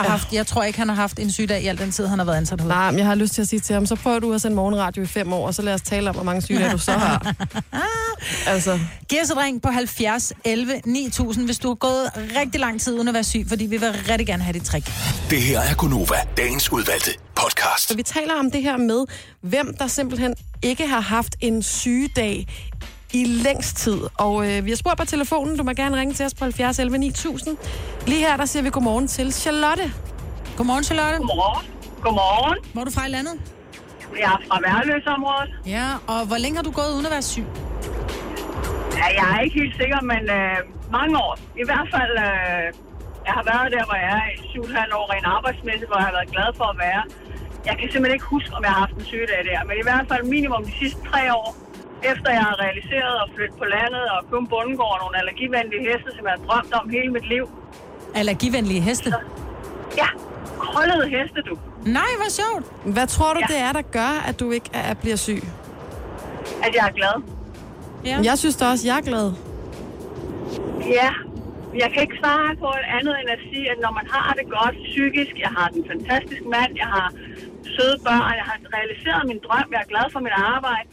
har 0.04 0.10
haft, 0.10 0.34
jeg 0.34 0.48
tror 0.48 0.64
ikke, 0.64 0.80
han 0.80 0.90
har 0.90 0.96
haft 0.96 1.20
en 1.20 1.32
sygdag 1.32 1.64
i 1.64 1.68
al 1.68 1.78
den 1.78 1.92
tid, 1.92 2.08
han 2.08 2.20
har 2.20 2.26
været 2.26 2.38
ansat 2.38 2.62
hos. 2.62 2.68
Nej, 2.68 2.92
men 2.92 3.00
jeg 3.00 3.08
har 3.08 3.16
lyst 3.16 3.34
til 3.34 3.42
at 3.42 3.48
sige 3.48 3.60
til 3.60 3.74
ham, 3.74 3.86
så 3.86 3.96
prøver 3.96 4.20
du 4.20 4.34
at 4.34 4.42
sende 4.42 4.56
morgenradio 4.56 5.04
i 5.04 5.06
fem 5.06 5.34
år, 5.34 5.48
og 5.48 5.54
så 5.54 5.62
lad 5.62 5.74
os 5.74 5.82
tale 5.82 6.10
om, 6.10 6.16
hvor 6.16 6.24
mange 6.24 6.42
sygedage 6.42 6.72
du 6.72 6.78
så 6.78 6.92
har. 6.92 7.34
altså, 8.54 8.80
Giv 9.10 9.20
os 9.24 9.30
et 9.30 9.38
ring 9.38 9.62
på 9.62 9.70
70 9.70 10.34
11 10.46 10.82
9000, 10.86 11.46
hvis 11.46 11.60
du 11.60 11.68
har 11.68 11.76
gået 11.76 12.12
rigtig 12.40 12.62
lang 12.62 12.82
tid 12.82 12.94
uden 12.94 13.08
at 13.08 13.14
være 13.14 13.24
syg, 13.24 13.46
fordi 13.50 13.66
vi 13.66 13.78
vil 13.78 13.96
rigtig 14.10 14.28
gerne 14.28 14.44
have 14.44 14.54
dit 14.54 14.64
trick. 14.64 14.92
Det 15.30 15.42
her 15.42 15.60
er 15.60 15.76
Gunova, 15.76 16.16
dagens 16.38 16.72
udvalgte 16.72 17.12
podcast. 17.36 17.88
så 17.88 17.96
vi 17.96 18.04
taler 18.04 18.34
om 18.40 18.52
det 18.52 18.62
her 18.62 18.78
med, 18.78 19.06
hvem 19.42 19.76
der 19.80 19.88
simpelthen 19.88 20.36
ikke 20.62 20.88
har 20.88 21.00
haft 21.00 21.36
en 21.40 21.64
sygedag 21.64 22.48
i 23.14 23.24
længst 23.26 23.78
tid. 23.78 24.00
Og 24.18 24.34
øh, 24.48 24.66
vi 24.66 24.70
har 24.70 24.78
spurgt 24.78 24.98
på 24.98 25.06
telefonen, 25.06 25.58
du 25.58 25.64
må 25.64 25.72
gerne 25.72 26.00
ringe 26.00 26.14
til 26.14 26.26
os 26.26 26.34
på 26.34 26.44
70 26.44 26.80
11 26.80 26.98
9000. 26.98 27.58
Lige 28.08 28.20
her, 28.20 28.38
der 28.38 28.46
siger 28.46 28.64
vi 28.64 28.70
godmorgen 28.70 29.08
til 29.08 29.34
Charlotte. 29.34 29.94
Godmorgen, 30.58 30.84
Charlotte. 30.84 31.18
Godmorgen. 31.18 31.66
Godmorgen. 32.02 32.58
Hvor 32.74 32.82
er 32.82 32.86
du 32.86 32.92
fra 32.92 33.06
i 33.08 33.10
landet? 33.10 33.34
Jeg 34.20 34.32
er 34.36 34.40
fra 34.48 34.58
Værløsområdet. 34.66 35.52
Ja, 35.76 35.88
og 36.08 36.20
hvor 36.30 36.38
længe 36.44 36.56
har 36.60 36.64
du 36.64 36.72
gået 36.72 36.92
uden 36.96 37.06
at 37.06 37.12
være 37.12 37.22
syg? 37.22 37.46
Ja, 39.00 39.08
jeg 39.20 39.26
er 39.36 39.40
ikke 39.46 39.56
helt 39.62 39.76
sikker, 39.82 40.00
men 40.12 40.24
øh, 40.38 40.58
mange 40.98 41.14
år. 41.26 41.34
I 41.62 41.66
hvert 41.70 41.88
fald, 41.96 42.14
øh, 42.28 42.66
jeg 43.28 43.34
har 43.40 43.46
været 43.52 43.68
der, 43.76 43.84
hvor 43.90 43.98
jeg 44.06 44.14
er 44.22 44.30
i 44.36 44.38
7,5 44.58 44.96
år 45.00 45.06
rent 45.14 45.28
arbejdsmæssigt, 45.38 45.90
hvor 45.90 46.00
jeg 46.02 46.08
har 46.10 46.16
været 46.20 46.30
glad 46.36 46.50
for 46.60 46.68
at 46.74 46.78
være. 46.88 47.02
Jeg 47.70 47.76
kan 47.80 47.86
simpelthen 47.92 48.18
ikke 48.18 48.30
huske, 48.36 48.52
om 48.58 48.62
jeg 48.66 48.72
har 48.76 48.82
haft 48.86 48.96
en 49.00 49.06
sygedag 49.12 49.40
der, 49.50 49.60
men 49.70 49.76
i 49.82 49.86
hvert 49.90 50.06
fald 50.12 50.24
minimum 50.36 50.62
de 50.70 50.74
sidste 50.82 51.00
tre 51.10 51.22
år, 51.42 51.48
efter 52.04 52.30
jeg 52.32 52.44
har 52.50 52.56
realiseret 52.64 53.16
at 53.24 53.30
flytte 53.36 53.56
på 53.58 53.66
landet 53.76 54.04
og 54.16 54.20
kun 54.32 54.48
bundegård 54.48 54.92
og 54.96 55.00
nogle 55.04 55.18
allergivenlige 55.22 55.82
heste, 55.90 56.10
som 56.18 56.26
jeg 56.26 56.34
har 56.38 56.44
drømt 56.48 56.74
om 56.74 56.90
hele 56.90 57.10
mit 57.12 57.28
liv. 57.28 57.46
Allergivenlige 58.16 58.82
heste? 58.82 59.14
Ja, 59.98 60.08
krøllede 60.60 61.10
heste, 61.16 61.42
du. 61.50 61.58
Nej, 61.86 62.12
hvor 62.20 62.30
sjovt. 62.40 62.66
Hvad 62.94 63.08
tror 63.08 63.34
du, 63.34 63.40
Ja. 63.40 63.54
det 63.54 63.60
er, 63.68 63.72
der 63.72 63.82
gør, 63.82 64.14
at 64.30 64.40
du 64.40 64.52
ikke 64.52 64.70
er, 64.74 64.94
bliver 64.94 65.16
syg? 65.16 65.42
At 66.64 66.72
jeg 66.76 66.88
er 66.88 66.92
glad. 67.00 67.16
Ja. 68.06 68.20
Jeg 68.24 68.38
synes 68.38 68.56
da 68.56 68.66
også, 68.72 68.88
jeg 68.88 68.98
er 68.98 69.02
glad. 69.12 69.28
Ja, 71.00 71.10
jeg 71.82 71.90
kan 71.94 72.02
ikke 72.06 72.18
svare 72.24 72.56
på 72.64 72.70
et 72.80 72.88
andet 72.98 73.14
end 73.22 73.30
at 73.38 73.42
sige, 73.50 73.66
at 73.74 73.78
når 73.86 73.92
man 74.00 74.06
har 74.16 74.30
det 74.40 74.46
godt 74.58 74.76
psykisk, 74.92 75.34
jeg 75.46 75.52
har 75.58 75.68
den 75.76 75.84
fantastisk 75.92 76.44
mand, 76.56 76.72
jeg 76.84 76.90
har 76.98 77.08
søde 77.76 77.98
børn, 78.08 78.34
jeg 78.42 78.46
har 78.52 78.58
realiseret 78.78 79.22
min 79.32 79.40
drøm, 79.48 79.68
jeg 79.76 79.82
er 79.86 79.90
glad 79.94 80.08
for 80.14 80.20
mit 80.28 80.36
arbejde, 80.56 80.88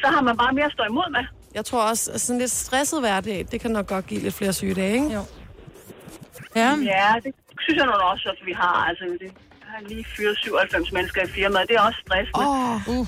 så 0.00 0.06
har 0.14 0.20
man 0.20 0.36
bare 0.36 0.52
mere 0.52 0.64
at 0.64 0.72
stå 0.72 0.84
imod 0.84 1.10
med. 1.10 1.24
Jeg 1.54 1.64
tror 1.64 1.82
også, 1.90 2.12
at 2.12 2.20
sådan 2.20 2.38
lidt 2.40 2.50
stresset 2.50 3.00
hverdag, 3.00 3.46
det 3.50 3.60
kan 3.60 3.70
nok 3.70 3.86
godt 3.86 4.06
give 4.06 4.20
lidt 4.20 4.34
flere 4.34 4.52
sygedage, 4.52 4.94
ikke? 4.94 5.06
Jo. 5.14 5.22
Ja. 6.56 6.70
Ja, 6.94 7.14
det 7.24 7.34
synes 7.60 7.76
jeg 7.78 7.86
nu 7.86 7.92
også, 7.92 8.28
at 8.28 8.46
vi 8.46 8.52
har. 8.52 8.76
Altså, 8.88 9.04
det, 9.04 9.30
jeg 9.62 9.68
har 9.74 9.80
lige 9.88 10.04
fyret 10.16 10.38
97 10.38 10.92
mennesker 10.92 11.22
i 11.22 11.30
firmaet. 11.30 11.68
Det 11.68 11.76
er 11.76 11.80
også 11.80 12.00
stressende. 12.06 12.46
Åh, 12.48 12.88
Uh. 12.98 13.06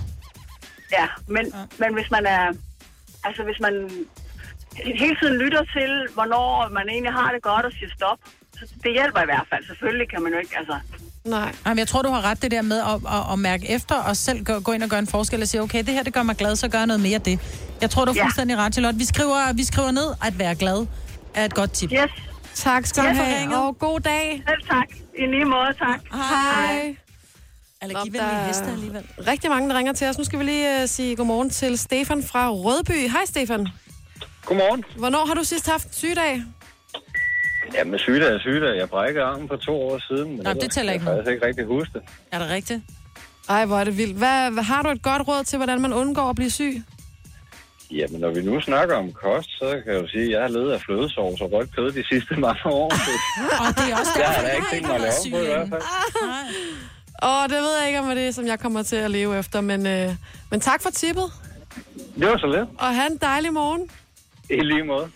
Ja, 0.92 1.06
men, 1.26 1.52
men 1.78 1.94
hvis 1.94 2.10
man 2.10 2.26
er... 2.26 2.52
Altså, 3.24 3.42
hvis 3.42 3.60
man 3.60 3.90
hele 5.00 5.16
tiden 5.20 5.36
lytter 5.38 5.62
til, 5.76 6.06
hvornår 6.14 6.68
man 6.68 6.88
egentlig 6.88 7.12
har 7.12 7.32
det 7.32 7.42
godt 7.42 7.66
og 7.66 7.72
siger 7.72 7.90
stop, 7.96 8.18
så 8.58 8.64
det 8.84 8.92
hjælper 8.92 9.20
i 9.22 9.24
hvert 9.24 9.46
fald. 9.50 9.66
Selvfølgelig 9.66 10.08
kan 10.10 10.22
man 10.22 10.32
jo 10.32 10.38
ikke, 10.38 10.58
altså... 10.58 10.76
nej. 11.28 11.54
Jamen, 11.66 11.78
jeg 11.78 11.88
tror, 11.88 12.02
du 12.02 12.08
har 12.10 12.24
ret 12.24 12.42
det 12.42 12.50
der 12.50 12.62
med 12.62 12.78
at, 12.78 12.86
at, 12.86 13.32
at 13.32 13.38
mærke 13.38 13.68
efter 13.70 13.94
og 13.94 14.16
selv 14.16 14.44
gå, 14.44 14.60
gå 14.60 14.72
ind 14.72 14.82
og 14.82 14.88
gøre 14.88 14.98
en 15.00 15.06
forskel 15.06 15.42
og 15.42 15.48
sige, 15.48 15.62
okay, 15.62 15.78
det 15.84 15.94
her 15.94 16.02
det 16.02 16.12
gør 16.14 16.22
mig 16.22 16.36
glad, 16.36 16.56
så 16.56 16.68
gør 16.68 16.78
jeg 16.78 16.86
noget 16.86 17.00
mere 17.02 17.14
af 17.14 17.20
det. 17.22 17.38
Jeg 17.80 17.90
tror, 17.90 18.04
du 18.04 18.10
er 18.10 18.14
Ja. 18.16 18.24
fuldstændig 18.24 18.56
ret, 18.56 18.72
Charlotte. 18.72 18.98
Vi 18.98 19.04
skriver, 19.04 19.52
vi 19.52 19.64
skriver 19.64 19.90
ned, 19.90 20.14
at 20.24 20.38
være 20.38 20.54
glad 20.54 20.86
er 21.34 21.44
et 21.44 21.54
godt 21.54 21.72
tip. 21.72 21.92
Yes, 21.92 22.10
Tak 22.54 22.86
skal 22.86 23.02
du 23.02 23.08
for 23.16 23.22
have, 23.24 23.56
og 23.56 23.78
god 23.78 24.00
dag. 24.00 24.42
selv 24.48 24.68
tak. 24.68 24.86
I 25.18 25.26
lige 25.26 25.44
måde, 25.44 25.72
tak. 25.78 26.00
Hej. 26.12 26.96
Allergivenlige 27.80 28.22
Nå, 28.22 28.28
der 28.28 28.34
er 28.34 28.46
heste 28.46 28.64
alligevel. 28.64 29.02
Rigtig 29.26 29.50
mange, 29.50 29.70
der 29.70 29.78
ringer 29.78 29.92
til 29.92 30.06
os. 30.06 30.18
Nu 30.18 30.24
skal 30.24 30.38
vi 30.38 30.44
lige 30.44 30.82
uh, 30.82 30.88
sige 30.88 31.16
godmorgen 31.16 31.50
til 31.50 31.78
Stefan 31.78 32.22
fra 32.22 32.50
Rødby. 32.50 33.08
Hej, 33.10 33.24
Stefan. 33.26 33.68
Godmorgen. 34.44 34.84
Hvornår 34.96 35.26
har 35.26 35.34
du 35.34 35.44
sidst 35.44 35.70
haft 35.70 35.86
en 35.86 35.92
sygedag? 35.92 36.42
Jamen, 37.74 37.98
sygedag 37.98 38.34
er 38.34 38.38
sygedag. 38.38 38.76
Jeg 38.78 38.88
brækkede 38.88 39.24
armen 39.24 39.48
for 39.48 39.56
to 39.56 39.82
år 39.82 39.98
siden. 40.08 40.30
Men 40.36 40.40
Nå, 40.44 40.52
det 40.52 40.70
tæller 40.70 40.92
ikke 40.92 41.04
kan 41.04 41.12
Jeg 41.12 41.18
faktisk 41.18 41.32
ikke 41.34 41.46
rigtig 41.46 41.64
huske 41.64 41.92
det. 41.94 42.02
Er 42.32 42.38
det 42.38 42.50
rigtigt? 42.50 42.80
Ej, 43.48 43.64
hvor 43.66 43.78
er 43.78 43.84
det 43.84 43.96
vildt. 43.98 44.16
Hvad, 44.18 44.50
hvad, 44.50 44.62
har 44.62 44.82
du 44.82 44.88
et 44.88 45.02
godt 45.02 45.28
råd 45.28 45.44
til, 45.44 45.56
hvordan 45.56 45.80
man 45.80 45.92
undgår 45.92 46.30
at 46.30 46.36
blive 46.36 46.50
syg? 46.50 46.82
Jamen, 47.90 48.20
når 48.20 48.30
vi 48.30 48.42
nu 48.42 48.60
snakker 48.60 48.96
om 48.96 49.12
kost, 49.12 49.50
så 49.58 49.80
kan 49.84 49.92
jeg 49.94 50.02
jo 50.02 50.08
sige, 50.08 50.24
at 50.24 50.30
jeg 50.30 50.40
har 50.40 50.48
levet 50.48 50.72
af 50.72 50.80
flødesovs 50.80 51.40
og 51.40 51.52
rødt 51.52 51.76
kød 51.76 51.92
de 51.92 52.04
sidste 52.08 52.34
mange 52.36 52.60
år. 52.66 52.92
Og 53.62 53.68
det 53.76 53.92
er 53.92 53.96
også 54.00 54.12
derfor, 54.16 54.32
har 54.40 54.42
jeg 54.42 54.54
ikke 54.54 54.66
har 54.66 54.70
tænkt 54.72 54.74
ikke 54.74 54.86
mig 54.86 54.94
at 54.94 55.00
lave 55.00 55.12
syg 55.22 55.30
på 55.30 55.38
i 55.38 55.46
hvert 55.46 55.68
fald. 55.68 55.82
Åh, 57.22 57.42
det 57.42 57.62
ved 57.64 57.78
jeg 57.78 57.86
ikke, 57.88 57.98
om 58.00 58.08
det 58.08 58.28
er, 58.28 58.30
som 58.32 58.46
jeg 58.46 58.60
kommer 58.60 58.82
til 58.82 58.96
at 58.96 59.10
leve 59.10 59.38
efter, 59.38 59.60
men, 59.60 59.86
øh, 59.86 60.10
men 60.50 60.60
tak 60.60 60.82
for 60.82 60.90
tippet, 60.90 61.24
Det 62.18 62.26
var 62.28 62.38
så 62.38 62.46
lidt. 62.46 62.68
og 62.78 62.94
have 62.94 63.10
en 63.10 63.16
dejlig 63.16 63.52
morgen. 63.52 63.90
I 64.50 64.60
lige 64.60 64.84
måde. 64.84 65.08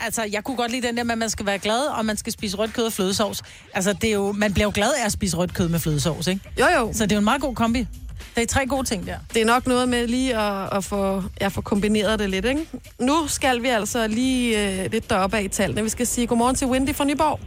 Altså, 0.00 0.22
jeg 0.32 0.44
kunne 0.44 0.56
godt 0.56 0.70
lide 0.70 0.86
den 0.86 0.96
der 0.96 1.04
med, 1.04 1.12
at 1.12 1.18
man 1.18 1.30
skal 1.30 1.46
være 1.46 1.58
glad, 1.58 1.80
og 1.86 2.04
man 2.06 2.16
skal 2.16 2.32
spise 2.32 2.56
rødt 2.56 2.72
kød 2.74 2.84
og 2.84 2.92
flødesovs. 2.92 3.42
Altså, 3.74 3.92
det 3.92 4.10
er 4.10 4.14
jo, 4.14 4.32
man 4.32 4.52
bliver 4.52 4.66
jo 4.66 4.72
glad 4.74 4.90
af 5.02 5.06
at 5.06 5.12
spise 5.12 5.36
rødt 5.36 5.54
kød 5.54 5.68
med 5.68 5.78
flødesovs, 5.78 6.26
ikke? 6.26 6.40
Jo, 6.60 6.66
jo. 6.78 6.92
Så 6.92 7.04
det 7.04 7.12
er 7.12 7.16
jo 7.16 7.18
en 7.18 7.24
meget 7.24 7.40
god 7.40 7.54
kombi. 7.54 7.86
Det 8.34 8.42
er 8.42 8.46
tre 8.46 8.66
gode 8.66 8.84
ting 8.86 9.06
der. 9.06 9.16
Det 9.34 9.42
er 9.42 9.46
nok 9.46 9.66
noget 9.66 9.88
med 9.88 10.06
lige 10.06 10.36
at, 10.38 10.76
at 10.76 10.84
få, 10.84 11.22
ja, 11.40 11.48
få 11.48 11.60
kombineret 11.60 12.18
det 12.18 12.30
lidt, 12.30 12.44
ikke? 12.44 12.66
Nu 13.00 13.26
skal 13.26 13.62
vi 13.62 13.68
altså 13.68 14.06
lige 14.06 14.68
øh, 14.84 14.90
lidt 14.92 15.10
deroppe 15.10 15.36
af 15.36 15.42
i 15.42 15.48
tallene. 15.48 15.82
Vi 15.82 15.88
skal 15.88 16.06
sige 16.06 16.26
godmorgen 16.26 16.56
til 16.56 16.66
Wendy 16.66 16.94
fra 16.94 17.04
Nyborg. 17.04 17.40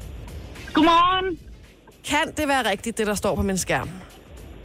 Godmorgen. 0.73 1.37
Kan 2.05 2.33
det 2.37 2.47
være 2.47 2.69
rigtigt, 2.69 2.97
det 2.97 3.07
der 3.07 3.15
står 3.15 3.35
på 3.35 3.41
min 3.41 3.57
skærm? 3.57 3.89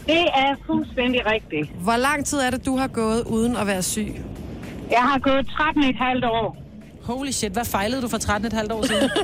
Det 0.06 0.20
er 0.34 0.54
fuldstændig 0.66 1.26
rigtigt. 1.26 1.70
Hvor 1.80 1.96
lang 1.96 2.26
tid 2.26 2.38
er 2.38 2.50
det, 2.50 2.66
du 2.66 2.76
har 2.76 2.86
gået 2.88 3.22
uden 3.24 3.56
at 3.56 3.66
være 3.66 3.82
syg? 3.82 4.14
Jeg 4.90 5.02
har 5.02 5.18
gået 5.18 5.46
13 5.46 5.82
et 5.82 5.96
halvt 5.96 6.24
år. 6.24 6.65
Holy 7.10 7.32
shit, 7.38 7.52
hvad 7.52 7.64
fejlede 7.76 8.02
du 8.02 8.08
for 8.08 8.16
13,5 8.16 8.74
år 8.74 8.82
siden? 8.90 9.10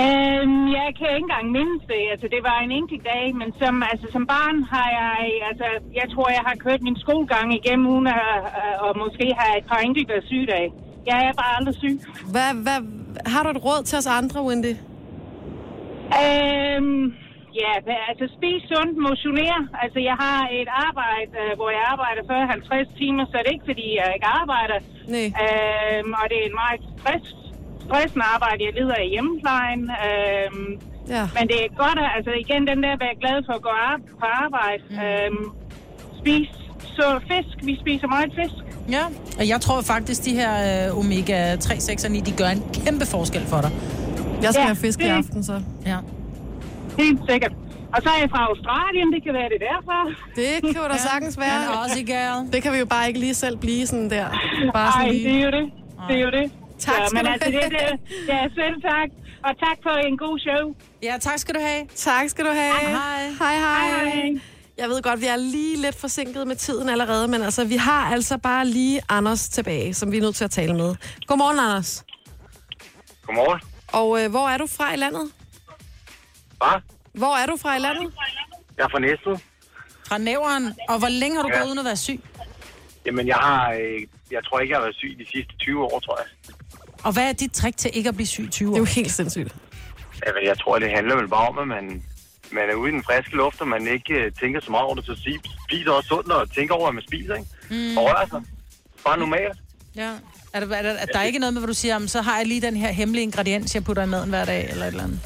Øhm, 0.00 0.64
jeg 0.78 0.88
kan 0.98 1.08
ikke 1.16 1.26
engang 1.28 1.46
mindes 1.56 1.82
det. 1.92 2.02
Altså, 2.12 2.26
det 2.34 2.40
var 2.48 2.58
en 2.66 2.72
enkelt 2.80 3.04
dag, 3.12 3.24
men 3.40 3.48
som, 3.60 3.74
altså, 3.92 4.06
som 4.14 4.22
barn 4.34 4.56
har 4.72 4.88
jeg... 5.00 5.16
Altså, 5.50 5.68
jeg 6.00 6.06
tror, 6.12 6.26
jeg 6.38 6.44
har 6.48 6.56
kørt 6.64 6.82
min 6.88 6.96
skolegang 7.04 7.48
igennem 7.60 7.86
uden 7.94 8.06
at, 8.06 8.26
øh, 8.60 8.74
og 8.84 8.90
måske 9.04 9.26
have 9.40 9.54
et 9.60 9.66
par 9.70 9.80
enkelte 9.88 10.14
sygedage. 10.30 10.70
Jeg 11.10 11.18
er 11.28 11.32
bare 11.42 11.52
aldrig 11.58 11.74
syg. 11.82 11.94
Hvad, 12.34 12.50
hvad, 12.64 12.78
har 13.26 13.42
du 13.42 13.50
et 13.50 13.64
råd 13.64 13.82
til 13.84 13.98
os 13.98 14.06
andre, 14.06 14.38
Wendy? 14.48 14.74
Øhm, 16.22 17.14
ja, 17.62 17.70
altså 18.10 18.24
spis 18.36 18.62
sundt, 18.72 18.94
motionere. 19.08 19.60
Altså, 19.82 19.98
jeg 20.10 20.16
har 20.24 20.40
et 20.60 20.68
arbejde, 20.88 21.32
øh, 21.42 21.50
hvor 21.58 21.70
jeg 21.76 21.84
arbejder 21.94 22.22
40-50 22.30 22.98
timer, 23.00 23.24
så 23.30 23.34
det 23.42 23.48
er 23.50 23.54
ikke, 23.56 23.68
fordi 23.72 23.86
jeg 24.00 24.08
ikke 24.16 24.28
arbejder. 24.42 24.78
Nej. 25.14 25.26
Øhm, 25.42 26.12
og 26.20 26.24
det 26.30 26.36
er 26.42 26.46
et 26.50 26.56
meget 26.62 26.80
stress, 26.96 27.26
stressende 27.86 28.26
arbejde, 28.34 28.60
jeg 28.68 28.72
lider 28.80 28.98
i 29.06 29.08
hjemmeplejen. 29.14 29.82
Øhm, 30.06 30.70
Ja. 31.16 31.24
men 31.38 31.44
det 31.52 31.58
er 31.64 31.68
godt, 31.84 31.98
at, 32.04 32.10
altså 32.16 32.32
igen, 32.44 32.60
den 32.70 32.78
der 32.84 32.92
at 32.96 33.00
være 33.06 33.16
glad 33.22 33.36
for 33.46 33.52
at 33.52 33.62
gå 33.68 33.74
på 34.20 34.26
arbejde. 34.44 34.82
Mm. 34.90 34.98
Øhm, 35.04 35.44
spise 36.20 36.52
så 36.96 37.06
fisk. 37.30 37.54
Vi 37.68 37.72
spiser 37.80 38.06
meget 38.06 38.30
fisk. 38.40 38.54
Ja, 38.96 39.04
og 39.38 39.48
jeg 39.48 39.60
tror 39.60 39.80
faktisk, 39.82 40.24
de 40.24 40.32
her 40.40 40.52
øh, 40.88 40.98
omega 40.98 41.56
3, 41.56 41.80
6 41.80 42.04
og 42.04 42.10
9, 42.10 42.20
de 42.20 42.32
gør 42.32 42.46
en 42.56 42.62
kæmpe 42.84 43.06
forskel 43.06 43.42
for 43.46 43.60
dig. 43.60 43.70
Jeg 44.42 44.50
skal 44.54 44.60
Ja, 44.62 44.66
have 44.66 44.76
fisk 44.76 45.00
i 45.00 45.04
aften, 45.08 45.44
så. 45.44 45.62
Ja. 45.86 45.96
Helt 47.02 47.20
sikkert. 47.30 47.52
Og 47.94 47.98
så 48.04 48.08
er 48.14 48.18
jeg 48.24 48.30
fra 48.34 48.42
Australien, 48.50 49.06
det 49.14 49.20
kan 49.24 49.32
være 49.38 49.48
det 49.54 49.60
derfra. 49.68 49.98
Det 50.40 50.52
kan 50.74 50.82
jo 50.82 50.88
da 50.94 50.98
sagtens 51.10 51.38
være. 51.38 51.58
Men 51.60 51.78
også 51.82 51.98
girl. 52.12 52.52
Det 52.52 52.62
kan 52.62 52.72
vi 52.74 52.78
jo 52.78 52.86
bare 52.86 53.08
ikke 53.08 53.20
lige 53.20 53.34
selv 53.34 53.56
blive 53.56 53.86
sådan 53.86 54.10
der. 54.10 54.26
Bare 54.74 54.92
sådan 54.92 55.06
Nej, 55.06 55.12
lige. 55.12 55.28
det 55.28 55.36
er 55.40 55.44
jo 55.46 55.50
det. 55.58 55.66
Det 56.08 56.16
er 56.16 56.24
jo 56.26 56.30
det. 56.38 56.46
Tak 56.78 56.94
ja, 56.98 57.06
skal 57.06 57.16
men 57.16 57.24
du 57.24 57.30
altså, 57.32 57.50
det, 57.50 57.60
have. 57.62 57.70
det, 57.70 58.28
ja, 58.28 58.40
selv 58.60 58.76
tak. 58.90 59.08
Og 59.46 59.52
tak 59.64 59.76
for 59.82 59.90
en 60.08 60.16
god 60.18 60.38
show. 60.46 60.74
Ja, 61.02 61.14
tak 61.20 61.38
skal 61.38 61.54
du 61.54 61.60
have. 61.60 61.86
Tak 61.96 62.28
skal 62.28 62.44
du 62.44 62.50
have. 62.50 62.74
Hej. 62.74 63.28
Hej, 63.38 63.54
hej. 63.58 64.04
Hej. 64.04 64.40
Jeg 64.78 64.88
ved 64.88 65.02
godt, 65.02 65.20
vi 65.20 65.26
er 65.26 65.36
lige 65.36 65.76
lidt 65.76 65.96
forsinket 66.00 66.46
med 66.46 66.56
tiden 66.56 66.88
allerede, 66.88 67.28
men 67.28 67.42
altså, 67.42 67.64
vi 67.64 67.76
har 67.76 68.12
altså 68.12 68.38
bare 68.38 68.66
lige 68.66 69.00
Anders 69.08 69.48
tilbage, 69.48 69.94
som 69.94 70.12
vi 70.12 70.16
er 70.16 70.20
nødt 70.22 70.36
til 70.36 70.44
at 70.44 70.50
tale 70.50 70.74
med. 70.74 70.94
Godmorgen, 71.26 71.58
Anders. 71.58 72.04
Godmorgen. 73.26 73.60
Og 73.92 74.24
øh, 74.24 74.30
hvor 74.30 74.48
er 74.48 74.58
du 74.58 74.66
fra 74.66 74.94
i 74.94 74.96
landet? 74.96 75.30
Hvad? 76.60 76.76
Hvor 77.12 77.36
er 77.36 77.46
du 77.46 77.56
fra 77.62 77.76
i 77.76 77.78
landet? 77.78 78.12
Jeg 78.76 78.84
er 78.84 78.88
fra 78.88 78.98
Næstved. 78.98 79.36
Fra 80.08 80.18
næveren. 80.18 80.74
Og 80.88 80.98
hvor 80.98 81.08
længe 81.08 81.36
har 81.36 81.42
du 81.42 81.48
Ja. 81.52 81.58
gået 81.58 81.66
uden 81.66 81.78
at 81.78 81.84
være 81.84 81.96
syg? 81.96 82.20
Jamen, 83.06 83.26
jeg 83.26 83.36
har... 83.36 83.72
Øh, 83.72 84.00
jeg 84.30 84.44
tror 84.44 84.60
ikke, 84.60 84.72
jeg 84.72 84.78
har 84.78 84.84
været 84.86 84.96
syg 84.96 85.16
de 85.18 85.26
sidste 85.32 85.52
20 85.58 85.82
år, 85.84 86.00
tror 86.00 86.18
jeg. 86.20 86.26
Og 87.04 87.12
hvad 87.12 87.28
er 87.28 87.32
dit 87.32 87.52
trick 87.52 87.76
til 87.76 87.90
ikke 87.94 88.08
at 88.08 88.14
blive 88.14 88.26
syg 88.26 88.44
i 88.44 88.48
20 88.48 88.68
år? 88.68 88.72
Det 88.74 88.76
er 88.76 88.80
jo 88.80 88.84
helt 88.84 89.12
sindssygt. 89.12 89.54
Jamen, 90.26 90.44
jeg 90.44 90.58
tror, 90.58 90.78
det 90.78 90.90
handler 90.90 91.16
vel 91.16 91.28
bare 91.28 91.48
om, 91.48 91.58
at 91.58 91.68
man, 91.68 92.02
man 92.52 92.70
er 92.70 92.74
ude 92.74 92.90
i 92.90 92.94
den 92.94 93.04
friske 93.04 93.36
luft, 93.36 93.60
og 93.60 93.68
man 93.68 93.86
ikke 93.88 94.14
øh, 94.14 94.32
tænker 94.40 94.60
så 94.60 94.70
meget 94.70 94.84
over 94.84 94.94
det, 94.94 95.04
så 95.06 95.14
spiser 95.68 95.90
også 95.90 96.08
sundt 96.08 96.32
og 96.32 96.50
tænker 96.54 96.74
over, 96.74 96.84
hvad 96.86 96.94
man 96.94 97.04
spiser, 97.10 97.34
ikke? 97.34 97.48
Mm. 97.90 97.98
Og 97.98 98.04
rører 98.04 98.26
sig. 98.28 98.42
Bare 99.04 99.18
normalt. 99.18 99.58
Ja. 99.96 100.10
Er 100.52 100.60
der, 100.60 100.76
er 100.76 100.82
der, 100.82 100.90
er 100.90 101.06
der 101.06 101.22
ikke 101.22 101.38
noget 101.38 101.52
med, 101.54 101.60
hvor 101.60 101.66
du 101.66 101.74
siger, 101.74 101.94
"Jamen, 101.94 102.08
så 102.08 102.20
har 102.22 102.36
jeg 102.36 102.46
lige 102.46 102.60
den 102.60 102.76
her 102.76 102.92
hemmelige 102.92 103.22
ingrediens, 103.22 103.74
jeg 103.74 103.84
putter 103.84 104.02
i 104.02 104.06
maden 104.06 104.28
hver 104.30 104.44
dag, 104.44 104.70
eller 104.70 104.84
et 104.84 104.88
eller 104.88 105.04
andet? 105.04 105.20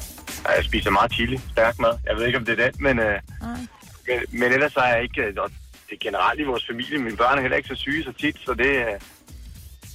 Ja, 0.45 0.51
Jeg 0.55 0.65
spiser 0.65 0.89
meget 0.89 1.11
chili, 1.13 1.37
stærk 1.51 1.79
mad. 1.79 1.93
Jeg 2.07 2.15
ved 2.17 2.25
ikke, 2.25 2.37
om 2.37 2.45
det 2.45 2.59
er 2.59 2.65
den, 2.71 2.83
men, 2.83 2.99
øh, 2.99 3.19
men, 4.07 4.39
men 4.39 4.51
ellers 4.53 4.75
er 4.75 4.83
jeg 4.93 5.03
ikke... 5.03 5.21
øh, 5.21 5.33
Og 5.37 5.49
det 5.89 5.93
er 5.95 5.99
generelt 6.01 6.39
i 6.39 6.43
vores 6.43 6.65
familie. 6.69 6.97
Mine 6.97 7.17
børn 7.17 7.37
er 7.37 7.41
heller 7.41 7.57
ikke 7.57 7.69
så 7.69 7.75
syge 7.75 8.03
så 8.03 8.11
tit, 8.21 8.35
så 8.45 8.53
det... 8.53 8.65
øh, 8.65 8.99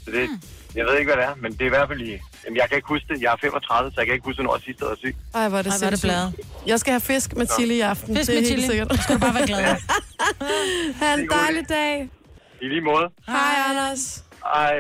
Så 0.05 0.11
det 0.11 0.29
jeg 0.75 0.85
ved 0.87 0.99
ikke, 0.99 1.13
hvad 1.13 1.23
det 1.23 1.31
er, 1.31 1.35
men 1.43 1.53
det 1.53 1.61
er 1.63 1.67
i 1.67 1.69
hvert 1.69 1.89
fald 1.89 2.01
i... 2.01 2.11
Jamen, 2.45 2.57
jeg 2.57 2.69
kan 2.69 2.77
ikke 2.77 2.89
huske 2.89 3.07
det. 3.15 3.23
Jeg 3.23 3.33
er 3.33 3.37
35, 3.41 3.91
så 3.91 3.95
jeg 4.01 4.07
kan 4.07 4.15
ikke 4.15 4.25
huske, 4.25 4.43
når 4.43 4.57
jeg 4.57 4.63
sidst 4.63 4.81
været 4.81 4.99
syg. 4.99 5.17
Ej, 5.35 5.49
hvor 5.49 5.59
er 5.59 5.63
det 5.63 5.73
Ej, 5.73 5.79
hvor 5.79 5.87
er 5.87 5.91
det 5.91 6.01
bladet. 6.03 6.35
Jeg 6.67 6.81
skal 6.81 6.91
have 6.91 7.01
fisk 7.01 7.37
med 7.37 7.47
chili 7.59 7.75
i 7.77 7.81
aften. 7.81 8.17
Fisk 8.17 8.31
det 8.31 8.37
er 8.37 8.41
med 8.41 8.49
helt 8.49 8.61
chili. 8.63 8.67
sikkert. 8.71 8.97
Så 8.97 9.03
skal 9.03 9.15
du 9.15 9.21
bare 9.21 9.35
være 9.35 9.47
glad. 9.47 9.65
ha' 11.01 11.15
en 11.15 11.29
dejlig 11.31 11.69
dag. 11.69 12.09
I 12.63 12.65
lige 12.69 12.81
måde. 12.81 13.09
Hej, 13.29 13.55
Anders. 13.69 14.25
Ej, 14.55 14.73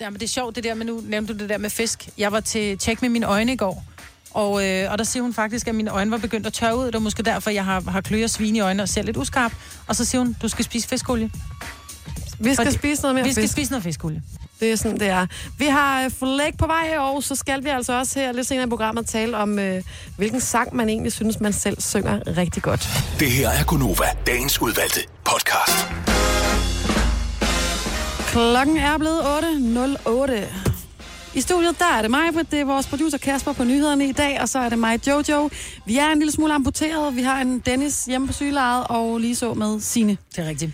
Ja, 0.00 0.10
men 0.10 0.14
det 0.20 0.22
er 0.26 0.28
sjovt 0.28 0.56
det 0.56 0.64
der, 0.64 0.74
men 0.74 0.86
nu 0.86 1.00
nævnte 1.04 1.32
du 1.34 1.38
det 1.38 1.48
der 1.48 1.58
med 1.58 1.70
fisk. 1.70 2.08
Jeg 2.18 2.32
var 2.32 2.40
til 2.40 2.78
tjek 2.78 3.02
med 3.02 3.08
mine 3.08 3.26
øjne 3.26 3.52
i 3.52 3.56
går, 3.56 3.84
og, 4.34 4.66
øh, 4.66 4.92
og 4.92 4.98
der 4.98 5.04
siger 5.04 5.22
hun 5.22 5.34
faktisk, 5.34 5.68
at 5.68 5.74
mine 5.74 5.90
øjne 5.90 6.10
var 6.10 6.16
begyndt 6.18 6.46
at 6.46 6.52
tørre 6.52 6.76
ud. 6.78 6.86
Det 6.86 6.94
er 6.94 6.98
måske 6.98 7.22
derfor, 7.22 7.50
jeg 7.50 7.64
har, 7.64 7.80
har 7.90 8.00
kløer 8.00 8.26
svine 8.26 8.58
i 8.58 8.60
øjnene 8.60 8.82
og 8.82 8.88
ser 8.88 9.02
lidt 9.02 9.16
uskarp. 9.16 9.52
Og 9.86 9.96
så 9.96 10.04
siger 10.04 10.22
hun, 10.22 10.36
du 10.42 10.48
skal 10.48 10.64
spise 10.64 10.88
fiskolie. 10.88 11.30
Vi 12.38 12.54
skal 12.54 12.66
Fordi- 12.66 12.78
spise 12.78 13.02
noget 13.02 13.14
mere 13.14 13.24
Vi 13.24 13.32
skal 13.32 13.42
fisk. 13.42 13.52
spise 13.52 13.70
noget 13.70 13.84
fiskolie. 13.84 14.22
Det 14.60 14.72
er 14.72 14.76
sådan, 14.76 15.00
det 15.00 15.08
er. 15.08 15.26
Vi 15.58 15.64
har 15.64 16.04
øh, 16.04 16.10
Flæk 16.10 16.58
på 16.58 16.66
vej, 16.66 16.98
og 16.98 17.22
så 17.22 17.34
skal 17.34 17.64
vi 17.64 17.68
altså 17.68 17.92
også 17.98 18.18
her 18.18 18.32
lidt 18.32 18.46
senere 18.46 18.66
i 18.66 18.68
programmet 18.68 19.06
tale 19.06 19.36
om, 19.36 19.58
øh, 19.58 19.82
hvilken 20.16 20.40
sang 20.40 20.76
man 20.76 20.88
egentlig 20.88 21.12
synes, 21.12 21.40
man 21.40 21.52
selv 21.52 21.80
synger 21.80 22.20
rigtig 22.36 22.62
godt. 22.62 22.88
Det 23.20 23.30
her 23.30 23.48
er 23.48 23.64
Gunova, 23.64 24.04
dagens 24.26 24.60
udvalgte 24.62 25.00
podcast. 25.24 25.86
Klokken 28.32 28.76
er 28.76 28.98
blevet 28.98 29.20
8.08. 29.20 30.69
I 31.34 31.40
studiet, 31.40 31.78
der 31.78 31.84
er 31.84 32.02
det 32.02 32.10
mig, 32.10 32.20
det 32.50 32.60
er 32.60 32.64
vores 32.64 32.86
producer 32.86 33.18
Kasper 33.18 33.52
på 33.52 33.64
nyhederne 33.64 34.06
i 34.08 34.12
dag, 34.12 34.40
og 34.40 34.48
så 34.48 34.58
er 34.58 34.68
det 34.68 34.78
mig, 34.78 35.08
Jojo. 35.08 35.50
Vi 35.86 35.98
er 35.98 36.06
en 36.08 36.18
lille 36.18 36.32
smule 36.32 36.54
amputeret. 36.54 37.16
Vi 37.16 37.22
har 37.22 37.40
en 37.40 37.58
Dennis 37.58 38.04
hjemme 38.04 38.26
på 38.26 38.32
sygelejet, 38.32 38.86
og 38.88 39.18
lige 39.18 39.36
så 39.36 39.54
med 39.54 39.80
Sine. 39.80 40.16
Det 40.36 40.44
er 40.44 40.48
rigtigt. 40.48 40.72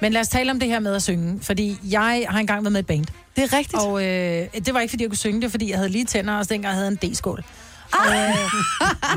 Men 0.00 0.12
lad 0.12 0.20
os 0.20 0.28
tale 0.28 0.50
om 0.50 0.60
det 0.60 0.68
her 0.68 0.80
med 0.80 0.94
at 0.94 1.02
synge, 1.02 1.40
fordi 1.42 1.78
jeg 1.90 2.26
har 2.28 2.38
engang 2.40 2.64
været 2.64 2.72
med 2.72 2.78
i 2.78 2.82
et 2.82 2.86
band. 2.86 3.04
Det 3.36 3.44
er 3.44 3.52
rigtigt. 3.52 3.82
Og 3.82 4.04
øh, 4.04 4.46
det 4.66 4.74
var 4.74 4.80
ikke, 4.80 4.90
fordi 4.90 5.02
jeg 5.04 5.10
kunne 5.10 5.16
synge 5.16 5.40
det, 5.42 5.50
fordi 5.50 5.70
jeg 5.70 5.76
havde 5.78 5.88
lige 5.88 6.04
tænder, 6.04 6.34
og 6.34 6.44
så 6.44 6.48
dengang 6.54 6.74
havde 6.74 6.86
jeg 6.86 6.98
en 7.02 7.12
D-skål. 7.12 7.44
Ah! 7.92 8.28
Øh, 8.28 8.36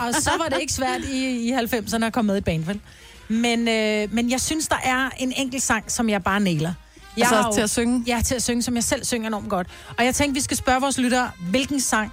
og 0.07 0.13
så 0.13 0.31
var 0.37 0.49
det 0.49 0.61
ikke 0.61 0.73
svært 0.73 1.01
i, 1.11 1.49
i 1.49 1.53
90'erne 1.53 2.05
at 2.05 2.13
komme 2.13 2.27
med 2.27 2.35
i 2.35 2.37
et 2.37 2.43
band, 2.45 2.63
vel? 2.63 2.79
Men, 3.27 3.67
øh, 3.67 4.13
men 4.13 4.31
jeg 4.31 4.41
synes, 4.41 4.67
der 4.67 4.79
er 4.83 5.09
en 5.19 5.33
enkelt 5.37 5.63
sang, 5.63 5.91
som 5.91 6.09
jeg 6.09 6.23
bare 6.23 6.39
nailer. 6.39 6.73
Jeg 7.19 7.27
Altså 7.27 7.47
jo- 7.49 7.53
til 7.53 7.61
at 7.61 7.69
synge? 7.69 8.03
Ja, 8.07 8.21
til 8.25 8.35
at 8.35 8.43
synge, 8.43 8.63
som 8.63 8.75
jeg 8.75 8.83
selv 8.83 9.05
synger 9.05 9.27
enormt 9.27 9.49
godt. 9.49 9.67
Og 9.97 10.05
jeg 10.05 10.15
tænkte, 10.15 10.33
vi 10.33 10.41
skal 10.41 10.57
spørge 10.57 10.81
vores 10.81 10.97
lyttere, 10.97 11.31
hvilken 11.49 11.79
sang, 11.81 12.11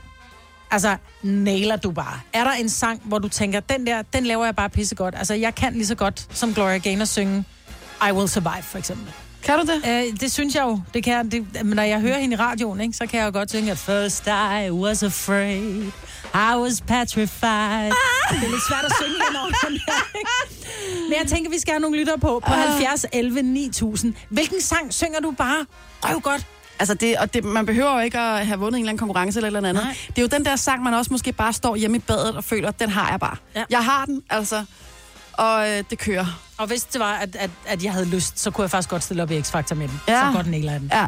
altså, 0.71 0.97
nailer 1.23 1.77
du 1.77 1.91
bare? 1.91 2.21
Er 2.33 2.45
der 2.45 2.53
en 2.53 2.69
sang, 2.69 3.01
hvor 3.05 3.19
du 3.19 3.29
tænker, 3.29 3.61
den 3.61 3.87
der, 3.87 4.03
den 4.03 4.27
laver 4.27 4.45
jeg 4.45 4.57
bare 4.57 4.71
pissegodt? 4.71 5.15
Altså, 5.19 5.35
jeg 5.35 5.55
kan 5.55 5.73
lige 5.73 5.87
så 5.87 5.95
godt 5.95 6.27
som 6.31 6.55
Gloria 6.55 6.79
Gaynor 6.79 7.05
synge 7.05 7.45
I 8.09 8.13
Will 8.13 8.29
Survive, 8.29 8.63
for 8.63 8.79
eksempel. 8.79 9.13
Kan 9.43 9.59
du 9.59 9.73
det? 9.73 9.83
Øh, 9.89 10.21
det 10.21 10.33
synes 10.33 10.55
jeg 10.55 10.63
jo. 10.63 10.81
Det 10.95 11.05
kan 11.05 11.13
jeg, 11.15 11.33
det, 11.33 11.65
men 11.67 11.77
når 11.77 11.83
jeg 11.83 12.01
hører 12.01 12.19
hende 12.19 12.35
i 12.35 12.37
radioen, 12.39 12.81
ikke, 12.81 12.95
så 12.97 13.07
kan 13.07 13.21
jeg 13.21 13.27
jo 13.27 13.33
godt 13.39 13.51
synge, 13.51 13.71
at 13.71 13.79
First 13.79 14.27
I 14.67 14.71
was 14.71 15.03
afraid, 15.03 15.91
I 16.37 16.57
was 16.57 16.81
petrified. 16.81 17.93
Det 18.31 18.45
er 18.45 18.51
lidt 18.51 18.67
svært 18.69 18.85
at 18.85 18.93
synge 19.03 19.17
ind 19.29 19.37
over 19.37 19.51
den 19.69 19.81
her, 19.87 20.19
ikke? 20.19 20.31
Men 21.09 21.15
jeg 21.21 21.27
tænker, 21.29 21.51
vi 21.51 21.59
skal 21.59 21.73
have 21.73 21.81
nogle 21.81 21.99
lyttere 21.99 22.19
på, 22.19 22.43
på 22.47 22.53
70 22.53 23.07
11 23.13 23.43
9000. 23.43 24.15
Hvilken 24.29 24.61
sang 24.61 24.95
synger 24.95 25.21
du 25.21 25.31
bare 25.31 25.67
røv 26.05 26.21
godt? 26.21 26.47
Altså 26.79 26.95
det, 26.95 27.17
og 27.19 27.35
det, 27.35 27.45
man 27.45 27.67
behøver 27.67 27.93
jo 27.93 27.99
ikke 27.99 28.19
at 28.19 28.47
have 28.47 28.59
vundet 28.59 28.79
en 28.79 28.85
eller 28.85 28.91
anden 28.91 28.99
konkurrence 28.99 29.39
eller 29.39 29.47
et 29.47 29.57
eller 29.57 29.69
andet. 29.69 29.85
Nej. 29.85 29.97
Det 30.09 30.19
er 30.19 30.23
jo 30.23 30.29
den 30.29 30.45
der 30.45 30.57
sang, 30.57 30.83
man 30.83 30.95
også 30.95 31.13
måske 31.13 31.33
bare 31.33 31.53
står 31.53 31.77
hjemme 31.77 31.97
i 31.97 32.01
badet 32.01 32.37
og 32.37 32.45
føler, 32.45 32.71
den 32.71 32.91
har 32.91 33.11
jeg 33.11 33.21
bare. 33.21 33.37
Ja. 33.55 33.65
Jeg 33.71 33.85
har 33.85 34.05
den, 34.05 34.23
altså. 34.31 34.65
Og 35.33 35.71
øh, 35.71 35.85
det 35.91 35.99
kører. 35.99 36.41
Og 36.59 36.67
hvis 36.67 36.85
det 36.85 37.01
var, 37.01 37.13
at, 37.13 37.37
at, 37.37 37.51
at 37.67 37.85
jeg 37.85 37.93
havde 37.93 38.07
lyst, 38.07 38.39
så 38.41 38.51
kunne 38.51 38.63
jeg 38.63 38.71
faktisk 38.71 38.89
godt 38.91 39.03
stille 39.03 39.23
op 39.23 39.31
i 39.31 39.41
X-Factor 39.41 39.75
med 39.75 39.89
den. 39.89 40.01
Ja. 40.09 40.21
Så 40.21 40.33
godt 40.35 40.47
nailer 40.47 40.73
jeg 40.73 40.81
den. 40.81 40.91
Ja. 40.93 41.07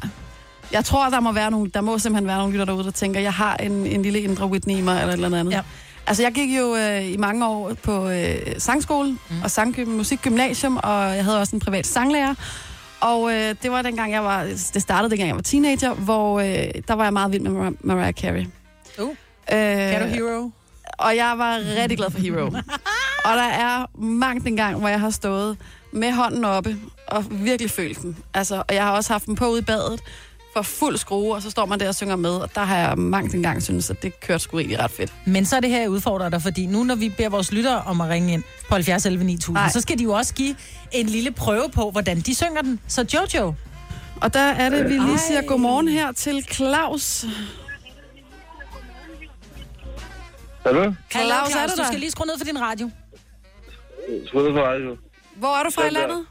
Jeg 0.73 0.85
tror, 0.85 1.11
der 1.11 1.21
må, 1.21 1.33
være 1.33 1.51
nogle, 1.51 1.71
der 1.75 1.81
må 1.81 1.99
simpelthen 1.99 2.27
være 2.29 2.39
nogle 2.39 2.53
lytter 2.53 2.64
derude, 2.64 2.85
der 2.85 2.91
tænker, 2.91 3.21
jeg 3.21 3.33
har 3.33 3.57
en, 3.57 3.73
en 3.73 4.03
lille 4.03 4.21
indre 4.21 4.47
Whitney 4.47 4.77
i 4.77 4.81
mig, 4.81 5.01
eller 5.01 5.14
et 5.14 5.25
eller 5.25 5.39
andet. 5.39 5.53
Ja. 5.53 5.62
Altså, 6.07 6.23
jeg 6.23 6.33
gik 6.33 6.59
jo 6.59 6.77
øh, 6.77 7.12
i 7.12 7.16
mange 7.16 7.47
år 7.47 7.73
på 7.83 8.09
øh, 8.09 8.37
sangskole 8.59 9.11
mm. 9.11 9.43
og 9.45 9.51
sang, 9.51 9.89
musikgymnasium, 9.89 10.77
og 10.77 11.16
jeg 11.16 11.25
havde 11.25 11.41
også 11.41 11.57
en 11.57 11.61
privat 11.61 11.87
sanglærer. 11.87 12.35
Og 13.01 13.33
øh, 13.33 13.55
det 13.62 13.71
var 13.71 13.83
dengang, 13.83 14.12
jeg 14.12 14.25
var, 14.25 14.45
det 14.45 14.83
startede 14.83 15.11
dengang, 15.11 15.29
jeg 15.29 15.37
var 15.37 15.43
teenager, 15.43 15.95
hvor 15.95 16.41
øh, 16.41 16.83
der 16.89 16.95
var 16.95 17.05
jeg 17.05 17.12
meget 17.12 17.33
vild 17.33 17.43
med 17.43 17.69
Mar- 17.69 17.77
Mariah 17.81 18.12
Carey. 18.12 18.47
Uh. 18.99 19.09
Øh, 19.53 20.01
du 20.01 20.07
Hero? 20.07 20.51
og 20.99 21.16
jeg 21.16 21.35
var 21.37 21.57
rigtig 21.83 21.99
glad 21.99 22.11
for 22.11 22.19
Hero. 22.19 22.47
og 23.29 23.37
der 23.37 23.49
er 23.49 23.87
mangt 24.01 24.47
en 24.47 24.57
gang, 24.57 24.79
hvor 24.79 24.89
jeg 24.89 25.01
har 25.01 25.11
stået 25.11 25.57
med 25.93 26.12
hånden 26.12 26.45
oppe 26.45 26.77
og 27.07 27.25
virkelig 27.31 27.71
følt 27.71 28.03
den. 28.03 28.16
Altså, 28.35 28.62
og 28.69 28.75
jeg 28.75 28.85
har 28.85 28.93
også 28.93 29.12
haft 29.12 29.27
den 29.27 29.37
på 29.37 29.49
ude 29.49 29.59
i 29.59 29.64
badet 29.64 30.01
for 30.64 30.70
fuld 30.78 30.96
skrue, 30.96 31.34
og 31.34 31.42
så 31.42 31.50
står 31.50 31.66
man 31.66 31.80
der 31.80 31.88
og 31.88 31.94
synger 31.94 32.16
med, 32.16 32.30
og 32.30 32.54
der 32.54 32.61
har 32.61 32.76
jeg 32.76 32.98
mangt 32.98 33.34
en 33.34 33.42
gang 33.42 33.62
synes, 33.62 33.90
at 33.90 34.02
det 34.02 34.20
kørte 34.20 34.38
sgu 34.42 34.59
egentlig 34.59 34.78
ret 34.80 34.90
fedt. 34.90 35.12
Men 35.26 35.44
så 35.46 35.56
er 35.56 35.61
det 35.61 35.70
her, 35.70 35.80
jeg 35.80 35.90
udfordrer 35.90 36.28
dig, 36.28 36.42
fordi 36.42 36.66
nu 36.66 36.84
når 36.84 36.94
vi 36.94 37.09
beder 37.09 37.28
vores 37.28 37.52
lyttere 37.52 37.82
om 37.86 38.00
at 38.00 38.09
ringe 38.09 38.32
ind 38.32 38.42
på 38.68 38.74
70 38.74 39.06
11 39.06 39.24
9000, 39.24 39.54
Nej. 39.54 39.68
så 39.70 39.80
skal 39.80 39.98
de 39.98 40.02
jo 40.04 40.12
også 40.12 40.34
give 40.34 40.56
en 40.92 41.06
lille 41.06 41.30
prøve 41.30 41.68
på, 41.74 41.90
hvordan 41.90 42.20
de 42.20 42.34
synger 42.34 42.62
den. 42.62 42.80
Så 42.88 43.06
Jojo, 43.34 43.54
Og 44.20 44.34
der 44.34 44.40
er 44.40 44.68
det, 44.70 44.84
vi 44.84 44.88
lige 44.90 45.11
Ej. 45.11 45.16
siger 45.16 45.42
godmorgen 45.42 45.88
her 45.88 46.12
til 46.12 46.44
Claus. 46.52 47.24
Hallo? 50.66 50.92
Claus, 51.11 51.54
er 51.54 51.66
du 51.66 51.72
du 51.72 51.76
der? 51.76 51.84
skal 51.86 52.00
lige 52.00 52.11
skrue 52.11 52.26
ned 52.26 52.38
for 52.38 52.44
din 52.44 52.61
radio. 52.61 52.90
Skud 54.26 54.52
på 54.52 54.59
radio. 54.61 54.96
Hvor 55.36 55.59
er 55.59 55.62
du 55.64 55.70
fra 55.70 55.86
i 55.86 55.90
landet? 55.90 56.26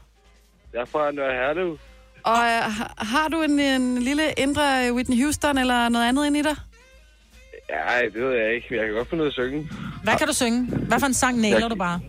Jeg 0.72 0.80
er 0.80 0.84
fra 0.84 1.10
Nørre 1.10 1.32
Herlev. 1.34 1.78
Og 2.30 2.38
øh, 2.52 2.62
har- 3.12 3.28
du 3.32 3.42
en, 3.42 3.60
en 3.60 3.98
lille 3.98 4.22
indre 4.38 4.92
Whitney 4.92 5.22
Houston 5.22 5.58
eller 5.58 5.88
noget 5.88 6.08
andet 6.08 6.26
ind 6.26 6.36
i 6.36 6.42
dig? 6.42 6.56
Ja, 7.70 8.04
det 8.14 8.22
ved 8.22 8.32
jeg 8.36 8.54
ikke. 8.54 8.76
Jeg 8.76 8.86
kan 8.86 8.94
godt 8.94 9.08
finde 9.08 9.22
ud 9.24 9.26
af 9.26 9.30
at 9.30 9.34
synge. 9.34 9.68
Hvad 10.04 10.16
kan 10.18 10.26
du 10.26 10.34
synge? 10.34 10.66
Hvad 10.88 11.00
for 11.00 11.06
en 11.06 11.14
sang 11.14 11.40
nailer 11.40 11.60
Jeg- 11.60 11.70
du 11.70 11.74
bare? 11.76 12.00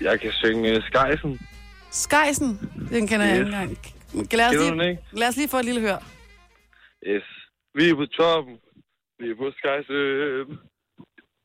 Jeg 0.00 0.20
kan 0.20 0.32
synge 0.32 0.76
uh, 0.76 0.82
Skejsen. 0.82 1.40
Skejsen, 1.90 2.60
den 2.90 3.06
kender 3.08 3.26
jeg 3.26 3.36
Yes. 3.40 3.46
ikke 3.46 3.56
engang. 3.56 3.78
Lad 4.32 4.48
os, 4.48 4.54
lige, 4.54 4.90
ikke? 4.90 5.02
lad 5.12 5.28
os 5.28 5.36
lige 5.36 5.48
få 5.48 5.56
et 5.58 5.64
lille 5.64 5.80
hør. 5.80 5.98
Yes. 7.06 7.22
Vi 7.74 7.88
er 7.90 7.94
på 7.94 8.06
toppen. 8.06 8.54
Vi 9.18 9.26
er 9.30 9.36
på 9.42 9.50
Skejsen. 9.58 10.58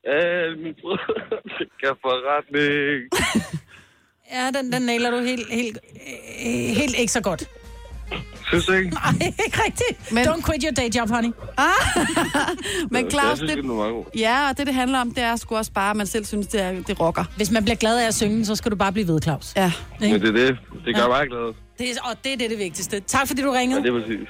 Alle 0.04 0.58
mine 0.58 0.76
brødre 0.82 1.38
kan 1.82 1.94
forretning. 2.06 3.10
Ja, 4.32 4.52
den, 4.60 4.72
den 4.72 4.82
nailer 4.82 5.12
du 5.12 5.18
helt, 5.20 5.48
helt, 5.54 5.78
øh, 6.46 6.76
helt 6.76 6.96
ikke 7.00 7.12
så 7.12 7.22
godt. 7.22 7.44
Synes 8.48 8.66
du 8.66 8.72
ikke? 8.72 8.90
Nej, 9.20 9.34
ikke 9.46 9.62
rigtigt. 9.66 10.12
Men... 10.12 10.28
Don't 10.28 10.42
quit 10.46 10.64
your 10.64 10.72
day 10.72 10.90
job, 11.00 11.10
honey. 11.10 11.30
Ah, 11.58 11.66
men 12.92 13.04
Jeg 13.04 13.12
Claus, 13.12 13.38
synes, 13.38 13.52
det, 13.52 13.64
det 13.64 13.70
er 13.72 14.04
ja, 14.18 14.50
og 14.50 14.58
det, 14.58 14.68
det 14.68 14.76
handler 14.76 15.00
om, 15.02 15.12
det 15.14 15.24
er 15.24 15.36
sgu 15.36 15.56
også 15.58 15.72
bare, 15.72 15.90
at 15.90 15.96
man 15.96 16.08
selv 16.08 16.26
synes, 16.26 16.48
det, 16.48 16.62
er, 16.62 16.72
det 16.72 17.00
rocker. 17.00 17.24
Hvis 17.36 17.52
man 17.52 17.64
bliver 17.64 17.76
glad 17.76 18.00
af 18.04 18.08
at 18.08 18.16
synge, 18.16 18.46
så 18.46 18.56
skal 18.56 18.72
du 18.72 18.76
bare 18.76 18.92
blive 18.92 19.08
ved, 19.08 19.22
Claus. 19.22 19.54
Ja. 19.56 19.72
Men 20.00 20.22
det 20.22 20.28
er 20.28 20.32
det. 20.32 20.58
Det 20.86 20.96
gør 20.96 21.02
Ja. 21.02 21.08
mig 21.08 21.28
glad. 21.28 21.54
Det 21.78 21.90
er, 21.90 21.94
og 22.04 22.16
det 22.24 22.34
er 22.34 22.38
det, 22.38 22.50
det 22.50 22.60
vigtigste. 22.60 23.00
Tak 23.00 23.28
fordi 23.28 23.42
du 23.42 23.54
Ja, 23.54 23.60
ringede. 23.60 23.84
det 23.84 23.96
er 23.96 24.02
præcis. 24.02 24.28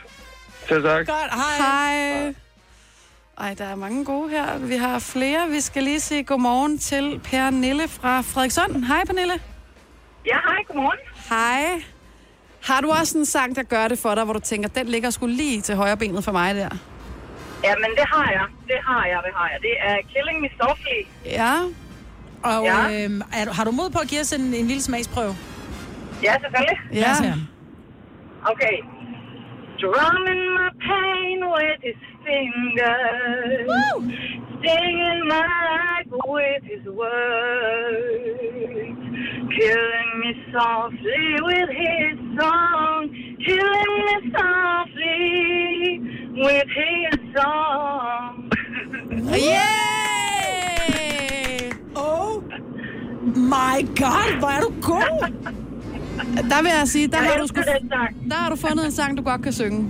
Selv 0.70 0.84
tak. 0.84 0.98
Godt, 1.08 1.32
hej. 1.34 1.58
Hej. 1.60 2.34
Ej, 3.38 3.54
der 3.54 3.66
er 3.66 3.76
mange 3.76 4.06
gode 4.06 4.30
her. 4.30 4.58
Vi 4.58 4.76
har 4.76 5.00
flere. 5.00 5.50
Vi 5.50 5.60
skal 5.62 5.84
lige 5.84 6.00
sige 6.00 6.24
godmorgen 6.24 6.78
til 6.78 7.20
Pernille 7.24 7.88
fra 7.88 8.22
Frederikssund. 8.22 8.84
Hej, 8.86 9.06
Pernille. 9.06 9.34
Ja, 10.26 10.36
hej, 10.48 10.64
godmorgen. 10.68 11.00
Hej. 11.30 11.84
Har 12.64 12.82
du 12.82 12.90
også 12.92 13.18
en 13.18 13.26
sang, 13.26 13.56
der 13.56 13.64
gør 13.64 13.88
det 13.88 14.00
for 14.00 14.16
dig, 14.16 14.24
hvor 14.24 14.34
du 14.34 14.40
tænker, 14.40 14.70
den 14.70 14.88
ligger 14.88 15.10
sgu 15.10 15.26
lige 15.28 15.62
til 15.62 15.76
højre 15.76 15.98
benet 15.98 16.24
for 16.24 16.32
mig 16.32 16.56
der? 16.56 16.70
Jamen, 17.64 17.90
det 18.00 18.06
har 18.14 18.32
jeg. 18.32 18.46
Det 18.68 18.76
har 18.88 19.06
jeg, 19.06 19.20
det 19.26 19.32
har 19.36 19.50
jeg. 19.52 19.60
Det 19.62 19.74
er 19.90 19.96
Killing 20.14 20.42
Me 20.42 20.50
Softly. 20.62 21.00
Ja. 21.26 21.54
Og 22.44 22.64
Ja. 22.64 23.04
øhm, 23.06 23.22
er, 23.34 23.46
du- 23.46 23.52
har 23.52 23.64
du 23.64 23.72
mod 23.72 23.90
på 23.90 24.00
at 24.00 24.08
give 24.08 24.22
os 24.22 24.34
en, 24.34 24.42
en 24.54 24.68
lille 24.68 24.82
smagsprøve? 24.82 25.36
Ja, 26.24 26.34
selvfølgelig. 26.44 26.78
Ja. 26.94 27.14
Høre. 27.24 27.36
Okay. 28.52 28.76
Drumming 29.84 30.44
my 30.60 30.70
pain 30.90 31.38
with 31.56 31.78
his 31.88 32.00
fingers. 32.30 33.70
Singing 34.64 35.20
my 35.34 35.48
life 35.70 36.12
with 36.36 36.64
his 36.74 36.86
words. 37.00 39.00
Killing 39.58 40.10
me 40.22 40.32
softly 40.54 41.26
with 41.50 41.70
his 41.84 42.16
song. 42.40 43.02
Killing 43.48 43.94
me 44.08 44.16
softly 44.38 45.22
with 46.46 46.70
his 46.82 47.16
song. 47.38 48.32
Yeah! 49.90 51.74
Oh 51.96 52.44
my 53.56 53.78
god, 54.04 54.30
hvor 54.40 54.50
er 54.58 54.62
du 54.62 54.72
god! 54.82 55.34
Der 56.50 56.62
vil 56.62 56.72
jeg 56.80 56.88
sige, 56.88 57.08
der, 57.08 57.18
Jeg 57.18 57.26
har 57.32 57.42
du, 57.42 57.48
sang. 57.48 58.30
der 58.30 58.36
har 58.36 58.50
du 58.50 58.56
fundet 58.56 58.86
en 58.86 58.92
sang, 58.92 59.18
du 59.18 59.24
godt 59.24 59.42
kan 59.44 59.54
synge. 59.54 59.88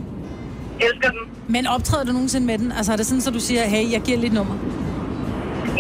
Elsker 0.79 1.09
den. 1.09 1.19
Men 1.49 1.67
optræder 1.67 2.05
du 2.05 2.11
nogensinde 2.11 2.45
med 2.47 2.57
den? 2.57 2.71
Altså 2.71 2.91
er 2.91 2.95
det 2.97 3.05
sådan, 3.05 3.21
så 3.21 3.31
du 3.31 3.39
siger, 3.39 3.63
hey, 3.63 3.91
jeg 3.91 4.01
giver 4.01 4.17
lidt 4.17 4.33
nummer? 4.33 4.55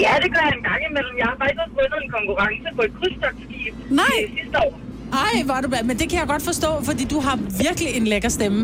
Ja, 0.05 0.13
det 0.23 0.29
gør 0.33 0.41
jeg 0.47 0.53
en 0.57 0.63
gang 0.69 0.79
imellem. 0.89 1.15
Jeg 1.21 1.25
har 1.25 1.35
faktisk 1.41 1.59
også 1.65 1.73
vundet 1.79 1.99
en 2.05 2.11
konkurrence 2.17 2.67
på 2.75 2.81
et 2.81 2.91
krydstogtskib 2.99 3.73
Nej. 3.89 4.05
øh, 4.23 4.29
sidste 4.37 4.57
år. 4.65 4.79
Ej, 5.13 5.57
er 5.57 5.61
du 5.61 5.67
bla- 5.75 5.83
Men 5.83 5.99
det 5.99 6.09
kan 6.09 6.19
jeg 6.19 6.27
godt 6.27 6.43
forstå, 6.43 6.67
fordi 6.83 7.03
du 7.05 7.19
har 7.19 7.35
virkelig 7.65 7.87
en 7.97 8.07
lækker 8.07 8.29
stemme. 8.29 8.59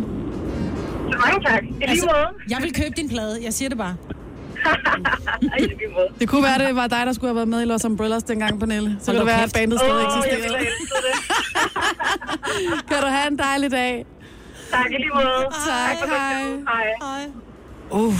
Så 1.11 1.17
mange 1.25 1.45
tak. 1.49 1.63
I 1.63 1.85
lige 1.87 2.01
måde. 2.01 2.27
jeg 2.49 2.57
vil 2.61 2.73
købe 2.73 2.93
din 2.97 3.09
plade, 3.09 3.39
jeg 3.43 3.53
siger 3.53 3.69
det 3.69 3.77
bare. 3.77 3.95
Det 6.19 6.29
kunne 6.29 6.43
være, 6.43 6.67
det 6.67 6.75
var 6.75 6.87
dig, 6.87 7.03
der 7.05 7.13
skulle 7.13 7.29
have 7.29 7.35
været 7.35 7.47
med 7.47 7.61
i 7.61 7.65
Los 7.65 7.85
Umbrellas 7.85 8.23
dengang, 8.23 8.59
Pernille. 8.59 8.97
Så 9.01 9.11
Hold 9.11 9.17
kan 9.17 9.27
det 9.27 9.33
være, 9.35 9.43
at 9.43 9.53
bandet 9.53 9.79
stadig 9.79 10.05
elsket 10.05 10.53
det. 10.53 10.67
Kan 12.89 12.97
du 13.01 13.07
have 13.07 13.27
en 13.31 13.37
dejlig 13.37 13.71
dag. 13.71 14.05
Tak, 14.71 14.85
i 14.91 14.97
lige 14.97 15.11
måde. 15.13 15.47
Tak, 15.67 15.97
for 15.99 16.07
hej. 16.07 16.43
det. 16.43 16.63
Hej. 16.67 16.85
Hej. 17.01 17.25
Uh, 17.91 18.13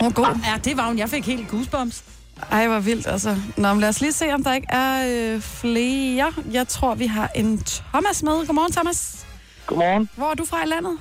hun 0.00 0.10
er 0.10 0.12
god. 0.12 0.24
Ja, 0.24 0.58
det 0.64 0.76
var 0.76 0.86
hun. 0.86 0.98
Jeg 0.98 1.08
fik 1.08 1.26
helt 1.26 1.48
goosebumps. 1.48 2.04
Ej, 2.50 2.68
hvor 2.68 2.78
vildt, 2.78 3.06
altså. 3.06 3.36
Nå, 3.56 3.68
men 3.72 3.80
lad 3.80 3.88
os 3.88 4.00
lige 4.00 4.12
se, 4.12 4.32
om 4.34 4.44
der 4.44 4.52
ikke 4.54 4.66
er 4.70 5.04
øh, 5.34 5.40
flere. 5.40 6.32
Jeg 6.52 6.68
tror, 6.68 6.94
vi 6.94 7.06
har 7.06 7.28
en 7.34 7.58
Thomas 7.92 8.22
med. 8.22 8.46
Godmorgen, 8.46 8.72
Thomas. 8.72 9.26
Godmorgen. 9.66 10.08
Hvor 10.16 10.30
er 10.30 10.34
du 10.34 10.44
fra 10.44 10.62
i 10.62 10.66
landet? 10.66 10.98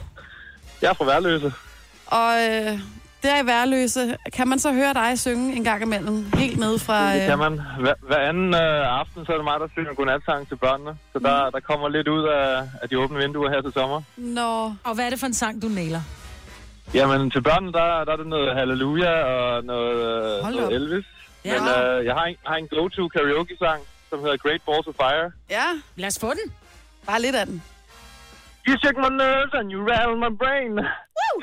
Jeg 0.81 0.89
er 0.89 0.93
fra 0.93 1.05
Værløse. 1.05 1.53
Og 2.05 2.33
øh, 2.49 2.79
der 3.23 3.43
i 3.43 3.45
Værløse, 3.45 4.17
kan 4.33 4.47
man 4.47 4.59
så 4.59 4.73
høre 4.73 4.93
dig 4.93 5.19
synge 5.19 5.55
en 5.55 5.63
gang 5.63 5.81
imellem? 5.83 6.25
Helt 6.33 6.59
ned 6.59 6.79
fra... 6.79 7.13
Det 7.15 7.21
Øh, 7.21 7.27
kan 7.27 7.37
man. 7.37 7.61
Hver, 7.79 7.93
hver 8.07 8.17
anden 8.17 8.53
øh, 8.53 8.99
aften, 8.99 9.25
så 9.25 9.31
er 9.31 9.35
det 9.35 9.43
mig, 9.43 9.59
der 9.59 9.67
synger 9.71 9.93
godnatsang 9.93 10.47
til 10.47 10.55
børnene. 10.55 10.97
Så 11.13 11.19
der, 11.19 11.49
der 11.49 11.59
kommer 11.59 11.89
lidt 11.89 12.07
ud 12.07 12.23
af, 12.27 12.61
af 12.81 12.89
de 12.89 12.99
åbne 12.99 13.17
vinduer 13.17 13.49
her 13.49 13.61
til 13.61 13.73
sommer. 13.73 14.01
Nå. 14.17 14.73
Og 14.83 14.95
hvad 14.95 15.05
er 15.05 15.09
det 15.09 15.19
for 15.19 15.27
en 15.27 15.33
sang, 15.33 15.61
du 15.61 15.67
nailer? 15.67 16.01
Jamen, 16.93 17.31
til 17.31 17.41
børnene, 17.41 17.71
der, 17.73 18.03
der 18.05 18.11
er 18.11 18.17
det 18.17 18.27
noget 18.27 18.55
Halleluja 18.55 19.23
og 19.23 19.63
noget, 19.63 19.95
øh, 19.95 20.43
Hold 20.43 20.53
noget 20.55 20.65
op. 20.67 20.71
Elvis. 20.73 21.05
Ja. 21.45 21.53
Men 21.61 21.69
øh, 21.69 22.05
jeg 22.05 22.13
har 22.15 22.25
en, 22.25 22.35
har 22.45 22.55
en 22.55 22.67
go-to 22.67 23.07
karaoke-sang, 23.07 23.81
som 24.09 24.19
hedder 24.19 24.37
Great 24.37 24.61
Balls 24.67 24.87
of 24.87 24.93
Fire. 24.95 25.31
Ja, 25.49 25.65
Lad 25.95 26.07
os 26.07 26.19
få 26.19 26.29
den. 26.29 26.53
bare 27.07 27.21
lidt 27.21 27.35
af 27.35 27.45
den. 27.45 27.63
You 28.67 28.73
shook 28.83 28.97
my 29.05 29.11
nerves 29.23 29.51
and 29.59 29.65
you 29.73 29.79
rattled 29.93 30.19
my 30.27 30.33
brain. 30.43 30.71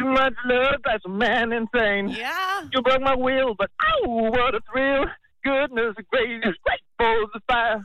Too 0.01 0.11
much 0.21 0.37
love, 0.53 0.77
that's 0.89 1.05
a 1.11 1.15
man 1.25 1.47
insane. 1.61 2.05
Ja. 2.25 2.39
You 2.73 2.79
broke 2.87 3.03
my 3.11 3.17
will, 3.27 3.51
but 3.61 3.71
oh, 3.91 4.07
what 4.37 4.53
a 4.61 4.63
thrill. 4.71 5.03
Goodness 5.49 5.93
gracious, 6.13 6.57
great 6.67 6.85
balls 7.01 7.31
of 7.37 7.43
fire. 7.51 7.79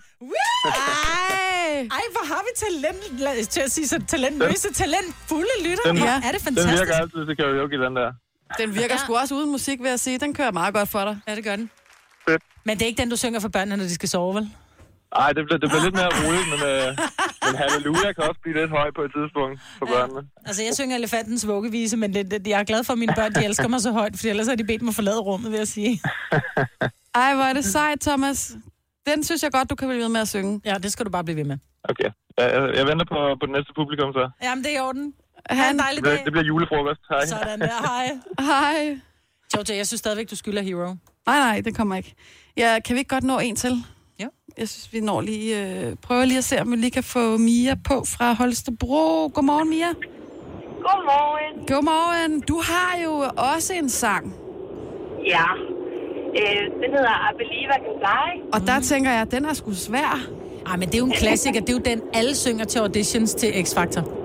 Ej. 0.66 1.78
Ej, 1.98 2.06
hvor 2.16 2.26
har 2.34 2.42
vi 2.48 2.52
talent, 2.66 3.50
til 3.50 3.62
at 3.62 3.72
sige 3.72 3.88
så 3.88 4.02
talentløse, 4.08 4.74
talentfulde 4.74 5.56
lytter. 5.66 5.84
Den, 5.86 5.98
ja, 5.98 6.16
er 6.28 6.32
det 6.32 6.34
Den 6.34 6.40
fantastisk? 6.40 6.82
virker 6.82 6.96
altid 6.96 7.26
til 7.28 7.36
karaoke, 7.38 7.78
den 7.86 7.96
der. 7.96 8.12
Den 8.58 8.76
virker 8.76 8.98
sgu 8.98 9.16
også 9.18 9.36
uden 9.36 9.52
musik, 9.52 9.80
vil 9.82 9.90
jeg 9.90 10.00
sige. 10.00 10.18
Den 10.18 10.34
kører 10.34 10.52
meget 10.52 10.74
godt 10.74 10.90
for 10.90 11.04
dig. 11.06 11.20
Ja, 11.28 11.36
det 11.36 11.44
gør 11.44 11.56
den. 11.56 11.70
Fedt. 12.30 12.44
Men 12.64 12.78
det 12.78 12.84
er 12.84 12.88
ikke 12.88 13.02
den, 13.02 13.10
du 13.10 13.16
synger 13.18 13.40
for 13.40 13.50
børnene, 13.50 13.78
når 13.78 13.84
de 13.84 13.94
skal 13.94 14.10
sove, 14.10 14.36
vel? 14.36 14.50
Ej, 15.16 15.34
det 15.34 15.46
bliver, 15.46 15.58
det 15.58 15.70
bliver 15.70 15.84
lidt 15.84 15.96
mere 15.96 16.10
roligt, 16.24 16.48
men, 16.54 16.60
øh, 16.72 16.98
men 17.46 17.56
halleluja 17.62 18.14
kan 18.14 18.24
også 18.30 18.40
blive 18.44 18.56
lidt 18.62 18.70
høj 18.70 18.92
på 18.96 19.02
et 19.02 19.12
tidspunkt 19.18 19.60
for 19.80 19.86
børnene. 19.86 20.22
Altså, 20.46 20.64
jeg 20.64 20.74
synger 20.76 20.96
elefantens 20.96 21.48
vuggevise, 21.48 21.98
men 21.98 22.14
det, 22.14 22.32
det, 22.32 22.48
jeg 22.48 22.60
er 22.60 22.64
glad 22.64 22.84
for, 22.84 22.94
at 22.94 23.00
mine 23.00 23.14
børn 23.16 23.34
de 23.34 23.46
elsker 23.46 23.68
mig 23.68 23.82
så 23.82 23.92
højt, 23.92 24.14
for 24.20 24.28
ellers 24.28 24.48
har 24.48 24.56
de 24.56 24.64
bedt 24.64 24.82
mig 24.82 24.94
forlade 24.96 25.20
rummet, 25.20 25.52
vil 25.52 25.58
jeg 25.58 25.68
sige. 25.68 26.02
Ej, 27.24 27.36
hvor 27.36 27.44
er 27.44 27.54
det 27.54 27.66
sejt, 27.66 28.00
Thomas. 28.02 28.56
Den 29.10 29.24
synes 29.24 29.44
jeg 29.44 29.52
godt, 29.52 29.70
du 29.70 29.76
kan 29.76 29.88
blive 29.88 30.02
ved 30.02 30.10
med 30.10 30.22
at 30.22 30.28
synge. 30.28 30.62
Ja, 30.66 30.74
det 30.84 30.92
skal 30.92 31.06
du 31.06 31.12
bare 31.12 31.24
blive 31.24 31.38
ved 31.38 31.44
med. 31.44 31.58
Okay. 31.84 32.10
Jeg, 32.38 32.48
jeg, 32.76 32.86
venter 32.88 33.06
på, 33.06 33.20
på 33.40 33.46
det 33.46 33.52
næste 33.58 33.72
publikum, 33.76 34.14
så. 34.14 34.30
Jamen, 34.44 34.64
det 34.64 34.72
er 34.72 34.78
i 34.78 34.80
orden. 34.80 35.14
Ha' 35.50 35.56
Han, 35.56 35.70
en 35.76 35.78
Det 35.78 35.84
dejlig 35.86 36.02
bliver, 36.04 36.16
dag. 36.16 36.26
det 36.26 36.32
bliver 36.34 36.46
julefrokost. 36.46 37.02
Hej. 37.10 37.26
Sådan 37.26 37.60
der, 37.60 37.68
hej. 37.88 38.08
hej. 38.40 39.00
Jojo, 39.56 39.78
jeg 39.78 39.88
synes 39.88 40.00
stadigvæk, 40.00 40.30
du 40.30 40.36
skylder 40.36 40.62
Hero. 40.62 40.86
Nej, 41.26 41.40
nej, 41.40 41.62
det 41.66 41.76
kommer 41.76 41.96
ikke. 41.96 42.14
Ja, 42.58 42.80
kan 42.86 42.94
vi 42.94 43.00
ikke 43.00 43.10
godt 43.10 43.24
nå 43.24 43.40
en 43.40 43.56
til? 43.56 43.72
Jeg 44.58 44.70
synes, 44.70 44.94
vi 44.94 45.00
når 45.00 45.22
lige... 45.22 45.50
Øh, 45.66 45.96
prøver 46.02 46.26
lige 46.26 46.38
at 46.38 46.44
se, 46.44 46.62
om 46.62 46.72
vi 46.72 46.76
lige 46.76 46.92
kan 46.92 47.04
få 47.04 47.38
Mia 47.38 47.76
på 47.76 48.04
fra 48.06 48.34
Holstebro. 48.34 49.28
Godmorgen, 49.34 49.70
Mia. 49.70 49.88
Godmorgen. 50.88 51.68
Godmorgen. 51.68 52.42
Du 52.42 52.62
har 52.64 53.00
jo 53.04 53.14
også 53.52 53.74
en 53.74 53.90
sang. 53.90 54.36
Ja. 55.26 55.46
Øh, 56.40 56.64
den 56.84 56.92
hedder 56.96 57.32
I 57.32 57.34
Believe 57.38 57.72
I 57.78 57.80
Can 57.86 57.96
Fly. 58.02 58.52
Og 58.54 58.68
der 58.68 58.80
tænker 58.80 59.12
jeg, 59.12 59.22
at 59.22 59.32
den 59.32 59.46
er 59.46 59.54
sgu 59.54 59.74
svær. 59.74 60.28
Ej, 60.68 60.78
men 60.78 60.88
det 60.88 60.96
er 60.96 61.00
jo 61.00 61.06
en 61.06 61.12
klassiker. 61.12 61.60
Det 61.60 61.70
er 61.70 61.74
jo 61.74 61.80
den, 61.86 62.02
alle 62.14 62.36
synger 62.36 62.66
til 62.66 62.80
auditions 62.80 63.34
til 63.34 63.48
X-Factor. 63.48 64.21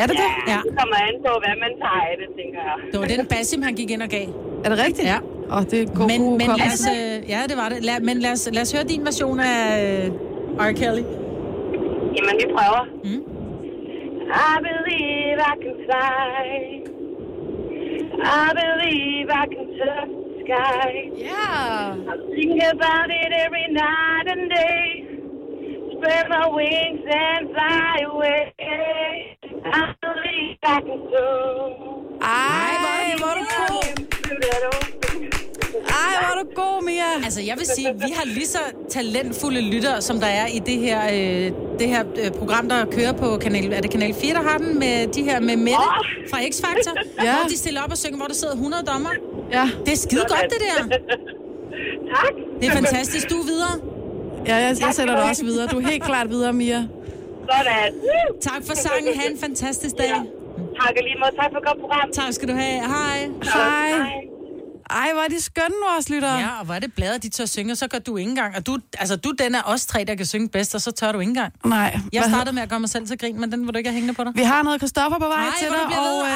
Er 0.00 0.06
det 0.10 0.16
det? 0.22 0.30
Ja. 0.52 0.58
Det 0.66 0.74
kommer 0.80 0.96
an 1.08 1.16
på, 1.26 1.32
hvad 1.44 1.54
man 1.64 1.72
tager 1.82 2.02
af 2.10 2.14
det, 2.20 2.28
tænker 2.38 2.60
jeg. 2.68 2.76
Det 2.92 2.96
var 3.00 3.06
den 3.06 3.26
Basim, 3.32 3.62
han 3.62 3.74
gik 3.74 3.90
ind 3.90 4.02
og 4.02 4.08
gav. 4.08 4.26
Er 4.64 4.68
det 4.68 4.78
rigtigt? 4.86 5.08
Ja. 5.12 5.18
Og 5.56 5.70
det 5.70 5.78
er 5.82 5.86
god, 5.98 6.06
Men, 6.12 6.20
god 6.20 6.38
men 6.40 6.48
lad 6.60 6.66
os, 6.74 6.84
øh, 6.96 7.30
ja, 7.34 7.40
det 7.50 7.56
var 7.62 7.68
det. 7.72 7.78
Lad, 7.84 8.00
men 8.08 8.16
lad 8.24 8.32
os, 8.32 8.48
lad 8.52 8.62
os 8.62 8.72
høre 8.72 8.84
din 8.84 9.02
version 9.10 9.40
af 9.40 9.60
øh, 9.84 10.66
R. 10.68 10.72
Kelly. 10.80 11.04
Jamen, 12.16 12.34
vi 12.40 12.46
prøver. 12.56 12.82
Mm. 13.04 13.22
I 14.50 14.54
believe 14.68 15.36
I 15.52 15.54
can 15.64 15.76
fly. 15.86 16.44
I 18.42 18.46
believe 18.62 19.26
I 19.42 19.44
can 19.54 19.66
touch 19.78 20.10
the 20.22 20.32
sky. 20.44 20.90
Yeah. 21.30 22.12
I 22.12 22.16
think 22.34 22.56
about 22.74 23.08
it 23.22 23.30
every 23.44 23.66
night 23.84 24.26
and 24.34 24.44
day. 24.60 25.13
Spread 25.94 26.24
my 26.36 26.46
wings 26.58 27.02
and 27.24 27.42
fly 27.54 27.96
away. 28.10 28.42
I 29.80 29.82
believe 30.04 30.56
I 30.74 30.76
can 30.86 31.00
soar. 31.10 31.94
Ej, 32.22 33.16
hvor 33.20 33.28
er 33.32 33.38
du 33.40 33.44
god. 33.60 33.84
Ej, 35.88 36.12
hvor 36.20 36.30
er 36.34 36.42
du 36.42 36.46
god, 36.54 36.84
Mia. 36.84 37.24
Altså, 37.24 37.40
jeg 37.42 37.56
vil 37.58 37.66
sige, 37.66 37.88
vi 37.94 38.10
har 38.16 38.24
lige 38.24 38.46
så 38.46 38.58
talentfulde 38.90 39.60
lyttere, 39.60 40.02
som 40.02 40.20
der 40.20 40.26
er 40.26 40.46
i 40.46 40.58
det 40.58 40.78
her, 40.78 41.00
øh, 41.04 41.52
det 41.78 41.88
her 41.88 42.04
øh, 42.24 42.30
program, 42.30 42.68
der 42.68 42.84
kører 42.84 43.12
på 43.12 43.38
kanal... 43.42 43.72
Er 43.72 43.80
det 43.80 43.90
kanal 43.90 44.14
4, 44.14 44.34
der 44.34 44.42
har 44.42 44.58
den? 44.58 44.78
Med 44.78 45.06
de 45.06 45.22
her 45.22 45.40
med 45.40 45.56
Mette 45.56 45.88
fra 46.30 46.38
X-Factor. 46.40 47.24
Ja. 47.24 47.36
Hvor 47.36 47.48
de 47.48 47.58
stiller 47.58 47.82
op 47.82 47.90
og 47.90 47.98
synger, 47.98 48.16
hvor 48.16 48.26
der 48.26 48.34
sidder 48.34 48.54
100 48.54 48.82
dommer. 48.82 49.10
Ja. 49.52 49.70
Det 49.86 49.92
er 49.92 49.96
skide 49.96 50.24
godt, 50.28 50.42
det 50.50 50.60
der. 50.60 50.88
Tak. 52.14 52.34
Det 52.60 52.68
er 52.68 52.72
fantastisk. 52.72 53.30
Du 53.30 53.34
er 53.36 53.44
videre. 53.44 53.93
Ja, 54.46 54.56
jeg, 54.56 54.76
jeg 54.80 54.94
sætter 54.94 55.14
dig 55.16 55.24
også 55.24 55.44
videre. 55.44 55.66
Du 55.66 55.76
er 55.80 55.86
helt 55.88 56.02
klart 56.04 56.30
videre, 56.30 56.52
Mia. 56.52 56.86
Sådan. 57.50 57.92
Tak 58.42 58.62
for 58.66 58.74
sangen. 58.74 59.20
Ha' 59.20 59.30
en 59.30 59.38
fantastisk 59.40 59.94
dag. 59.98 60.08
Tak 60.08 60.94
lige 61.02 61.16
måde. 61.22 61.36
Tak 61.36 61.50
for 61.52 61.68
godt 61.68 61.80
program. 61.80 62.10
Tak 62.12 62.32
skal 62.32 62.48
du 62.48 62.54
have. 62.54 62.80
Hej. 62.80 63.28
Hej. 63.54 63.90
Ej, 64.90 65.08
hvor 65.12 65.22
er 65.22 65.28
de 65.28 65.42
skønne, 65.42 65.76
vores 65.92 66.10
lyttere. 66.10 66.38
Ja, 66.38 66.48
og 66.60 66.64
hvor 66.64 66.74
er 66.74 66.78
det 66.78 66.92
bladet, 66.94 67.22
de 67.22 67.28
tør 67.28 67.44
synge, 67.44 67.72
og 67.72 67.76
så 67.76 67.88
gør 67.88 67.98
du 67.98 68.16
ikke 68.16 68.28
engang. 68.28 68.56
Og 68.56 68.66
du, 68.66 68.78
altså, 68.98 69.16
du 69.16 69.32
den 69.38 69.54
er 69.54 69.62
os 69.64 69.86
tre, 69.86 70.04
der 70.04 70.14
kan 70.14 70.26
synge 70.26 70.48
bedst, 70.48 70.74
og 70.74 70.80
så 70.80 70.90
tør 70.90 71.12
du 71.12 71.20
ikke 71.20 71.30
engang. 71.30 71.52
Nej. 71.64 71.98
Jeg 72.12 72.22
Hvad 72.22 72.30
startede 72.30 72.54
med 72.54 72.62
at 72.62 72.68
gøre 72.68 72.80
mig 72.80 72.88
selv 72.88 73.06
til 73.06 73.18
grin, 73.18 73.40
men 73.40 73.52
den 73.52 73.66
vil 73.66 73.74
du 73.74 73.78
ikke 73.78 73.90
have 73.90 73.94
hængende 73.94 74.14
på 74.14 74.24
dig. 74.24 74.32
Vi 74.34 74.42
har 74.42 74.62
noget 74.62 74.80
Christoffer 74.80 75.18
på 75.18 75.26
vej 75.26 75.44
Ej, 75.44 75.52
til 75.58 75.68
dig, 75.68 75.98
og 75.98 76.26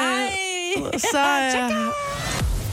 øh, 0.93 0.99
så... 0.99 1.19
Øh, 1.45 2.18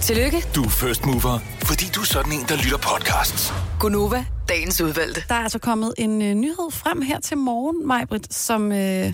Tillykke, 0.06 0.42
Du 0.54 0.62
er 0.64 0.68
first 0.68 1.06
mover, 1.06 1.38
fordi 1.62 1.84
du 1.94 2.00
er 2.00 2.04
sådan 2.04 2.32
en, 2.32 2.44
der 2.48 2.56
lytter 2.56 2.78
podcasts. 2.78 3.52
Gunova, 3.80 4.24
dagens 4.48 4.80
udvalgte. 4.80 5.22
der 5.28 5.34
er 5.34 5.38
altså 5.38 5.58
kommet 5.58 5.94
en 5.98 6.22
øh, 6.22 6.34
nyhed 6.34 6.70
frem 6.70 7.02
her 7.02 7.20
til 7.20 7.36
morgen, 7.36 7.86
Majbrit, 7.86 8.34
som 8.34 8.72
øh, 8.72 9.12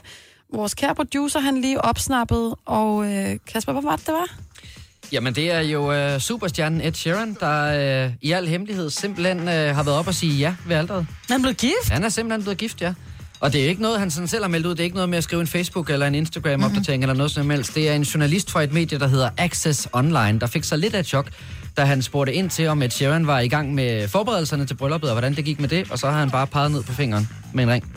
vores 0.55 0.75
kære 0.75 0.95
producer, 0.95 1.41
han 1.41 1.61
lige 1.61 1.81
opsnappede. 1.85 2.57
Og 2.67 3.13
øh, 3.13 3.37
Kasper, 3.53 3.73
hvad 3.73 3.83
var 3.83 3.97
det, 3.97 4.07
det 4.07 4.15
var? 4.15 4.27
Jamen, 5.13 5.35
det 5.35 5.53
er 5.53 5.61
jo 5.61 5.93
øh, 5.93 6.21
superstjernen 6.21 6.81
Ed 6.81 6.93
Sheeran, 6.95 7.37
der 7.41 8.05
øh, 8.05 8.13
i 8.21 8.33
al 8.33 8.49
hemmelighed 8.49 8.91
simpelthen 8.91 9.39
øh, 9.49 9.75
har 9.75 9.83
været 9.83 9.99
op 9.99 10.07
og 10.07 10.15
sige 10.15 10.35
ja 10.39 10.55
ved 10.67 10.77
alderet. 10.77 11.07
Han 11.29 11.37
er 11.37 11.43
blevet 11.43 11.57
gift? 11.57 11.89
Han 11.89 12.05
er 12.05 12.09
simpelthen 12.09 12.43
blevet 12.43 12.59
gift, 12.59 12.81
ja. 12.81 12.95
Og 13.43 13.53
det 13.53 13.65
er 13.65 13.69
ikke 13.69 13.83
noget, 13.83 13.99
han 13.99 14.11
sådan 14.11 14.29
selv 14.29 14.45
har 14.45 14.49
meldt 14.49 14.67
ud. 14.67 14.71
Det 14.71 14.81
er 14.81 14.85
ikke 14.85 14.97
noget 14.97 15.09
med 15.09 15.19
at 15.19 15.25
skrive 15.25 15.41
en 15.41 15.47
Facebook 15.47 15.91
eller 15.91 16.07
en 16.07 16.15
Instagram-opdatering 16.15 17.01
mm-hmm. 17.01 17.03
eller 17.03 17.15
noget 17.15 17.31
som 17.31 17.51
helst. 17.51 17.75
Det 17.75 17.89
er 17.89 17.95
en 17.95 18.03
journalist 18.03 18.51
fra 18.51 18.63
et 18.63 18.73
medie, 18.73 18.99
der 18.99 19.07
hedder 19.07 19.31
Access 19.39 19.89
Online, 19.93 20.41
der 20.41 20.47
fik 20.47 20.65
sig 20.65 20.79
lidt 20.79 20.95
af 20.95 21.01
et 21.01 21.07
chok, 21.07 21.31
da 21.77 21.85
han 21.85 22.03
spurgte 22.03 22.35
ind 22.35 22.51
til, 22.51 22.69
om 22.69 22.83
Ed 22.83 22.91
Sheeran 22.91 23.27
var 23.27 23.41
i 23.41 23.49
gang 23.49 23.75
med 23.75 24.09
forberedelserne 24.09 24.67
til 24.67 24.75
brylluppet, 24.75 25.11
og 25.11 25.15
hvordan 25.15 25.37
det 25.37 25.45
gik 25.45 25.61
med 25.61 25.69
det. 25.69 25.91
Og 25.91 25.99
så 25.99 26.11
har 26.11 26.19
han 26.19 26.31
bare 26.31 26.47
peget 26.47 26.71
ned 26.71 26.83
på 26.83 26.93
fingeren 26.93 27.29
med 27.55 27.65
en 27.65 27.71
ring. 27.71 27.93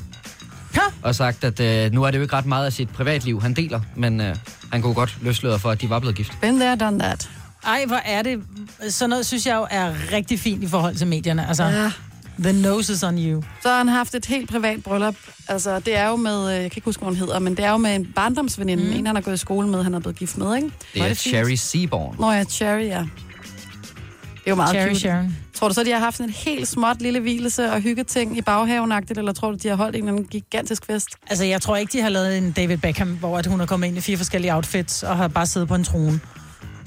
Ja. 0.76 0.82
Og 1.02 1.16
sagt, 1.16 1.44
at 1.44 1.60
øh, 1.60 1.92
nu 1.92 2.04
er 2.04 2.12
det 2.12 2.18
jo 2.18 2.22
ikke 2.24 2.36
ret 2.36 2.46
meget 2.46 2.66
af 2.66 2.74
sit 2.74 2.90
privatliv, 2.90 3.42
han 3.42 3.54
deler, 3.54 3.80
men 3.96 4.22
øh, 4.22 4.36
han 4.72 4.82
kunne 4.82 4.94
godt 4.94 5.18
løsløre 5.22 5.60
for, 5.60 5.72
at 5.72 5.82
de 5.82 5.90
var 5.90 6.00
blevet 6.00 6.16
gift. 6.16 6.38
Been 6.42 6.60
there, 6.60 6.76
done 6.76 7.00
that. 7.00 7.30
Ej, 7.66 7.84
hvor 7.88 8.02
er 8.06 8.22
det... 8.22 8.44
Sådan 8.90 9.10
noget 9.10 9.26
synes 9.26 9.46
jeg 9.46 9.56
jo 9.56 9.68
er 9.72 9.94
rigtig 10.12 10.40
fint 10.40 10.64
i 10.64 10.68
forhold 10.68 10.96
til 10.96 11.08
medierne. 11.08 11.48
Altså, 11.48 11.64
Ja. 11.64 11.92
The 12.40 12.54
nose 12.54 12.94
is 12.94 13.04
on 13.04 13.18
you. 13.18 13.44
Så 13.62 13.70
har 13.70 13.78
han 13.78 13.88
haft 13.88 14.16
et 14.16 14.26
helt 14.26 14.50
privat 14.50 14.84
bryllup. 14.84 15.16
Altså, 15.48 15.80
det 15.80 15.98
er 15.98 16.08
jo 16.08 16.16
med, 16.16 16.48
øh, 16.48 16.54
jeg 16.54 16.72
kan 16.72 16.78
ikke 16.78 16.86
huske, 16.86 17.00
hvad 17.00 17.10
hun 17.10 17.16
hedder, 17.16 17.40
men 17.40 17.58
det 17.58 17.66
er 17.66 17.72
jo 17.72 17.78
med 17.78 17.96
en 17.96 18.06
barndomsveninde, 18.16 18.84
mm. 18.84 18.94
en 18.94 19.06
han 19.06 19.16
har 19.16 19.22
gået 19.22 19.34
i 19.34 19.38
skole 19.38 19.68
med, 19.68 19.84
han 19.84 19.94
er 19.94 20.00
blevet 20.00 20.18
gift 20.18 20.38
med, 20.38 20.56
ikke? 20.56 20.72
Det 20.94 21.02
er 21.02 21.14
Cherry 21.14 21.56
Seaborn. 21.56 22.16
Nå 22.20 22.32
ja, 22.32 22.44
Cherry, 22.44 22.86
ja. 22.86 23.00
Det 23.00 24.52
er 24.52 24.52
jo 24.52 24.56
meget 24.56 24.70
Cherry 24.70 24.88
cute. 24.88 25.00
Sharon. 25.00 25.36
Tror 25.54 25.68
du 25.68 25.74
så, 25.74 25.84
de 25.84 25.92
har 25.92 26.00
haft 26.00 26.20
en 26.20 26.30
helt 26.30 26.68
småt 26.68 27.02
lille 27.02 27.20
hvilelse 27.20 27.72
og 27.72 27.82
hyggeting 27.82 28.38
i 28.38 28.42
baghaven 28.42 28.92
eller 29.10 29.34
tror 29.34 29.52
du, 29.52 29.58
de 29.64 29.68
har 29.68 29.76
holdt 29.76 29.96
en 29.96 30.02
eller 30.02 30.14
anden 30.14 30.28
gigantisk 30.28 30.86
fest? 30.86 31.08
Altså, 31.28 31.46
jeg 31.46 31.62
tror 31.62 31.76
ikke, 31.76 31.98
de 31.98 32.02
har 32.02 32.10
lavet 32.10 32.38
en 32.38 32.52
David 32.52 32.78
Beckham, 32.78 33.08
hvor 33.08 33.38
at 33.38 33.46
hun 33.46 33.62
er 33.62 33.66
kommet 33.66 33.88
ind 33.88 33.98
i 33.98 34.02
fire 34.02 34.18
forskellige 34.18 34.56
outfits 34.56 35.04
og 35.04 35.18
har 35.18 35.28
bare 35.28 35.46
siddet 35.46 35.68
på 35.68 35.76
en 35.76 35.84
trone. 35.84 36.20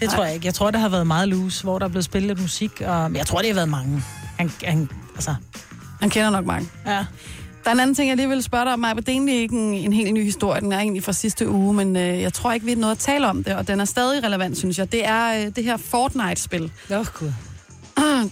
Det 0.00 0.10
tror 0.10 0.24
jeg 0.24 0.34
ikke. 0.34 0.46
Jeg 0.46 0.54
tror, 0.54 0.70
det 0.70 0.80
har 0.80 0.88
været 0.88 1.06
meget 1.06 1.28
loose, 1.28 1.62
hvor 1.62 1.78
der 1.78 1.86
er 1.86 1.90
blevet 1.90 2.04
spillet 2.04 2.28
lidt 2.28 2.40
musik. 2.40 2.80
Og... 2.80 3.10
Men 3.10 3.16
jeg 3.16 3.26
tror, 3.26 3.38
det 3.38 3.46
har 3.46 3.54
været 3.54 3.68
mange. 3.68 4.02
Han, 4.38 4.50
han, 4.64 4.90
altså... 5.14 5.34
Han 6.00 6.10
kender 6.10 6.30
nok 6.30 6.46
mange. 6.46 6.68
Ja. 6.86 7.04
Der 7.64 7.70
er 7.70 7.72
en 7.72 7.80
anden 7.80 7.94
ting, 7.94 8.08
jeg 8.08 8.16
lige 8.16 8.28
vil 8.28 8.42
spørge 8.42 8.64
dig 8.64 8.72
om, 8.72 8.78
Maja. 8.78 8.94
Det 8.94 9.08
er 9.08 9.12
egentlig 9.12 9.34
ikke 9.34 9.54
en, 9.54 9.74
en 9.74 9.92
helt 9.92 10.14
ny 10.14 10.24
historie. 10.24 10.60
Den 10.60 10.72
er 10.72 10.78
egentlig 10.78 11.04
fra 11.04 11.12
sidste 11.12 11.48
uge, 11.48 11.74
men 11.74 11.96
øh, 11.96 12.20
jeg 12.20 12.32
tror 12.32 12.52
ikke, 12.52 12.66
vi 12.66 12.72
er 12.72 12.76
noget 12.76 12.92
at 12.92 12.98
tale 12.98 13.26
om 13.26 13.44
det, 13.44 13.54
og 13.54 13.68
den 13.68 13.80
er 13.80 13.84
stadig 13.84 14.24
relevant, 14.24 14.58
synes 14.58 14.78
jeg. 14.78 14.92
Det 14.92 15.06
er 15.06 15.40
øh, 15.40 15.56
det 15.56 15.64
her 15.64 15.76
Fortnite-spil. 15.76 16.72
Åh, 16.90 16.98
oh, 16.98 17.06
gud. 17.14 17.32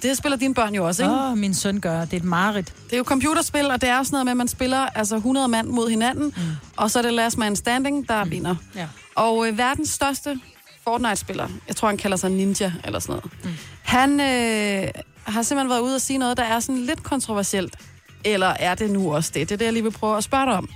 Det 0.02 0.16
spiller 0.16 0.38
dine 0.38 0.54
børn 0.54 0.74
jo 0.74 0.86
også, 0.86 1.02
ikke? 1.02 1.14
Åh, 1.14 1.30
oh, 1.30 1.38
min 1.38 1.54
søn 1.54 1.80
gør. 1.80 2.00
Det 2.00 2.12
er 2.12 2.16
et 2.16 2.24
mareridt. 2.24 2.72
Det 2.84 2.92
er 2.92 2.96
jo 2.96 3.04
computerspil, 3.04 3.70
og 3.70 3.80
det 3.80 3.88
er 3.88 4.02
sådan 4.02 4.14
noget 4.14 4.24
med, 4.24 4.30
at 4.30 4.36
man 4.36 4.48
spiller 4.48 4.78
altså 4.78 5.16
100 5.16 5.48
mand 5.48 5.68
mod 5.68 5.90
hinanden, 5.90 6.24
mm. 6.36 6.42
og 6.76 6.90
så 6.90 6.98
er 6.98 7.02
det 7.02 7.12
last 7.12 7.38
man 7.38 7.56
standing, 7.56 8.08
der 8.08 8.24
mm. 8.24 8.30
vinder. 8.30 8.54
Ja. 8.74 8.86
Og 9.14 9.48
øh, 9.48 9.58
verdens 9.58 9.88
største 9.88 10.40
Fortnite-spiller, 10.89 11.49
jeg 11.68 11.76
tror, 11.76 11.89
han 11.89 11.97
kalder 11.97 12.16
sig 12.16 12.30
Ninja 12.30 12.72
eller 12.84 12.99
sådan 12.99 13.12
noget, 13.12 13.45
mm. 13.45 13.51
han 13.82 14.20
øh, 14.20 14.89
har 15.24 15.43
simpelthen 15.43 15.70
været 15.70 15.80
ude 15.80 15.95
og 15.95 16.01
sige 16.01 16.18
noget, 16.18 16.37
der 16.37 16.45
er 16.45 16.61
sådan 16.61 16.82
lidt 16.82 17.03
kontroversielt. 17.03 17.76
Eller 18.24 18.47
er 18.47 18.74
det 18.74 18.91
nu 18.91 19.14
også 19.14 19.30
det? 19.34 19.49
Det 19.49 19.55
er 19.55 19.59
det, 19.59 19.64
jeg 19.64 19.72
lige 19.72 19.82
vil 19.82 19.91
prøve 19.91 20.16
at 20.16 20.24
spørge 20.24 20.47
dig 20.47 20.55
om. 20.55 20.68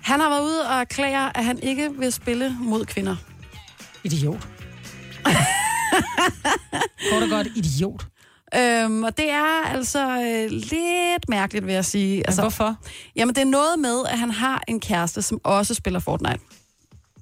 Han 0.00 0.20
har 0.20 0.28
været 0.28 0.42
ude 0.42 0.60
og 0.68 0.74
erklære, 0.74 1.36
at 1.36 1.44
han 1.44 1.58
ikke 1.62 1.90
vil 1.98 2.12
spille 2.12 2.56
mod 2.60 2.84
kvinder. 2.84 3.16
Idiot. 4.04 4.48
Kort 7.10 7.22
og 7.22 7.28
godt 7.30 7.46
idiot. 7.56 8.06
Øhm, 8.56 9.04
og 9.04 9.16
det 9.16 9.30
er 9.30 9.66
altså 9.66 10.08
øh, 10.08 10.50
lidt 10.50 11.28
mærkeligt, 11.28 11.66
vil 11.66 11.74
jeg 11.74 11.84
sige. 11.84 12.26
Altså, 12.26 12.42
hvorfor? 12.42 12.76
Jamen, 13.16 13.34
det 13.34 13.40
er 13.40 13.46
noget 13.46 13.78
med, 13.78 14.04
at 14.08 14.18
han 14.18 14.30
har 14.30 14.62
en 14.68 14.80
kæreste, 14.80 15.22
som 15.22 15.40
også 15.44 15.74
spiller 15.74 16.00
Fortnite. 16.00 16.38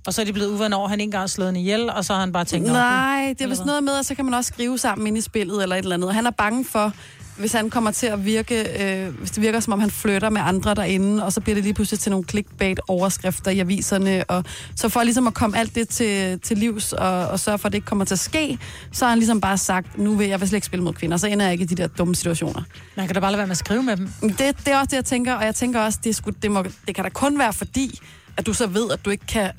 Og 0.07 0.14
så 0.14 0.20
er 0.20 0.24
de 0.24 0.32
blevet 0.32 0.50
uvenner 0.50 0.76
over, 0.76 0.88
han 0.88 1.00
ikke 1.00 1.09
engang 1.09 1.22
har 1.22 1.26
slået 1.26 1.57
ihjel, 1.57 1.90
og 1.90 2.04
så 2.04 2.12
har 2.12 2.20
han 2.20 2.32
bare 2.32 2.44
tænkt... 2.44 2.66
"Nå, 2.66 2.72
Nej, 2.72 3.34
det 3.38 3.44
er 3.44 3.48
vist 3.48 3.61
hvad?" 3.61 3.66
noget 3.66 3.84
med, 3.84 3.98
at 3.98 4.07
så 4.07 4.14
kan 4.14 4.24
man 4.24 4.34
også 4.34 4.48
skrive 4.48 4.78
sammen 4.78 5.07
ind 5.07 5.18
i 5.18 5.20
spillet 5.20 5.62
eller 5.62 5.76
et 5.76 5.82
eller 5.82 5.94
andet. 5.94 6.09
Og 6.09 6.14
han 6.14 6.26
er 6.26 6.30
bange 6.30 6.64
for, 6.64 6.92
hvis 7.38 7.52
han 7.52 7.70
kommer 7.70 7.90
til 7.90 8.07
at 8.07 8.24
virke, 8.24 8.82
øh, 8.84 9.14
hvis 9.18 9.30
det 9.30 9.42
virker 9.42 9.61
som 9.61 9.72
om 9.72 9.80
han 9.80 9.90
flytter 9.90 10.30
med 10.30 10.40
andre 10.44 10.74
derinde, 10.74 11.24
og 11.24 11.32
så 11.32 11.40
bliver 11.40 11.54
det 11.54 11.64
lige 11.64 11.74
pludselig 11.74 12.00
til 12.00 12.11
nogle 12.11 12.24
clickbait-overskrifter 12.30 13.50
i 13.50 13.59
aviserne, 13.59 14.24
og 14.28 14.44
så 14.76 14.88
for 14.88 15.02
ligesom 15.02 15.26
at 15.26 15.34
komme 15.34 15.59
alt 15.59 15.74
det 15.74 15.88
til, 15.88 16.40
til 16.40 16.59
livs, 16.59 16.92
og, 16.92 17.28
og 17.28 17.40
sørge 17.40 17.59
for, 17.59 17.66
at 17.66 17.72
det 17.72 17.76
ikke 17.76 17.86
kommer 17.86 18.04
til 18.04 18.14
at 18.14 18.18
ske, 18.18 18.59
så 18.92 19.04
har 19.04 19.11
han 19.11 19.18
ligesom 19.18 19.40
bare 19.40 19.59
sagt, 19.59 19.98
nu 19.98 20.14
vil 20.14 20.28
jeg 20.28 20.40
vist 20.40 20.52
ikke 20.52 20.66
spille 20.66 20.84
mod 20.84 20.92
kvinder, 20.92 21.16
så 21.16 21.26
ender 21.26 21.44
jeg 21.46 21.52
ikke 21.52 21.62
i 21.64 21.66
de 21.66 21.74
der 21.74 21.86
dumme 21.86 22.14
situationer. 22.14 22.62
Man 22.96 23.07
kan 23.07 23.14
da 23.14 23.20
bare 23.20 23.30
lade 23.30 23.38
være 23.38 23.46
med 23.46 23.52
at 23.52 23.57
skrive 23.59 23.82
med 23.82 23.96
dem. 23.96 24.09
Det, 24.22 24.38
det 24.38 24.68
er 24.68 24.76
også 24.78 24.88
det, 24.90 24.96
jeg 24.96 25.04
tænker, 25.04 25.34
og 25.34 25.44
jeg 25.44 25.54
tænker 25.54 25.80
også, 25.80 25.98
det, 26.04 26.16
sgu, 26.16 26.30
det, 26.42 26.50
må, 26.50 26.62
det 26.86 26.94
kan 26.94 27.04
da 27.04 27.11
kun 27.11 27.38
være 27.38 27.52
fordi, 27.52 28.00
at 28.37 28.47
du 28.47 28.53
så 28.53 28.66
ved, 28.66 28.91
at 28.91 29.05
du 29.05 29.11
ikke 29.11 29.26
kan 29.26 29.51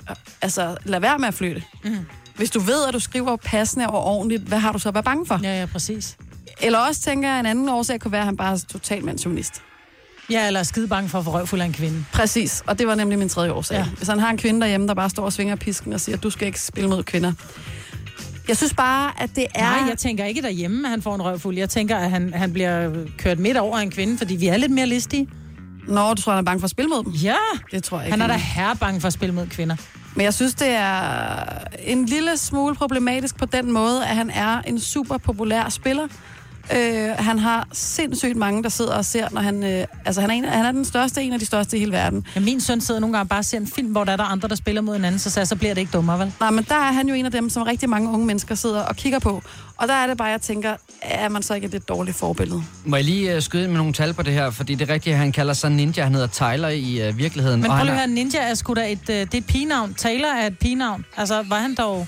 altså, 0.41 0.77
lade 0.83 1.01
være 1.01 1.19
med 1.19 1.27
at 1.27 1.33
flytte. 1.33 1.63
Mm. 1.83 1.97
Hvis 2.35 2.51
du 2.51 2.59
ved, 2.59 2.85
at 2.87 2.93
du 2.93 2.99
skriver 2.99 3.35
passende 3.35 3.87
og 3.87 4.03
ordentligt, 4.03 4.43
hvad 4.43 4.59
har 4.59 4.71
du 4.71 4.79
så 4.79 4.89
at 4.89 4.95
være 4.95 5.03
bange 5.03 5.25
for? 5.25 5.39
Ja, 5.43 5.59
ja, 5.59 5.65
præcis. 5.65 6.17
Eller 6.61 6.79
også 6.79 7.01
tænker 7.01 7.29
jeg, 7.29 7.39
en 7.39 7.45
anden 7.45 7.69
årsag 7.69 7.99
kunne 7.99 8.11
være, 8.11 8.21
at 8.21 8.25
han 8.25 8.37
bare 8.37 8.53
er 8.53 8.57
totalt 8.69 9.05
mandsjournalist. 9.05 9.61
Ja, 10.29 10.47
eller 10.47 10.59
er 10.59 10.63
skide 10.63 10.87
bange 10.87 11.09
for 11.09 11.19
at 11.19 11.25
få 11.25 11.31
røvfuld 11.31 11.61
af 11.61 11.65
en 11.65 11.73
kvinde. 11.73 12.05
Præcis, 12.13 12.63
og 12.67 12.79
det 12.79 12.87
var 12.87 12.95
nemlig 12.95 13.19
min 13.19 13.29
tredje 13.29 13.51
årsag. 13.51 13.77
Ja. 13.77 13.85
Hvis 13.97 14.07
han 14.07 14.19
har 14.19 14.29
en 14.29 14.37
kvinde 14.37 14.61
derhjemme, 14.61 14.87
der 14.87 14.93
bare 14.93 15.09
står 15.09 15.25
og 15.25 15.33
svinger 15.33 15.55
pisken 15.55 15.93
og 15.93 15.99
siger, 15.99 16.17
at 16.17 16.23
du 16.23 16.29
skal 16.29 16.47
ikke 16.47 16.61
spille 16.61 16.89
mod 16.89 17.03
kvinder. 17.03 17.33
Jeg 18.47 18.57
synes 18.57 18.73
bare, 18.73 19.11
at 19.17 19.29
det 19.35 19.45
er... 19.55 19.79
Nej, 19.79 19.89
jeg 19.89 19.97
tænker 19.97 20.25
ikke 20.25 20.41
derhjemme, 20.41 20.87
at 20.87 20.89
han 20.89 21.01
får 21.01 21.15
en 21.15 21.21
røvfuld. 21.21 21.57
Jeg 21.57 21.69
tænker, 21.69 21.97
at 21.97 22.11
han, 22.11 22.33
han 22.33 22.53
bliver 22.53 23.05
kørt 23.17 23.39
midt 23.39 23.57
over 23.57 23.77
af 23.77 23.81
en 23.81 23.91
kvinde, 23.91 24.17
fordi 24.17 24.35
vi 24.35 24.47
er 24.47 24.57
lidt 24.57 24.71
mere 24.71 24.85
listige. 24.85 25.27
Nå, 25.87 26.13
du 26.13 26.21
tror, 26.21 26.33
han 26.33 26.39
er 26.39 26.45
bange 26.45 26.59
for 26.59 26.65
at 26.65 26.71
spille 26.71 26.89
mod 26.89 27.03
dem? 27.03 27.11
Ja. 27.11 27.35
Det 27.71 27.83
tror 27.83 27.97
jeg 27.97 28.07
ikke. 28.07 28.11
Han 28.11 28.21
er 28.21 28.27
da 28.27 28.33
han 28.33 28.41
herre 28.41 28.75
bange 28.75 29.01
for 29.01 29.07
at 29.07 29.13
spille 29.13 29.35
mod 29.35 29.47
kvinder. 29.47 29.75
Men 30.15 30.23
jeg 30.23 30.33
synes, 30.33 30.53
det 30.53 30.69
er 30.69 31.43
en 31.79 32.05
lille 32.05 32.37
smule 32.37 32.75
problematisk 32.75 33.37
på 33.37 33.45
den 33.45 33.71
måde, 33.71 34.05
at 34.05 34.15
han 34.15 34.29
er 34.29 34.61
en 34.61 34.79
super 34.79 35.17
populær 35.17 35.69
spiller. 35.69 36.07
Øh, 36.75 37.09
han 37.17 37.39
har 37.39 37.67
sindssygt 37.73 38.35
mange, 38.35 38.63
der 38.63 38.69
sidder 38.69 38.93
og 38.93 39.05
ser, 39.05 39.27
når 39.31 39.41
han... 39.41 39.63
Øh, 39.63 39.85
altså, 40.05 40.21
han 40.21 40.29
er, 40.29 40.33
en, 40.33 40.45
han 40.45 40.65
er 40.65 40.71
den 40.71 40.85
største, 40.85 41.21
en 41.21 41.33
af 41.33 41.39
de 41.39 41.45
største 41.45 41.77
i 41.77 41.79
hele 41.79 41.91
verden. 41.91 42.25
Ja, 42.35 42.39
min 42.39 42.61
søn 42.61 42.81
sidder 42.81 42.99
nogle 42.99 43.17
gange 43.17 43.29
bare 43.29 43.39
og 43.39 43.45
ser 43.45 43.57
en 43.57 43.67
film, 43.67 43.87
hvor 43.91 44.03
der 44.03 44.11
er 44.11 44.17
der 44.17 44.23
andre, 44.23 44.47
der 44.47 44.55
spiller 44.55 44.81
mod 44.81 44.95
hinanden, 44.95 45.19
så, 45.19 45.39
jeg, 45.39 45.47
så 45.47 45.55
bliver 45.55 45.73
det 45.73 45.81
ikke 45.81 45.91
dummere, 45.91 46.19
vel? 46.19 46.33
Nej, 46.39 46.51
men 46.51 46.65
der 46.69 46.75
er 46.75 46.91
han 46.91 47.07
jo 47.07 47.13
en 47.13 47.25
af 47.25 47.31
dem, 47.31 47.49
som 47.49 47.63
rigtig 47.63 47.89
mange 47.89 48.09
unge 48.09 48.25
mennesker 48.25 48.55
sidder 48.55 48.81
og 48.81 48.95
kigger 48.95 49.19
på. 49.19 49.41
Og 49.77 49.87
der 49.87 49.93
er 49.93 50.07
det 50.07 50.17
bare, 50.17 50.27
jeg 50.27 50.41
tænker, 50.41 50.73
er 51.01 51.29
man 51.29 51.43
så 51.43 51.53
ikke 51.53 51.65
et 51.65 51.71
lidt 51.71 51.89
dårligt 51.89 52.17
forbillede? 52.17 52.63
Må 52.85 52.95
jeg 52.95 53.05
lige 53.05 53.35
uh, 53.35 53.41
skyde 53.41 53.63
ind 53.63 53.71
med 53.71 53.77
nogle 53.77 53.93
tal 53.93 54.13
på 54.13 54.21
det 54.23 54.33
her, 54.33 54.49
fordi 54.51 54.75
det 54.75 54.89
er 54.89 54.93
rigtigt, 54.93 55.13
at 55.13 55.19
han 55.19 55.31
kalder 55.31 55.53
sig 55.53 55.71
Ninja. 55.71 56.03
Han 56.03 56.13
hedder 56.13 56.27
Tyler 56.27 56.67
i 56.69 57.09
uh, 57.09 57.17
virkeligheden. 57.17 57.61
Men 57.61 57.69
prøv 57.69 57.77
lige 57.79 57.89
er- 57.89 57.93
at 57.93 57.99
høre, 57.99 58.07
Ninja 58.07 58.39
er 58.39 58.53
sgu 58.53 58.73
da 58.73 58.91
et, 58.91 58.99
øh, 59.09 59.15
det 59.15 59.33
er 59.33 59.37
et 59.37 59.45
pigenavn. 59.45 59.93
Taylor 59.93 60.27
er 60.27 60.47
et 60.47 60.57
pigenavn. 60.59 61.05
Altså, 61.17 61.43
var 61.47 61.59
han 61.59 61.75
dog... 61.75 62.07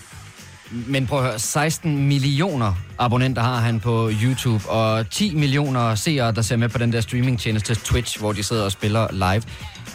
Men 0.71 1.07
prøv 1.07 1.19
at 1.19 1.25
høre, 1.25 1.39
16 1.39 2.07
millioner 2.07 2.73
abonnenter 2.97 3.41
har 3.41 3.55
han 3.55 3.79
på 3.79 4.11
YouTube, 4.23 4.69
og 4.69 5.09
10 5.09 5.35
millioner 5.35 5.95
seere, 5.95 6.31
der 6.31 6.41
ser 6.41 6.55
med 6.55 6.69
på 6.69 6.77
den 6.77 6.93
der 6.93 7.01
streamingtjeneste 7.01 7.75
Twitch, 7.75 8.19
hvor 8.19 8.31
de 8.31 8.43
sidder 8.43 8.63
og 8.63 8.71
spiller 8.71 9.07
live. 9.11 9.43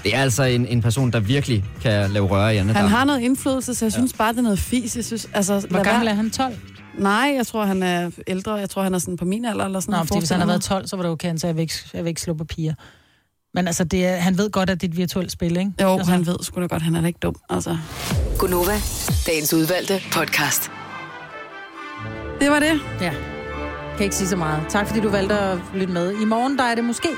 Det 0.05 0.14
er 0.16 0.22
altså 0.22 0.43
en, 0.43 0.66
en 0.66 0.83
person, 0.83 1.11
der 1.12 1.20
virkelig 1.20 1.64
kan 1.83 2.11
lave 2.11 2.27
røre 2.27 2.55
i 2.55 2.59
andet. 2.59 2.77
Han 2.77 2.89
har 2.89 3.05
noget 3.05 3.20
indflydelse, 3.20 3.75
så 3.75 3.85
jeg 3.85 3.93
synes 3.93 4.12
bare, 4.12 4.33
det 4.33 4.39
er 4.39 4.43
noget 4.43 4.59
fis. 4.59 4.97
Jeg 4.97 5.05
synes, 5.05 5.29
altså, 5.33 5.66
Hvor 5.70 5.83
gammel 5.83 6.09
er 6.09 6.14
han? 6.14 6.31
12? 6.31 6.55
Nej, 6.99 7.33
jeg 7.37 7.47
tror, 7.47 7.64
han 7.64 7.83
er 7.83 8.11
ældre. 8.27 8.55
Jeg 8.55 8.70
tror, 8.70 8.83
han 8.83 8.95
er 8.95 8.99
sådan 8.99 9.16
på 9.16 9.25
min 9.25 9.45
alder 9.45 9.64
eller 9.64 9.81
sådan 9.81 9.93
Nå, 9.93 9.97
noget. 9.97 10.09
fordi 10.09 10.18
hvis 10.18 10.31
han 10.31 10.41
har 10.41 10.47
været 10.47 10.62
12, 10.62 10.87
så 10.87 10.97
var 10.97 11.03
det 11.03 11.12
okay, 11.12 11.29
han 11.29 11.39
sagde, 11.39 11.51
jeg 11.51 11.57
vil 11.57 11.62
ikke, 11.62 11.75
jeg 11.95 12.05
vil 12.05 12.09
ikke 12.09 12.20
slå 12.20 12.35
på 12.35 12.45
piger. 12.45 12.75
Men 13.55 13.66
altså, 13.66 13.84
det 13.84 14.07
er, 14.07 14.16
han 14.16 14.38
ved 14.38 14.50
godt, 14.50 14.70
at 14.70 14.80
det 14.80 14.86
er 14.88 14.92
et 14.92 14.96
virtuelt 14.96 15.32
spil, 15.32 15.57
ikke? 15.57 15.72
Jo, 15.82 15.92
altså, 15.92 16.11
han 16.12 16.26
ved 16.26 16.36
sgu 16.42 16.61
da 16.61 16.66
godt, 16.66 16.82
han 16.82 16.94
er 16.94 17.00
da 17.00 17.07
ikke 17.07 17.18
dum. 17.22 17.34
Altså. 17.50 17.76
Gunova, 18.38 18.72
dagens 19.26 19.55
udvalgte 19.55 20.02
podcast. 20.12 20.70
Det 22.40 22.50
var 22.50 22.59
det. 22.61 22.80
Ja. 23.00 23.12
Kan 23.96 24.05
ikke 24.05 24.16
sige 24.16 24.28
så 24.28 24.36
meget. 24.36 24.62
Tak 24.68 24.86
fordi 24.86 25.00
du 25.00 25.09
valgte 25.09 25.38
at 25.38 25.59
lytte 25.74 25.92
med. 25.92 26.12
I 26.20 26.24
morgen, 26.24 26.59
der 26.59 26.64
er 26.64 26.74
det 26.74 26.84
måske 26.84 27.09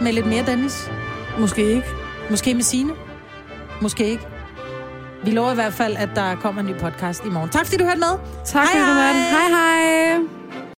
med 0.00 0.12
lidt 0.12 0.26
mere 0.26 0.46
Dennis. 0.46 0.90
Måske 1.38 1.68
ikke. 1.68 1.86
Måske 2.30 2.54
med 2.54 2.62
Signe. 2.62 2.92
Måske 3.82 4.10
ikke. 4.10 4.26
Vi 5.24 5.30
lover 5.30 5.52
i 5.52 5.54
hvert 5.54 5.72
fald, 5.72 5.96
at 5.96 6.08
der 6.14 6.34
kommer 6.34 6.60
en 6.60 6.66
ny 6.66 6.74
podcast 6.74 7.24
i 7.24 7.28
morgen. 7.28 7.50
Tak 7.50 7.66
fordi 7.66 7.76
du 7.76 7.84
hørte 7.84 7.98
med. 8.00 8.18
Tak, 8.44 8.64
hej, 8.64 8.72
fordi 8.72 8.80
du 8.80 8.94
hej. 8.94 9.12
hørte. 9.12 9.18
Hej, 9.18 9.48
hej. 9.48 10.45